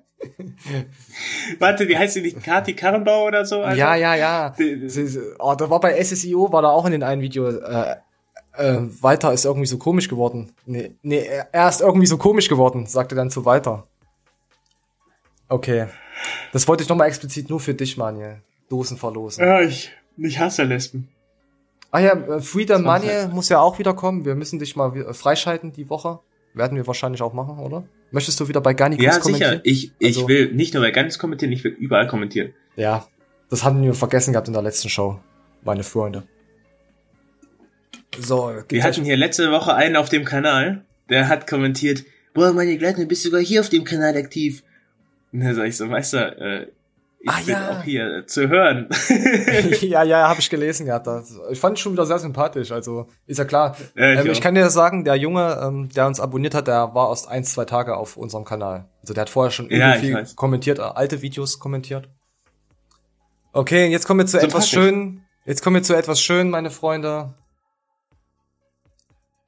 Warte, 1.59 1.89
wie 1.89 1.97
heißt 1.97 2.17
die 2.17 2.23
nicht? 2.23 2.43
Kati 2.43 2.75
Karrenbauer 2.75 3.27
oder 3.27 3.45
so? 3.45 3.63
Alter? 3.63 3.77
Ja, 3.77 3.95
ja, 3.97 4.15
ja. 4.15 4.55
Sie- 4.57 4.89
sie- 4.89 5.21
Oh, 5.39 5.55
da 5.55 5.69
war 5.71 5.81
bei 5.81 5.99
SSIO, 6.03 6.53
war 6.53 6.63
da 6.63 6.69
auch 6.69 6.85
in 6.87 6.93
den 6.93 7.03
einen 7.03 7.23
Video, 7.23 7.49
äh, 7.49 7.97
äh, 8.55 8.79
Walter 9.01 9.33
ist 9.33 9.45
irgendwie 9.45 9.67
so 9.67 9.79
komisch 9.79 10.09
geworden. 10.09 10.53
Nee, 10.67 10.95
nee, 11.03 11.29
er- 11.53 11.69
ist 11.69 11.81
irgendwie 11.81 12.07
so 12.07 12.19
komisch 12.19 12.49
geworden, 12.49 12.87
sagte 12.87 13.15
dann 13.15 13.31
zu 13.31 13.45
Walter. 13.45 13.87
Okay. 15.49 15.87
Das 16.53 16.67
wollte 16.69 16.83
ich 16.83 16.89
nochmal 16.89 17.09
explizit 17.09 17.49
nur 17.49 17.61
für 17.61 17.75
dich, 17.75 17.97
Manuel. 17.97 18.43
Dosen 18.69 18.99
verlosen. 18.99 19.45
Ja, 19.45 19.61
ich, 19.61 19.93
ich 20.19 20.39
hasse 20.39 20.65
Lesben. 20.65 21.09
Ah 21.91 22.01
ja, 22.01 22.13
äh, 22.13 22.41
Freedom 22.41 22.87
halt- 22.87 23.33
muss 23.33 23.49
ja 23.49 23.61
auch 23.61 23.79
wieder 23.79 23.95
kommen. 23.95 24.25
Wir 24.25 24.35
müssen 24.35 24.59
dich 24.59 24.77
mal 24.77 24.95
wi- 24.95 25.13
freischalten 25.15 25.73
die 25.73 25.89
Woche. 25.89 26.21
Werden 26.55 26.77
wir 26.77 26.87
wahrscheinlich 26.87 27.23
auch 27.23 27.33
machen, 27.33 27.59
oder? 27.59 27.85
Möchtest 28.11 28.41
du 28.41 28.49
wieder 28.49 28.61
bei 28.61 28.75
Garnikus 28.75 29.05
Ja, 29.05 29.19
kommentieren? 29.19 29.51
sicher. 29.53 29.61
Ich, 29.65 29.93
ich 29.99 30.17
Also- 30.17 30.29
will 30.29 30.53
nicht 30.53 30.75
nur 30.75 30.83
bei 30.83 30.91
ganz 30.91 31.19
kommentieren, 31.19 31.53
ich 31.53 31.63
will 31.65 31.73
überall 31.73 32.07
kommentieren. 32.07 32.53
Ja, 32.77 33.07
das 33.51 33.65
hatten 33.65 33.83
wir 33.83 33.95
vergessen 33.95 34.33
gehabt 34.33 34.49
in 34.49 34.55
der 34.55 34.63
letzten 34.63 34.89
Show, 34.89 35.21
meine 35.63 35.83
Freunde. 35.83 36.25
So, 38.19 38.53
Wir 38.69 38.83
hatten 38.83 39.05
hier 39.05 39.17
letzte 39.17 39.51
Woche 39.53 39.75
einen 39.75 39.97
auf 39.97 40.09
dem 40.09 40.25
Kanal, 40.25 40.85
der 41.09 41.29
hat 41.29 41.47
kommentiert, 41.47 42.05
boah, 42.35 42.53
meine 42.53 42.77
Gleitner, 42.77 43.05
bist 43.07 43.23
sogar 43.23 43.41
hier 43.41 43.61
auf 43.61 43.69
dem 43.69 43.85
Kanal 43.85 44.17
aktiv. 44.17 44.63
Und 45.33 45.41
da 45.41 45.55
sag 45.55 45.67
ich 45.69 45.77
so, 45.77 45.87
Meister, 45.87 46.39
äh, 46.41 46.67
Ich 47.21 47.29
Ah, 47.29 47.39
bin 47.45 47.49
ja. 47.49 47.71
auch 47.71 47.83
hier 47.83 48.25
zu 48.29 48.49
hören. 48.49 48.89
ja, 49.81 50.05
ja, 50.05 50.29
habe 50.29 50.39
ich 50.39 50.49
gelesen 50.51 50.87
gehabt. 50.87 51.09
Ich 51.51 51.59
fand 51.59 51.77
es 51.77 51.81
schon 51.83 51.93
wieder 51.93 52.07
sehr 52.07 52.21
sympathisch. 52.21 52.71
Also 52.71 53.09
ist 53.27 53.39
ja 53.39 53.45
klar. 53.45 53.77
Ja, 53.97 54.13
ich 54.13 54.21
ähm, 54.21 54.31
ich 54.31 54.41
kann 54.41 54.55
dir 54.55 54.71
sagen, 54.71 55.05
der 55.05 55.17
Junge, 55.17 55.59
ähm, 55.61 55.89
der 55.89 56.07
uns 56.07 56.21
abonniert 56.21 56.55
hat, 56.55 56.69
der 56.69 56.95
war 56.95 57.09
erst 57.11 57.27
ein, 57.29 57.43
zwei 57.43 57.65
Tage 57.65 57.97
auf 57.97 58.17
unserem 58.17 58.45
Kanal. 58.45 58.89
Also 59.03 59.15
der 59.15 59.23
hat 59.23 59.31
vorher 59.31 59.51
schon 59.51 59.69
Ja, 59.69 59.95
ich 59.97 60.01
viel 60.01 60.27
kommentiert, 60.37 60.79
äh, 60.79 60.83
alte 60.83 61.21
Videos 61.21 61.59
kommentiert. 61.59 62.09
Okay, 63.53 63.87
jetzt 63.89 64.07
kommen 64.07 64.21
wir 64.21 64.27
zu 64.27 64.41
etwas 64.41 64.69
schön. 64.69 65.23
Jetzt 65.45 65.63
kommen 65.65 65.75
wir 65.77 65.83
zu 65.83 65.97
etwas 65.97 66.21
schön, 66.21 66.51
meine 66.51 66.71
Freunde. 66.71 67.35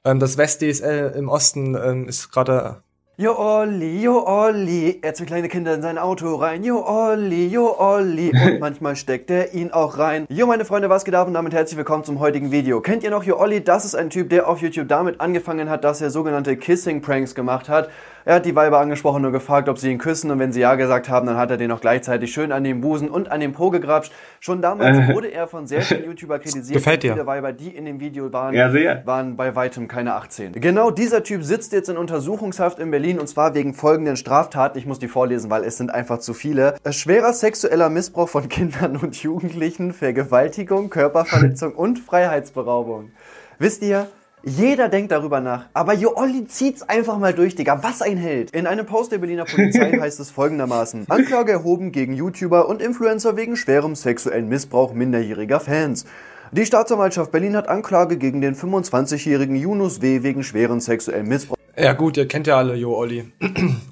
Ähm, 0.04 0.18
das 0.18 0.38
West 0.38 0.60
DSL 0.60 1.12
im 1.16 1.28
Osten 1.28 1.76
ähm, 1.76 2.08
ist 2.08 2.32
gerade 2.32 2.82
Jo 3.20 3.34
Olli, 3.36 4.00
jo 4.02 4.24
Olli, 4.26 4.98
er 5.02 5.12
zwei 5.12 5.26
kleine 5.26 5.48
Kinder 5.48 5.74
in 5.74 5.82
sein 5.82 5.98
Auto 5.98 6.36
rein. 6.36 6.64
Jo 6.64 6.82
Olli, 6.86 7.48
jo 7.48 7.76
Olli. 7.78 8.30
Und 8.30 8.60
manchmal 8.60 8.96
steckt 8.96 9.30
er 9.30 9.52
ihn 9.52 9.72
auch 9.72 9.98
rein. 9.98 10.24
Jo 10.30 10.46
meine 10.46 10.64
Freunde, 10.64 10.88
was 10.88 11.04
geht 11.04 11.14
ab 11.14 11.26
und 11.26 11.34
damit 11.34 11.52
herzlich 11.52 11.76
willkommen 11.76 12.02
zum 12.02 12.18
heutigen 12.18 12.50
Video. 12.50 12.80
Kennt 12.80 13.02
ihr 13.02 13.10
noch 13.10 13.22
Jo 13.22 13.38
Olli? 13.38 13.62
Das 13.62 13.84
ist 13.84 13.94
ein 13.94 14.08
Typ, 14.08 14.30
der 14.30 14.48
auf 14.48 14.62
YouTube 14.62 14.88
damit 14.88 15.20
angefangen 15.20 15.68
hat, 15.68 15.84
dass 15.84 16.00
er 16.00 16.08
sogenannte 16.08 16.56
Kissing-Pranks 16.56 17.34
gemacht 17.34 17.68
hat. 17.68 17.90
Er 18.24 18.36
hat 18.36 18.46
die 18.46 18.54
Weiber 18.54 18.78
angesprochen 18.80 19.24
und 19.24 19.32
gefragt, 19.32 19.68
ob 19.68 19.78
sie 19.78 19.90
ihn 19.90 19.98
küssen 19.98 20.30
und 20.30 20.38
wenn 20.38 20.52
sie 20.52 20.60
ja 20.60 20.74
gesagt 20.74 21.08
haben, 21.08 21.26
dann 21.26 21.36
hat 21.36 21.50
er 21.50 21.56
den 21.56 21.72
auch 21.72 21.80
gleichzeitig 21.80 22.32
schön 22.32 22.52
an 22.52 22.64
den 22.64 22.80
Busen 22.80 23.08
und 23.08 23.30
an 23.30 23.40
den 23.40 23.52
Po 23.52 23.70
gegrapscht. 23.70 24.12
Schon 24.40 24.60
damals 24.60 25.14
wurde 25.14 25.28
er 25.28 25.46
von 25.46 25.66
sehr 25.66 25.82
vielen 25.82 26.04
YouTuber 26.04 26.38
kritisiert. 26.38 26.74
Gefällt 26.76 27.02
dir? 27.02 27.14
Viele 27.14 27.26
Weiber, 27.26 27.52
die 27.52 27.68
in 27.68 27.84
dem 27.84 28.00
Video 28.00 28.32
waren, 28.32 28.54
Ja, 28.54 28.70
waren 29.06 29.36
bei 29.36 29.54
weitem 29.54 29.88
keine 29.88 30.14
18. 30.14 30.52
Genau 30.52 30.90
dieser 30.90 31.22
Typ 31.22 31.42
sitzt 31.42 31.72
jetzt 31.72 31.88
in 31.88 31.96
Untersuchungshaft 31.96 32.78
in 32.78 32.90
Berlin 32.90 33.18
und 33.18 33.28
zwar 33.28 33.54
wegen 33.54 33.74
folgenden 33.74 34.16
Straftaten. 34.16 34.78
Ich 34.78 34.86
muss 34.86 34.98
die 34.98 35.08
vorlesen, 35.08 35.50
weil 35.50 35.64
es 35.64 35.76
sind 35.78 35.90
einfach 35.90 36.18
zu 36.18 36.34
viele. 36.34 36.74
Äh, 36.84 36.92
Schwerer 36.92 37.32
sexueller 37.32 37.88
Missbrauch 37.88 38.28
von 38.28 38.48
Kindern 38.50 38.96
und 38.96 39.16
Jugendlichen, 39.22 39.92
Vergewaltigung, 39.92 40.90
Körperverletzung 40.90 41.74
und 41.74 41.98
Freiheitsberaubung. 41.98 43.12
Wisst 43.58 43.82
ihr? 43.82 44.08
Jeder 44.42 44.88
denkt 44.88 45.12
darüber 45.12 45.40
nach, 45.40 45.66
aber 45.74 45.92
Jo 45.92 46.14
Olli 46.16 46.46
zieht's 46.46 46.82
einfach 46.82 47.18
mal 47.18 47.34
durch, 47.34 47.56
Digga. 47.56 47.82
Was 47.82 48.00
ein 48.00 48.16
Held. 48.16 48.52
In 48.52 48.66
einem 48.66 48.86
Post 48.86 49.12
der 49.12 49.18
Berliner 49.18 49.44
Polizei 49.44 49.92
heißt 50.00 50.18
es 50.18 50.30
folgendermaßen. 50.30 51.04
Anklage 51.08 51.52
erhoben 51.52 51.92
gegen 51.92 52.14
YouTuber 52.14 52.66
und 52.68 52.80
Influencer 52.80 53.36
wegen 53.36 53.56
schwerem 53.56 53.94
sexuellen 53.94 54.48
Missbrauch 54.48 54.94
minderjähriger 54.94 55.60
Fans. 55.60 56.06
Die 56.52 56.64
Staatsanwaltschaft 56.64 57.30
Berlin 57.32 57.54
hat 57.54 57.68
Anklage 57.68 58.16
gegen 58.16 58.40
den 58.40 58.56
25-jährigen 58.56 59.56
Yunus 59.56 60.00
W. 60.00 60.22
wegen 60.22 60.42
schweren 60.42 60.80
sexuellen 60.80 61.28
Missbrauch. 61.28 61.58
Ja 61.76 61.92
gut, 61.92 62.16
ihr 62.16 62.26
kennt 62.26 62.46
ja 62.46 62.56
alle 62.56 62.74
Jo 62.74 62.96
Olli. 62.96 63.30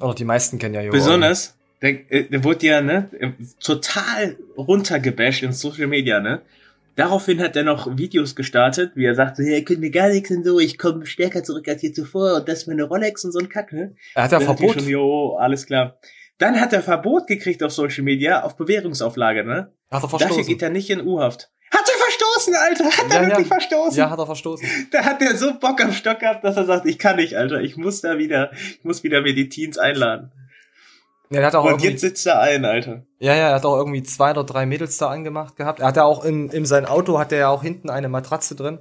Oder 0.00 0.14
die 0.14 0.24
meisten 0.24 0.58
kennen 0.58 0.74
ja 0.74 0.80
Jo 0.80 0.90
Olli. 0.90 0.98
Besonders, 0.98 1.54
der, 1.82 2.10
äh, 2.10 2.24
der 2.24 2.42
wurde 2.42 2.66
ja 2.66 2.80
ne, 2.80 3.10
äh, 3.20 3.30
total 3.60 4.36
runtergebasht 4.56 5.42
in 5.42 5.52
Social 5.52 5.86
Media, 5.88 6.20
ne? 6.20 6.40
Daraufhin 6.98 7.40
hat 7.40 7.54
er 7.54 7.62
noch 7.62 7.96
Videos 7.96 8.34
gestartet, 8.34 8.90
wie 8.96 9.04
er 9.04 9.14
sagte, 9.14 9.44
hey, 9.44 9.62
könnt 9.62 9.78
mir 9.78 9.90
gar 9.92 10.08
nichts 10.08 10.30
und 10.32 10.44
so, 10.44 10.58
ich 10.58 10.78
komme 10.78 11.06
stärker 11.06 11.44
zurück 11.44 11.68
als 11.68 11.80
hier 11.80 11.92
zuvor 11.94 12.34
und 12.34 12.48
das 12.48 12.60
ist 12.62 12.66
meine 12.66 12.82
Rolex 12.82 13.24
und 13.24 13.30
so 13.30 13.38
ein 13.38 13.48
Kack, 13.48 13.72
ne? 13.72 13.94
Er 14.16 14.24
hat 14.24 14.32
ja 14.32 14.40
Verbot. 14.40 14.74
Schon, 14.74 14.88
jo, 14.88 15.36
alles 15.36 15.64
klar. 15.66 15.98
Dann 16.38 16.60
hat 16.60 16.72
er 16.72 16.82
Verbot 16.82 17.28
gekriegt 17.28 17.62
auf 17.62 17.70
Social 17.72 18.02
Media 18.02 18.42
auf 18.42 18.56
Bewährungsauflage, 18.56 19.44
ne? 19.44 19.72
Hat 19.90 20.02
er 20.02 20.08
Dafür 20.08 20.18
verstoßen. 20.18 20.46
geht 20.46 20.60
er 20.62 20.70
nicht 20.70 20.90
in 20.90 21.00
U-Haft. 21.06 21.52
Hat 21.70 21.88
er 21.88 21.98
verstoßen, 22.02 22.54
Alter! 22.56 22.84
Hat 22.86 23.12
Ja, 23.12 23.16
er 23.16 23.22
ja. 23.22 23.28
wirklich 23.28 23.46
verstoßen? 23.46 23.98
Ja, 23.98 24.10
hat 24.10 24.18
er 24.18 24.26
verstoßen. 24.26 24.66
Da 24.90 25.04
hat 25.04 25.22
er 25.22 25.36
so 25.36 25.56
Bock 25.60 25.80
am 25.80 25.92
Stock 25.92 26.18
gehabt, 26.18 26.42
dass 26.42 26.56
er 26.56 26.64
sagt, 26.64 26.84
ich 26.86 26.98
kann 26.98 27.14
nicht, 27.16 27.36
Alter. 27.36 27.60
Ich 27.60 27.76
muss 27.76 28.00
da 28.00 28.18
wieder, 28.18 28.50
ich 28.52 28.82
muss 28.82 29.04
wieder 29.04 29.20
mir 29.22 29.34
die 29.34 29.48
Teens 29.48 29.78
einladen. 29.78 30.32
Ja, 31.30 31.40
der 31.40 31.46
hat 31.46 31.54
auch 31.54 31.64
Und 31.64 31.82
jetzt 31.82 32.00
sitzt 32.00 32.26
er 32.26 32.40
ein, 32.40 32.64
Alter. 32.64 33.02
ja, 33.18 33.34
ja, 33.34 33.48
er 33.48 33.54
hat 33.56 33.66
auch 33.66 33.76
irgendwie 33.76 34.02
zwei 34.02 34.30
oder 34.30 34.44
drei 34.44 34.64
Mädels 34.64 34.96
da 34.96 35.08
angemacht 35.08 35.56
gehabt. 35.56 35.80
Er 35.80 35.88
hat 35.88 35.96
ja 35.96 36.04
auch 36.04 36.24
in, 36.24 36.48
in 36.50 36.64
sein 36.64 36.86
Auto 36.86 37.18
hat 37.18 37.32
er 37.32 37.38
ja 37.38 37.48
auch 37.50 37.62
hinten 37.62 37.90
eine 37.90 38.08
Matratze 38.08 38.54
drin. 38.54 38.78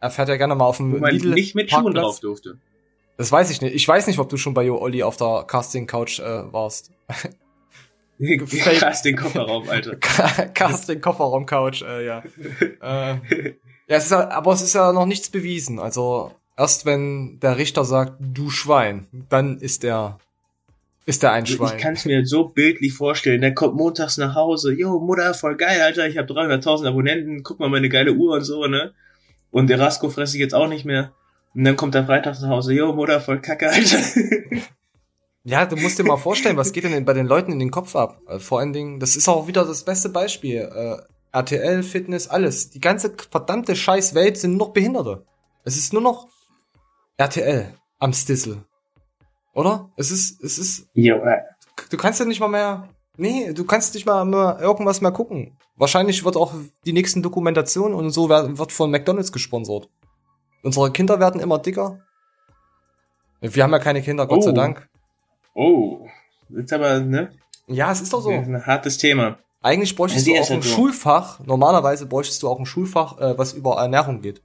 Er 0.00 0.10
fährt 0.10 0.28
ja 0.28 0.36
gerne 0.36 0.54
mal 0.54 0.66
auf 0.66 0.76
dem 0.76 0.92
Wo 0.92 0.98
man 0.98 1.10
Lidl 1.10 1.30
nicht 1.30 1.54
mit 1.54 1.70
Schuhen 1.70 1.94
drauf 1.94 2.20
durfte. 2.20 2.58
Das 3.16 3.32
weiß 3.32 3.48
ich 3.50 3.62
nicht. 3.62 3.74
Ich 3.74 3.88
weiß 3.88 4.06
nicht, 4.08 4.18
ob 4.18 4.28
du 4.28 4.36
schon 4.36 4.52
bei 4.52 4.62
Jo 4.62 4.78
Olli 4.78 5.02
auf 5.02 5.16
der 5.16 5.44
Casting 5.46 5.86
Couch 5.86 6.20
äh, 6.20 6.52
warst. 6.52 6.90
Gefaked. 8.18 8.78
Krass, 8.78 9.02
den 9.02 9.16
Kofferraum, 9.16 9.68
Alter. 9.68 9.96
Casting 10.54 11.00
Kofferraum 11.00 11.46
Couch, 11.46 11.82
äh, 11.82 12.06
ja. 12.06 12.22
äh, 12.80 13.14
ja, 13.88 13.96
es 13.96 14.04
ist 14.04 14.10
ja, 14.10 14.30
aber 14.30 14.52
es 14.52 14.62
ist 14.62 14.74
ja 14.74 14.92
noch 14.92 15.06
nichts 15.06 15.28
bewiesen. 15.30 15.78
Also 15.78 16.32
erst 16.56 16.86
wenn 16.86 17.38
der 17.40 17.58
Richter 17.58 17.84
sagt, 17.84 18.14
du 18.20 18.50
Schwein, 18.50 19.06
dann 19.28 19.58
ist 19.58 19.84
er 19.84 20.18
ist 21.06 21.22
er 21.22 21.32
ein 21.32 21.46
Schwein. 21.46 21.76
Ich 21.76 21.82
kann 21.82 21.94
es 21.94 22.04
mir 22.04 22.26
so 22.26 22.48
bildlich 22.48 22.92
vorstellen. 22.92 23.40
Der 23.40 23.54
kommt 23.54 23.76
montags 23.76 24.18
nach 24.18 24.34
Hause. 24.34 24.72
Jo, 24.72 24.98
Mutter, 24.98 25.32
voll 25.34 25.56
geil, 25.56 25.80
Alter. 25.80 26.06
Ich 26.08 26.18
habe 26.18 26.32
300.000 26.32 26.88
Abonnenten. 26.88 27.42
Guck 27.44 27.60
mal 27.60 27.70
meine 27.70 27.88
geile 27.88 28.12
Uhr 28.12 28.34
und 28.34 28.42
so, 28.42 28.66
ne? 28.66 28.92
Und 29.50 29.68
der 29.70 29.78
Rasko 29.78 30.10
fresse 30.10 30.36
ich 30.36 30.40
jetzt 30.40 30.54
auch 30.54 30.68
nicht 30.68 30.84
mehr. 30.84 31.12
Und 31.54 31.64
dann 31.64 31.76
kommt 31.76 31.94
er 31.94 32.04
freitags 32.04 32.42
nach 32.42 32.50
Hause. 32.50 32.74
Jo, 32.74 32.92
Mutter, 32.92 33.20
voll 33.20 33.40
kacke, 33.40 33.70
Alter. 33.70 33.98
Ja, 35.48 35.64
du 35.64 35.76
musst 35.76 35.96
dir 35.96 36.02
mal 36.02 36.16
vorstellen, 36.16 36.56
was 36.56 36.72
geht 36.72 36.82
denn 36.82 37.04
bei 37.04 37.12
den 37.12 37.28
Leuten 37.28 37.52
in 37.52 37.60
den 37.60 37.70
Kopf 37.70 37.94
ab? 37.94 38.20
Äh, 38.26 38.40
Vor 38.40 38.58
allen 38.58 38.72
Dingen, 38.72 38.98
das 38.98 39.14
ist 39.14 39.28
auch 39.28 39.46
wieder 39.46 39.64
das 39.64 39.84
beste 39.84 40.08
Beispiel. 40.08 40.56
Äh, 40.62 40.96
RTL, 41.30 41.84
Fitness, 41.84 42.26
alles. 42.26 42.70
Die 42.70 42.80
ganze 42.80 43.14
verdammte 43.30 43.76
scheiß 43.76 44.16
Welt 44.16 44.38
sind 44.38 44.56
nur 44.56 44.66
noch 44.66 44.72
Behinderte. 44.72 45.24
Es 45.62 45.76
ist 45.76 45.92
nur 45.92 46.02
noch 46.02 46.26
RTL 47.16 47.74
am 48.00 48.12
Stissel. 48.12 48.64
Oder? 49.56 49.88
Es 49.96 50.10
ist, 50.10 50.42
es 50.44 50.58
ist, 50.58 50.86
jo, 50.92 51.16
äh, 51.16 51.40
du 51.90 51.96
kannst 51.96 52.20
ja 52.20 52.26
nicht 52.26 52.40
mal 52.40 52.48
mehr, 52.48 52.90
nee, 53.16 53.54
du 53.54 53.64
kannst 53.64 53.94
nicht 53.94 54.04
mal 54.04 54.22
mehr 54.26 54.58
irgendwas 54.60 55.00
mehr 55.00 55.12
gucken. 55.12 55.56
Wahrscheinlich 55.76 56.24
wird 56.26 56.36
auch 56.36 56.52
die 56.84 56.92
nächsten 56.92 57.22
Dokumentationen 57.22 57.96
und 57.96 58.10
so 58.10 58.28
wird 58.28 58.70
von 58.70 58.90
McDonalds 58.90 59.32
gesponsert. 59.32 59.88
Unsere 60.62 60.92
Kinder 60.92 61.18
werden 61.20 61.40
immer 61.40 61.58
dicker. 61.58 62.00
Wir 63.40 63.62
haben 63.64 63.72
ja 63.72 63.78
keine 63.78 64.02
Kinder, 64.02 64.26
Gott 64.26 64.42
sei 64.44 64.50
Oh. 64.50 64.54
Dank. 64.54 64.88
Oh, 65.54 66.06
ist 66.50 66.72
aber, 66.74 67.00
ne? 67.00 67.30
Ja, 67.66 67.90
es 67.92 68.02
ist 68.02 68.12
doch 68.12 68.20
so. 68.20 68.30
Das 68.30 68.42
ist 68.42 68.48
ein 68.48 68.66
hartes 68.66 68.98
Thema. 68.98 69.38
Eigentlich 69.62 69.96
bräuchtest 69.96 70.26
du 70.26 70.34
auch 70.36 70.50
ein. 70.50 70.62
Schulfach. 70.62 71.40
Normalerweise 71.40 72.04
bräuchtest 72.04 72.42
du 72.42 72.48
auch 72.48 72.58
ein 72.58 72.66
Schulfach, 72.66 73.18
äh, 73.18 73.38
was 73.38 73.54
über 73.54 73.76
Ernährung 73.76 74.20
geht. 74.20 74.42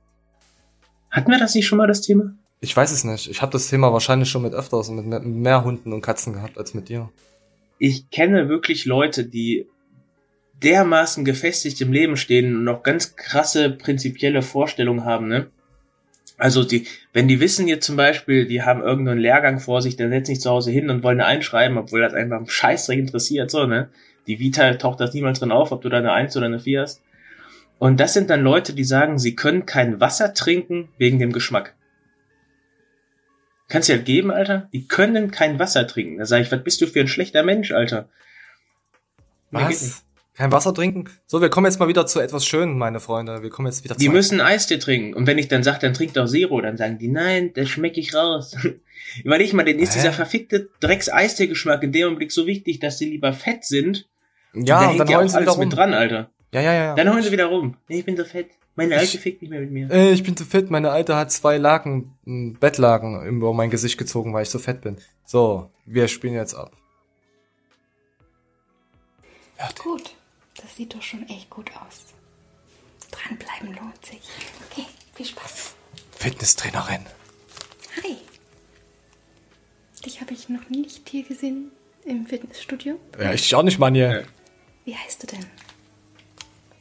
Hatten 1.09 1.31
wir 1.31 1.37
das 1.37 1.53
nicht 1.53 1.67
schon 1.67 1.79
mal, 1.79 1.87
das 1.87 1.99
Thema? 1.99 2.31
Ich 2.63 2.77
weiß 2.77 2.91
es 2.91 3.03
nicht. 3.03 3.27
Ich 3.27 3.41
habe 3.41 3.51
das 3.51 3.67
Thema 3.67 3.91
wahrscheinlich 3.91 4.29
schon 4.29 4.43
mit 4.43 4.53
öfters 4.53 4.89
mehr- 4.89 5.19
mit 5.19 5.25
mehr 5.25 5.63
Hunden 5.63 5.91
und 5.91 6.01
Katzen 6.01 6.33
gehabt 6.33 6.59
als 6.59 6.75
mit 6.75 6.89
dir. 6.89 7.09
Ich 7.79 8.11
kenne 8.11 8.47
wirklich 8.49 8.85
Leute, 8.85 9.25
die 9.25 9.65
dermaßen 10.61 11.25
gefestigt 11.25 11.81
im 11.81 11.91
Leben 11.91 12.17
stehen 12.17 12.55
und 12.55 12.63
noch 12.63 12.83
ganz 12.83 13.15
krasse 13.15 13.71
prinzipielle 13.71 14.43
Vorstellungen 14.43 15.05
haben, 15.05 15.27
ne? 15.27 15.47
Also 16.37 16.63
die, 16.63 16.85
wenn 17.13 17.27
die 17.27 17.39
wissen 17.39 17.67
jetzt 17.67 17.85
zum 17.85 17.95
Beispiel, 17.95 18.45
die 18.47 18.61
haben 18.61 18.81
irgendeinen 18.81 19.19
Lehrgang 19.19 19.59
vor 19.59 19.81
sich, 19.81 19.95
dann 19.95 20.11
setzen 20.11 20.35
sich 20.35 20.41
zu 20.41 20.51
Hause 20.51 20.69
hin 20.71 20.91
und 20.91 21.03
wollen 21.03 21.21
einschreiben, 21.21 21.79
obwohl 21.79 22.01
das 22.01 22.13
einfach 22.13 22.47
Scheißdreck 22.47 22.99
interessiert, 22.99 23.49
so, 23.49 23.65
ne? 23.65 23.89
Die 24.27 24.37
Vita 24.37 24.71
taucht 24.75 24.99
das 24.99 25.15
niemals 25.15 25.39
drin 25.39 25.51
auf, 25.51 25.71
ob 25.71 25.81
du 25.81 25.89
da 25.89 25.97
eine 25.97 26.13
Eins 26.13 26.37
oder 26.37 26.45
eine 26.45 26.59
Vier 26.59 26.81
hast. 26.81 27.01
Und 27.79 27.99
das 27.99 28.13
sind 28.13 28.29
dann 28.29 28.43
Leute, 28.43 28.73
die 28.73 28.83
sagen, 28.83 29.17
sie 29.17 29.35
können 29.35 29.65
kein 29.65 29.99
Wasser 29.99 30.35
trinken 30.35 30.89
wegen 30.99 31.17
dem 31.17 31.31
Geschmack. 31.31 31.73
Kannst 33.71 33.87
du 33.87 33.93
halt 33.93 34.03
geben, 34.05 34.31
Alter? 34.31 34.67
Die 34.73 34.85
können 34.85 35.31
kein 35.31 35.57
Wasser 35.57 35.87
trinken. 35.87 36.17
Da 36.17 36.25
sage 36.25 36.43
ich, 36.43 36.51
was 36.51 36.61
bist 36.61 36.81
du 36.81 36.87
für 36.87 36.99
ein 36.99 37.07
schlechter 37.07 37.41
Mensch, 37.43 37.71
Alter? 37.71 38.09
Was? 39.51 40.03
Kein 40.35 40.51
Wasser 40.51 40.73
trinken? 40.73 41.05
So, 41.25 41.41
wir 41.41 41.49
kommen 41.49 41.67
jetzt 41.67 41.79
mal 41.79 41.87
wieder 41.87 42.05
zu 42.05 42.19
etwas 42.19 42.45
Schönen, 42.45 42.77
meine 42.77 42.99
Freunde. 42.99 43.43
Wir 43.43 43.49
kommen 43.49 43.67
jetzt 43.67 43.85
wieder 43.85 43.95
Die 43.95 44.07
zu. 44.07 44.11
müssen 44.11 44.41
Eistee 44.41 44.77
trinken. 44.77 45.13
Und 45.13 45.25
wenn 45.25 45.37
ich 45.37 45.47
dann 45.47 45.63
sage, 45.63 45.79
dann 45.79 45.93
trink 45.93 46.13
doch 46.15 46.27
Zero, 46.27 46.59
dann 46.59 46.75
sagen 46.75 46.97
die, 46.99 47.07
nein, 47.07 47.51
das 47.53 47.69
schmecke 47.69 47.99
ich 48.01 48.13
raus. 48.13 48.57
Überleg 49.23 49.53
mal, 49.53 49.63
denen 49.63 49.79
ist 49.79 49.93
Hä? 49.95 49.99
dieser 49.99 50.11
verfickte 50.13 50.69
Drecks-Eistee-Geschmack 50.81 51.81
in 51.83 51.93
dem 51.93 52.07
Augenblick 52.07 52.31
so 52.33 52.47
wichtig, 52.47 52.79
dass 52.79 52.97
sie 52.97 53.05
lieber 53.09 53.31
fett 53.33 53.63
sind. 53.63 54.07
ja, 54.53 54.81
da 54.81 54.89
und 54.89 54.97
dann 54.97 55.07
ja 55.07 55.17
heulen 55.17 55.27
auch 55.27 55.31
sie 55.31 55.39
wieder 55.39 55.51
alles 55.51 55.57
rum. 55.59 55.67
mit 55.69 55.77
dran, 55.77 55.93
Alter. 55.93 56.29
Ja, 56.53 56.61
ja, 56.61 56.73
ja. 56.73 56.83
ja. 56.87 56.95
Dann 56.95 57.09
heulen 57.09 57.23
sie 57.23 57.31
wieder 57.31 57.45
rum. 57.45 57.77
Nee, 57.87 57.99
ich 57.99 58.05
bin 58.05 58.17
so 58.17 58.25
fett. 58.25 58.47
Meine 58.81 58.97
Alte 58.97 59.19
fickt 59.19 59.43
nicht 59.43 59.51
mehr 59.51 59.61
mit 59.61 59.71
mir. 59.71 59.91
Äh, 59.91 60.11
ich 60.11 60.23
bin 60.23 60.35
zu 60.35 60.43
fett. 60.43 60.71
Meine 60.71 60.89
Alte 60.89 61.15
hat 61.15 61.31
zwei 61.31 61.57
Laken, 61.57 62.17
Bettlaken 62.59 63.23
über 63.27 63.53
mein 63.53 63.69
Gesicht 63.69 63.99
gezogen, 63.99 64.33
weil 64.33 64.41
ich 64.41 64.49
so 64.49 64.57
fett 64.57 64.81
bin. 64.81 64.97
So, 65.23 65.69
wir 65.85 66.07
spielen 66.07 66.33
jetzt 66.33 66.55
ab. 66.55 66.71
Gut, 69.83 70.15
das 70.55 70.75
sieht 70.75 70.95
doch 70.95 71.01
schon 71.03 71.27
echt 71.29 71.47
gut 71.51 71.69
aus. 71.75 72.05
Dranbleiben 73.11 73.75
lohnt 73.75 74.03
sich. 74.03 74.21
Okay, 74.71 74.87
viel 75.13 75.27
Spaß. 75.27 75.75
Fitnesstrainerin. 76.17 77.05
Hi. 78.03 78.17
Dich 80.03 80.21
habe 80.21 80.33
ich 80.33 80.49
noch 80.49 80.67
nicht 80.69 81.07
hier 81.07 81.23
gesehen 81.23 81.71
im 82.05 82.25
Fitnessstudio. 82.25 82.99
Ja, 83.19 83.33
ich 83.33 83.53
auch 83.53 83.61
nicht, 83.61 83.77
Mann 83.77 83.93
hier. 83.93 84.25
Wie 84.85 84.95
heißt 84.95 85.21
du 85.21 85.27
denn? 85.27 85.45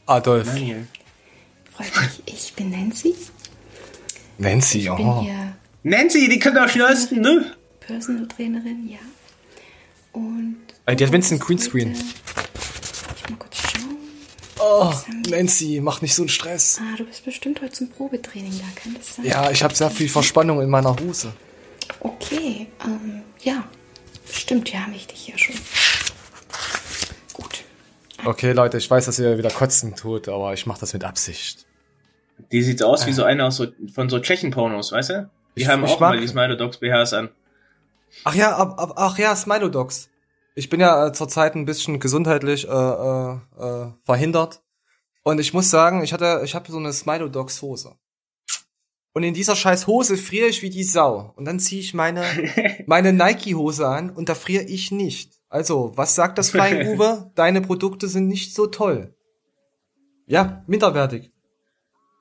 Adolf. 0.07 0.47
Daniel. 0.47 0.87
Freut 1.83 2.03
mich, 2.27 2.35
ich 2.35 2.55
bin 2.55 2.71
Nancy. 2.71 3.15
Nancy, 4.39 4.79
Ich 4.79 4.85
bin 4.85 5.07
oh. 5.07 5.23
hier 5.23 5.55
Nancy, 5.83 6.29
die 6.29 6.39
kann 6.39 6.55
doch 6.55 6.69
schnellsten, 6.69 7.21
ne? 7.21 7.55
Personal 7.81 8.29
Trainerin, 8.29 8.89
ja. 8.89 8.99
Und 10.13 10.59
Ey, 10.87 10.97
die 10.97 11.05
hat 11.05 11.13
Vincent 11.13 11.41
worum 11.41 11.57
es 11.57 11.71
Greenscreen. 11.71 11.97
heute 13.31 13.51
Oh, 14.63 14.93
Nancy, 15.31 15.81
mach 15.83 16.03
nicht 16.03 16.15
so 16.15 16.23
einen 16.23 16.29
Stress. 16.29 16.81
Ah, 16.83 16.97
du 16.99 17.05
bist 17.05 17.25
bestimmt 17.25 17.63
heute 17.63 17.73
zum 17.73 17.89
Probetraining 17.89 18.53
da, 18.59 18.67
kann 18.81 18.95
das 18.95 19.17
sein? 19.17 19.25
Ja, 19.25 19.51
ich 19.51 19.63
habe 19.63 19.75
sehr 19.75 19.91
viel 19.91 20.09
Verspannung 20.09 20.61
in 20.61 20.69
meiner 20.69 20.95
Hose. 21.01 21.33
Okay, 22.01 22.67
ähm, 22.85 23.23
ja. 23.43 23.65
Stimmt, 24.31 24.71
ja, 24.71 24.81
habe 24.81 24.95
ich 24.95 25.07
dich 25.07 25.29
ja 25.29 25.39
schon. 25.39 25.57
Gut. 27.33 27.65
Okay, 28.25 28.53
Leute, 28.53 28.77
ich 28.77 28.91
weiß, 28.91 29.07
dass 29.07 29.19
ihr 29.19 29.39
wieder 29.39 29.51
kotzen 29.51 29.97
tut, 29.97 30.29
aber 30.29 30.53
ich 30.53 30.67
mache 30.67 30.81
das 30.81 30.93
mit 30.93 31.05
Absicht. 31.05 31.67
Die 32.53 32.63
sieht 32.63 32.83
aus 32.83 33.07
wie 33.07 33.13
so 33.13 33.25
eine 33.25 33.45
aus 33.47 33.57
so, 33.57 33.67
von 33.95 34.09
so 34.09 34.19
Tschechen-Pornos, 34.19 34.93
weißt 34.93 35.11
du? 35.11 35.31
Die 35.57 35.63
Ich- 35.63 35.69
haben 35.69 35.85
ich 35.85 35.91
auch 35.91 36.01
mag- 36.01 36.15
mal 36.15 36.21
die 36.21 36.29
Smilodogs 36.29 36.79
BHs 36.79 37.13
an. 37.15 37.29
Ach 38.25 38.35
ja, 38.35 38.57
ab, 38.57 38.79
ab, 38.79 38.93
ach 38.97 39.19
ja, 39.19 39.35
Smilodogs. 39.37 40.09
Ich 40.55 40.69
bin 40.69 40.81
ja 40.81 41.07
äh, 41.07 41.13
zurzeit 41.13 41.55
ein 41.55 41.65
bisschen 41.65 42.01
gesundheitlich 42.01 42.67
äh, 42.69 42.71
äh, 42.71 43.35
äh, 43.59 43.93
verhindert. 44.05 44.63
Und 45.23 45.39
ich 45.39 45.53
muss 45.55 45.71
sagen, 45.71 46.03
ich 46.03 46.13
hatte, 46.13 46.41
ich 46.45 46.55
habe 46.55 46.71
so 46.71 46.79
eine 46.79 46.93
Smilodogs 46.93 47.63
Hose. 47.63 47.95
Und 49.13 49.23
in 49.25 49.35
dieser 49.35 49.57
scheiß 49.57 49.87
Hose 49.87 50.17
friere 50.17 50.47
ich 50.49 50.63
wie 50.63 50.71
die 50.71 50.85
Sau. 50.85 51.33
Und 51.37 51.45
dann 51.45 51.59
ziehe 51.61 51.81
ich 51.81 51.95
meine, 51.95 52.23
meine 52.87 53.13
Nike-Hose 53.13 53.87
an 53.87 54.11
und 54.11 54.29
da 54.29 54.35
friere 54.35 54.65
ich 54.65 54.91
nicht. 54.93 55.35
Also, 55.49 55.93
was 55.97 56.15
sagt 56.15 56.39
das 56.39 56.51
Flying 56.51 56.89
Uwe? 56.95 57.31
Deine 57.35 57.61
Produkte 57.61 58.07
sind 58.09 58.29
nicht 58.29 58.55
so 58.55 58.67
toll. 58.69 59.15
Ja, 60.27 60.63
minderwertig. 60.69 61.33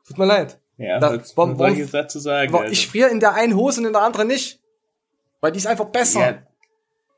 Tut 0.09 0.17
mir 0.17 0.25
leid. 0.25 0.59
Ja, 0.77 0.99
Da- 0.99 1.19
was 1.19 1.37
warum- 1.37 1.57
warum- 1.59 1.91
dazu 1.91 2.19
sagen? 2.19 2.49
Aber 2.51 2.61
also? 2.63 2.73
Ich 2.73 2.87
friere 2.87 3.09
in 3.09 3.19
der 3.19 3.33
einen 3.35 3.55
Hose 3.55 3.79
und 3.79 3.87
in 3.87 3.93
der 3.93 4.01
anderen 4.01 4.27
nicht. 4.27 4.59
Weil 5.39 5.51
die 5.51 5.59
ist 5.59 5.67
einfach 5.67 5.85
besser. 5.85 6.19
Ja, 6.19 6.43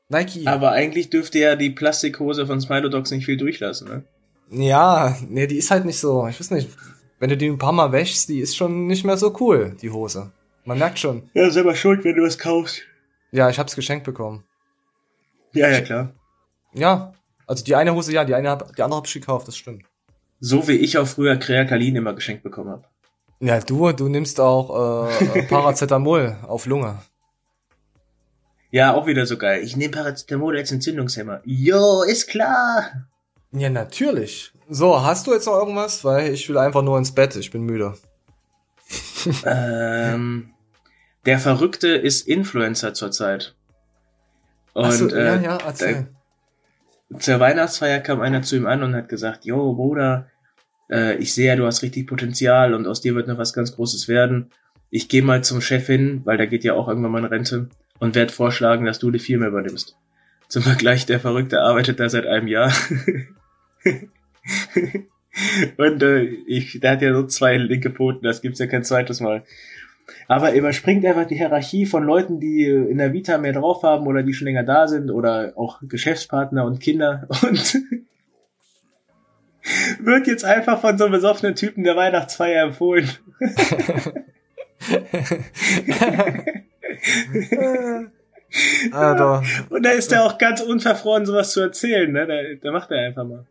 Nike. 0.08 0.46
aber 0.46 0.72
eigentlich 0.72 1.08
dürfte 1.10 1.38
ja 1.38 1.56
die 1.56 1.70
Plastikhose 1.70 2.46
von 2.46 2.60
Smilodogs 2.60 3.10
nicht 3.10 3.24
viel 3.24 3.38
durchlassen, 3.38 3.88
ne? 3.88 4.04
Ja, 4.50 5.16
nee, 5.26 5.46
die 5.46 5.56
ist 5.56 5.70
halt 5.70 5.86
nicht 5.86 5.98
so. 5.98 6.26
Ich 6.28 6.38
weiß 6.38 6.50
nicht, 6.50 6.68
wenn 7.18 7.30
du 7.30 7.36
die 7.38 7.48
ein 7.48 7.56
paar 7.58 7.72
Mal 7.72 7.90
wäschst, 7.92 8.28
die 8.28 8.40
ist 8.40 8.54
schon 8.54 8.86
nicht 8.86 9.04
mehr 9.04 9.16
so 9.16 9.34
cool, 9.40 9.74
die 9.80 9.90
Hose. 9.90 10.32
Man 10.64 10.78
merkt 10.78 10.98
schon. 10.98 11.30
Ja, 11.32 11.48
selber 11.50 11.74
schuld, 11.74 12.04
wenn 12.04 12.14
du 12.14 12.22
was 12.22 12.38
kaufst. 12.38 12.82
Ja, 13.30 13.48
ich 13.48 13.58
hab's 13.58 13.74
geschenkt 13.74 14.04
bekommen. 14.04 14.44
Ja, 15.54 15.68
ja, 15.70 15.80
klar. 15.80 16.12
Ja, 16.74 17.14
also 17.46 17.64
die 17.64 17.74
eine 17.74 17.94
Hose, 17.94 18.12
ja, 18.12 18.24
die 18.24 18.34
eine 18.34 18.50
hab, 18.50 18.76
die 18.76 18.82
andere 18.82 18.98
hab 18.98 19.06
ich 19.06 19.14
gekauft, 19.14 19.48
das 19.48 19.56
stimmt. 19.56 19.84
So 20.44 20.66
wie 20.66 20.72
ich 20.72 20.98
auch 20.98 21.06
früher 21.06 21.36
Kreakalin 21.36 21.94
immer 21.94 22.14
geschenkt 22.14 22.42
bekommen 22.42 22.70
habe. 22.70 22.84
Ja, 23.38 23.60
du, 23.60 23.92
du 23.92 24.08
nimmst 24.08 24.40
auch 24.40 25.08
äh, 25.08 25.38
äh, 25.38 25.42
Paracetamol 25.44 26.36
auf 26.48 26.66
Lunge. 26.66 26.98
Ja, 28.72 28.92
auch 28.94 29.06
wieder 29.06 29.24
so 29.24 29.38
geil. 29.38 29.62
Ich 29.62 29.76
nehme 29.76 29.92
Paracetamol 29.92 30.56
als 30.56 30.72
Entzündungshemmer. 30.72 31.42
Jo, 31.44 32.02
ist 32.02 32.26
klar. 32.28 33.06
Ja, 33.52 33.70
natürlich. 33.70 34.52
So, 34.68 35.00
hast 35.04 35.28
du 35.28 35.32
jetzt 35.32 35.46
noch 35.46 35.58
irgendwas? 35.58 36.04
Weil 36.04 36.32
ich 36.32 36.48
will 36.48 36.58
einfach 36.58 36.82
nur 36.82 36.98
ins 36.98 37.12
Bett, 37.14 37.36
ich 37.36 37.52
bin 37.52 37.62
müde. 37.62 37.94
ähm, 39.44 40.50
der 41.24 41.38
Verrückte 41.38 41.88
ist 41.88 42.26
Influencer 42.26 42.94
zurzeit. 42.94 43.54
Und 44.74 44.86
Ach 44.86 44.92
so, 44.92 45.08
äh, 45.08 45.24
ja, 45.24 45.40
ja, 45.40 45.58
erzähl. 45.64 46.08
da- 47.10 47.18
zur 47.20 47.38
Weihnachtsfeier 47.38 48.00
kam 48.00 48.20
einer 48.22 48.42
zu 48.42 48.56
ihm 48.56 48.66
an 48.66 48.82
und 48.82 48.96
hat 48.96 49.08
gesagt, 49.08 49.44
Jo, 49.44 49.74
Bruder, 49.74 50.26
äh, 50.92 51.16
ich 51.16 51.32
sehe 51.34 51.48
ja, 51.48 51.56
du 51.56 51.66
hast 51.66 51.82
richtig 51.82 52.06
Potenzial 52.06 52.74
und 52.74 52.86
aus 52.86 53.00
dir 53.00 53.14
wird 53.14 53.26
noch 53.28 53.38
was 53.38 53.52
ganz 53.52 53.74
Großes 53.74 54.08
werden. 54.08 54.50
Ich 54.90 55.08
gehe 55.08 55.22
mal 55.22 55.42
zum 55.42 55.60
Chef 55.60 55.86
hin, 55.86 56.20
weil 56.24 56.36
da 56.36 56.46
geht 56.46 56.64
ja 56.64 56.74
auch 56.74 56.86
irgendwann 56.88 57.12
mal 57.12 57.20
in 57.20 57.24
Rente 57.24 57.68
und 57.98 58.14
werde 58.14 58.32
vorschlagen, 58.32 58.84
dass 58.84 58.98
du 58.98 59.10
die 59.10 59.18
Firma 59.18 59.46
übernimmst. 59.46 59.96
Zum 60.48 60.62
Vergleich, 60.62 61.06
der 61.06 61.18
Verrückte 61.18 61.62
arbeitet 61.62 61.98
da 61.98 62.10
seit 62.10 62.26
einem 62.26 62.46
Jahr. 62.46 62.70
und 65.78 66.02
äh, 66.02 66.24
ich, 66.46 66.78
der 66.80 66.90
hat 66.90 67.00
ja 67.00 67.14
so 67.14 67.26
zwei 67.26 67.56
linke 67.56 67.90
Pfoten, 67.90 68.22
das 68.22 68.42
gibt's 68.42 68.58
ja 68.58 68.66
kein 68.66 68.84
zweites 68.84 69.20
Mal. 69.20 69.44
Aber 70.28 70.50
er 70.50 70.58
überspringt 70.58 71.06
einfach 71.06 71.26
die 71.26 71.36
Hierarchie 71.36 71.86
von 71.86 72.04
Leuten, 72.04 72.38
die 72.38 72.64
äh, 72.64 72.90
in 72.90 72.98
der 72.98 73.14
Vita 73.14 73.38
mehr 73.38 73.54
drauf 73.54 73.82
haben 73.82 74.06
oder 74.06 74.22
die 74.22 74.34
schon 74.34 74.46
länger 74.46 74.64
da 74.64 74.88
sind 74.88 75.10
oder 75.10 75.54
auch 75.56 75.80
Geschäftspartner 75.82 76.66
und 76.66 76.80
Kinder 76.80 77.26
und 77.42 77.78
wird 80.00 80.26
jetzt 80.26 80.44
einfach 80.44 80.80
von 80.80 80.98
so 80.98 81.04
einem 81.04 81.12
besoffenen 81.12 81.54
Typen 81.54 81.84
der 81.84 81.94
Weihnachtsfeier 81.96 82.64
empfohlen. 82.64 83.08
Alter. 88.92 89.42
Und 89.70 89.84
da 89.84 89.90
ist 89.90 90.12
er 90.12 90.24
auch 90.24 90.38
ganz 90.38 90.60
unverfroren, 90.60 91.26
sowas 91.26 91.52
zu 91.52 91.60
erzählen, 91.60 92.12
ne? 92.12 92.26
Da, 92.26 92.34
da 92.60 92.72
macht 92.72 92.90
er 92.90 93.06
einfach 93.06 93.24
mal. 93.24 93.44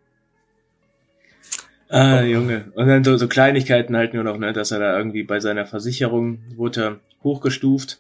Ah, 1.90 2.22
Junge. 2.22 2.66
Und 2.76 2.88
dann 2.88 3.04
so, 3.04 3.18
so 3.18 3.28
Kleinigkeiten 3.28 3.98
halt 3.98 4.14
nur 4.14 4.24
noch, 4.24 4.38
ne, 4.38 4.54
dass 4.54 4.72
er 4.72 4.80
da 4.80 4.98
irgendwie 4.98 5.24
bei 5.24 5.42
seiner 5.42 5.66
Versicherung 5.66 6.40
wurde 6.56 7.00
hochgestuft. 7.24 8.00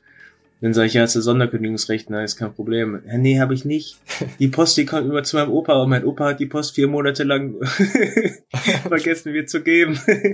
Dann 0.62 0.74
sage 0.74 0.88
ich, 0.88 0.94
ja, 0.94 1.02
hast 1.02 1.16
du 1.16 1.22
Sonderkündigungsrecht, 1.22 2.12
na, 2.12 2.24
ist 2.24 2.38
kein 2.38 2.54
Problem. 2.54 3.02
Ja, 3.08 3.18
nee, 3.18 3.40
habe 3.40 3.56
ich 3.56 3.66
nicht. 3.66 3.98
Die 4.38 4.48
Post, 4.48 4.78
die 4.78 4.86
kommt 4.86 5.08
immer 5.08 5.24
zu 5.24 5.36
meinem 5.36 5.52
Opa 5.52 5.82
und 5.82 5.90
mein 5.90 6.06
Opa 6.06 6.26
hat 6.30 6.40
die 6.40 6.46
Post 6.46 6.76
vier 6.76 6.88
Monate 6.88 7.24
lang 7.24 7.56
vergessen 8.88 9.32
mir 9.32 9.48
zu 9.48 9.64
geben. 9.64 10.00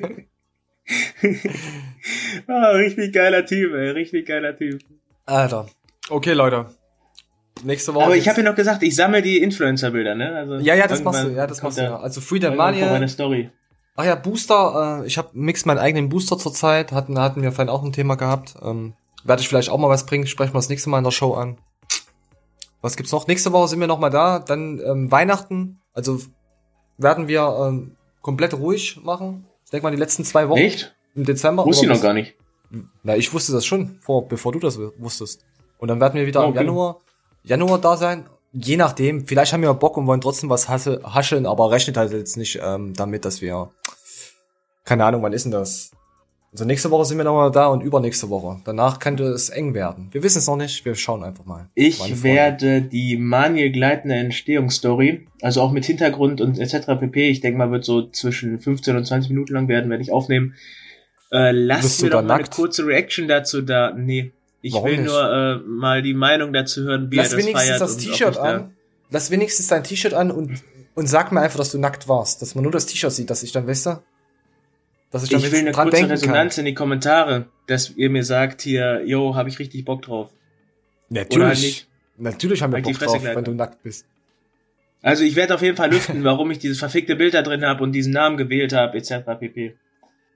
ah, 2.48 2.72
richtig 2.72 3.13
geiler 3.13 3.46
Typ, 3.46 3.74
ey, 3.74 3.92
richtig 3.92 4.28
geiler 4.28 4.58
Typ. 4.58 4.82
Alter. 5.26 5.68
Okay, 6.10 6.34
Leute. 6.34 6.66
Nächste 7.63 7.94
Woche. 7.94 8.06
Aber 8.06 8.18
ich 8.18 8.28
habe 8.28 8.42
ja 8.42 8.50
noch 8.50 8.56
gesagt, 8.56 8.84
ich 8.84 8.96
sammle 8.96 9.22
die 9.22 9.38
Influencer-Bilder, 9.38 10.13
ne? 10.13 10.36
Also 10.36 10.56
Ja, 10.58 10.76
ja, 10.76 10.88
das 10.88 11.04
machst 11.04 11.24
du, 11.24 11.30
ja, 11.30 11.48
das 11.48 11.63
machst 11.63 11.78
du. 11.78 11.84
Ja. 11.84 12.00
Also 12.00 12.20
Freedom 12.20 12.50
kommt 12.50 12.78
meine 12.80 12.86
Mania. 12.86 13.08
Story. 13.08 13.50
Ach 13.96 14.06
ja, 14.06 14.16
Booster, 14.16 15.02
äh, 15.04 15.08
ich 15.08 15.18
habe 15.18 15.30
mix 15.34 15.66
meinen 15.66 15.80
eigenen 15.80 16.10
Booster 16.10 16.38
zurzeit, 16.38 16.92
hatten, 16.92 17.18
hatten 17.18 17.42
wir 17.42 17.52
vorhin 17.54 17.70
auch 17.70 17.84
ein 17.84 17.94
Thema 17.94 18.16
gehabt. 18.16 18.56
Ähm, 18.62 18.94
werde 19.28 19.42
ich 19.42 19.50
vielleicht 19.50 19.70
auch 19.70 19.78
mal 19.78 19.90
was 19.90 20.06
bringen, 20.06 20.26
sprechen 20.26 20.54
wir 20.54 20.60
das 20.60 20.70
nächste 20.70 20.90
Mal 20.90 21.00
in 21.00 21.04
der 21.04 21.12
Show 21.12 21.34
an. 21.34 21.58
Was 22.82 22.96
gibt's 22.96 23.12
noch? 23.12 23.28
Nächste 23.28 23.52
Woche 23.52 23.68
sind 23.68 23.80
wir 23.80 23.88
noch 23.88 24.00
mal 24.00 24.10
da, 24.10 24.40
dann 24.40 24.80
ähm, 24.86 25.12
Weihnachten, 25.12 25.82
also 25.94 26.20
werden 26.98 27.28
wir 27.28 27.68
ähm, 27.68 27.98
komplett 28.22 28.54
ruhig 28.54 29.00
machen. 29.04 29.46
Ich 29.66 29.72
denke 29.72 29.86
mal 29.86 29.92
die 29.92 29.98
letzten 29.98 30.24
zwei 30.24 30.48
Wochen 30.50 30.60
Echt? 30.60 30.96
im 31.16 31.26
Dezember. 31.26 31.66
Wusste 31.66 31.86
ich 31.86 31.92
noch 31.92 32.02
gar 32.02 32.13
nicht. 32.13 32.36
Na, 33.04 33.16
ich 33.16 33.34
wusste 33.34 33.52
das 33.54 33.66
schon, 33.66 34.00
vor, 34.02 34.28
bevor 34.28 34.52
du 34.52 34.60
das 34.60 34.80
wusstest. 34.98 35.46
Und 35.78 35.90
dann 35.90 36.00
werden 36.00 36.16
wir 36.16 36.26
wieder 36.26 36.44
im 36.44 36.50
Okay. 36.50 36.60
Januar, 36.60 37.02
Januar 37.44 37.80
da 37.80 37.98
sein. 37.98 38.30
Je 38.54 38.78
nachdem, 38.78 39.28
vielleicht 39.28 39.54
haben 39.54 39.62
wir 39.62 39.74
Bock 39.74 39.98
und 39.98 40.08
wollen 40.08 40.22
trotzdem 40.22 40.50
was 40.50 40.70
hasse, 40.70 41.02
hascheln, 41.04 41.46
aber 41.46 41.70
rechnet 41.70 41.98
halt 41.98 42.12
jetzt 42.12 42.38
nicht 42.38 42.60
ähm, 42.62 42.94
damit, 42.94 43.26
dass 43.26 43.42
wir, 43.42 43.72
keine 44.84 45.06
Ahnung, 45.06 45.22
wann 45.22 45.34
ist 45.34 45.44
denn 45.44 45.52
das? 45.52 45.92
Also 46.58 46.65
nächste 46.65 46.89
Woche 46.89 47.06
sind 47.06 47.20
wir 47.20 47.24
nochmal 47.24 47.52
da 47.52 47.67
und 47.67 47.84
übernächste 47.84 48.32
Woche. 48.32 48.60
Danach 48.65 48.98
könnte 48.98 49.26
es 49.26 49.50
eng 49.50 49.76
werden. 49.76 50.08
Wir 50.12 50.24
wissen 50.24 50.39
es 50.39 50.48
noch 50.48 50.56
nicht, 50.58 50.84
wir 50.86 50.96
schauen 50.96 51.24
einfach 51.24 51.46
mal. 51.46 51.70
Ich 51.76 52.24
werde 52.24 52.82
die 52.82 53.15
Maniel 53.15 53.72
gleitende 53.72 54.15
Entstehungsstory, 54.15 55.28
also 55.43 55.62
auch 55.62 55.72
mit 55.72 55.86
Hintergrund 55.86 56.41
und 56.41 56.58
etc. 56.58 57.00
pp. 57.00 57.30
Ich 57.30 57.41
denke 57.41 57.60
mal, 57.60 57.70
wird 57.70 57.86
so 57.86 58.10
zwischen 58.10 58.60
15 58.60 58.98
und 58.98 59.06
20 59.06 59.30
Minuten 59.30 59.54
lang 59.54 59.67
werden, 59.67 59.91
werde 59.91 60.02
ich 60.02 60.12
aufnehmen. 60.12 60.56
Äh, 61.30 61.52
du 61.52 61.60
mir 61.60 61.70
doch 61.70 62.10
mal 62.10 62.17
eine 62.17 62.28
nackt? 62.28 62.56
kurze 62.56 62.88
Reaction 62.88 63.28
dazu 63.28 63.62
da. 63.62 63.93
Nee. 63.96 64.32
Ich 64.63 64.74
Warum 64.74 64.88
will 64.88 64.98
nicht? 64.98 65.06
nur 65.06 65.32
äh, 65.32 65.58
mal 65.58 66.02
die 66.02 66.15
Meinung 66.15 66.54
dazu 66.54 66.82
hören, 66.82 67.12
wie 67.12 67.17
Lass 67.17 67.34
er 67.34 67.38
das 67.38 67.46
wenigstens 67.46 67.78
das 67.78 67.98
T-Shirt 67.98 68.38
an. 68.39 68.74
Lass 69.12 69.30
wenigstens 69.30 69.67
dein 69.67 69.84
T-Shirt 69.84 70.15
an 70.15 70.32
und, 70.32 70.63
und 70.96 71.06
sag 71.06 71.32
mir 71.32 71.41
einfach, 71.41 71.60
dass 71.60 71.72
du 71.72 71.78
nackt 71.78 72.08
warst. 72.08 72.41
Dass 72.41 72.56
man 72.56 72.63
nur 72.63 72.72
das 72.72 72.88
T-Shirt 72.88 73.12
sieht, 73.12 73.30
dass 73.30 73.43
ich 73.43 73.52
dann, 73.52 73.67
weißt 73.67 73.86
du? 73.86 74.00
Dass 75.12 75.24
ich 75.24 75.32
Ich 75.32 75.52
will 75.52 75.60
eine 75.60 75.72
kurze 75.72 76.10
Resonanz 76.10 76.58
in 76.58 76.65
die 76.65 76.74
Kommentare, 76.74 77.48
dass 77.67 77.91
ihr 77.91 78.10
mir 78.10 78.24
sagt 78.24 78.62
hier, 78.62 79.04
yo, 79.06 79.36
habe 79.36 79.50
ich 79.50 79.60
richtig 79.60 79.86
Bock 79.86 80.02
drauf. 80.02 80.30
kann. 80.30 80.38
Oder 81.10 81.20
halt 81.22 81.34
Natürlich. 81.34 81.62
nicht. 81.62 81.88
Natürlich 82.17 82.62
haben 82.62 82.72
wir 82.72 82.78
Halt 82.78 82.86
Bock 82.86 83.00
drauf, 83.00 83.24
wenn 83.24 83.43
du 83.43 83.54
nackt 83.54 83.84
bist. 83.84 84.06
Also 85.02 85.24
ich 85.24 85.36
werde 85.36 85.56
auf 85.56 85.62
jeden 85.62 85.78
Fall 85.78 85.91
lüften, 85.91 86.24
warum 86.24 86.52
ich 86.52 86.60
dieses 86.60 86.80
verfickte 86.80 87.15
Bild 87.15 87.34
da 87.34 87.41
drin 87.43 87.63
habe 87.63 87.84
und 87.84 87.91
diesen 87.93 88.12
Namen 88.12 88.36
gewählt 88.36 88.74
habe, 88.74 88.98
etc. 88.98 89.39
pp. 89.39 89.78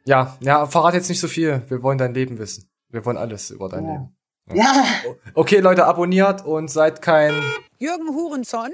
Ja, 0.05 0.38
ja, 0.41 0.65
verrat 0.65 0.93
jetzt 0.93 1.10
nicht 1.10 1.19
so 1.19 1.27
viel. 1.27 1.62
Wir 1.67 1.84
wollen 1.84 1.97
dein 1.97 2.13
Leben 2.13 2.38
wissen. 2.39 2.69
Wir 2.89 3.03
wollen 3.05 3.17
alles 3.17 3.49
über 3.51 3.69
dein 3.69 3.86
Ja. 3.86 3.91
Leben. 3.91 4.10
Ja! 4.53 4.84
Okay, 5.34 5.59
Leute, 5.59 5.86
abonniert 5.86 6.45
und 6.45 6.69
seid 6.69 7.01
kein. 7.01 7.34
Jürgen 7.80 8.09
Hurenson. 8.09 8.69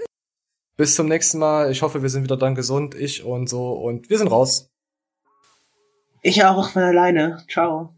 Bis 0.75 0.95
zum 0.95 1.07
nächsten 1.07 1.39
Mal. 1.39 1.71
Ich 1.71 1.81
hoffe, 1.81 2.01
wir 2.01 2.09
sind 2.09 2.23
wieder 2.23 2.37
dann 2.37 2.55
gesund, 2.55 2.95
ich 2.95 3.23
und 3.23 3.47
so. 3.47 3.73
Und 3.73 4.09
wir 4.09 4.17
sind 4.17 4.27
raus. 4.27 4.69
Ich 6.21 6.43
auch 6.43 6.69
von 6.69 6.83
alleine. 6.83 7.43
Ciao. 7.49 7.96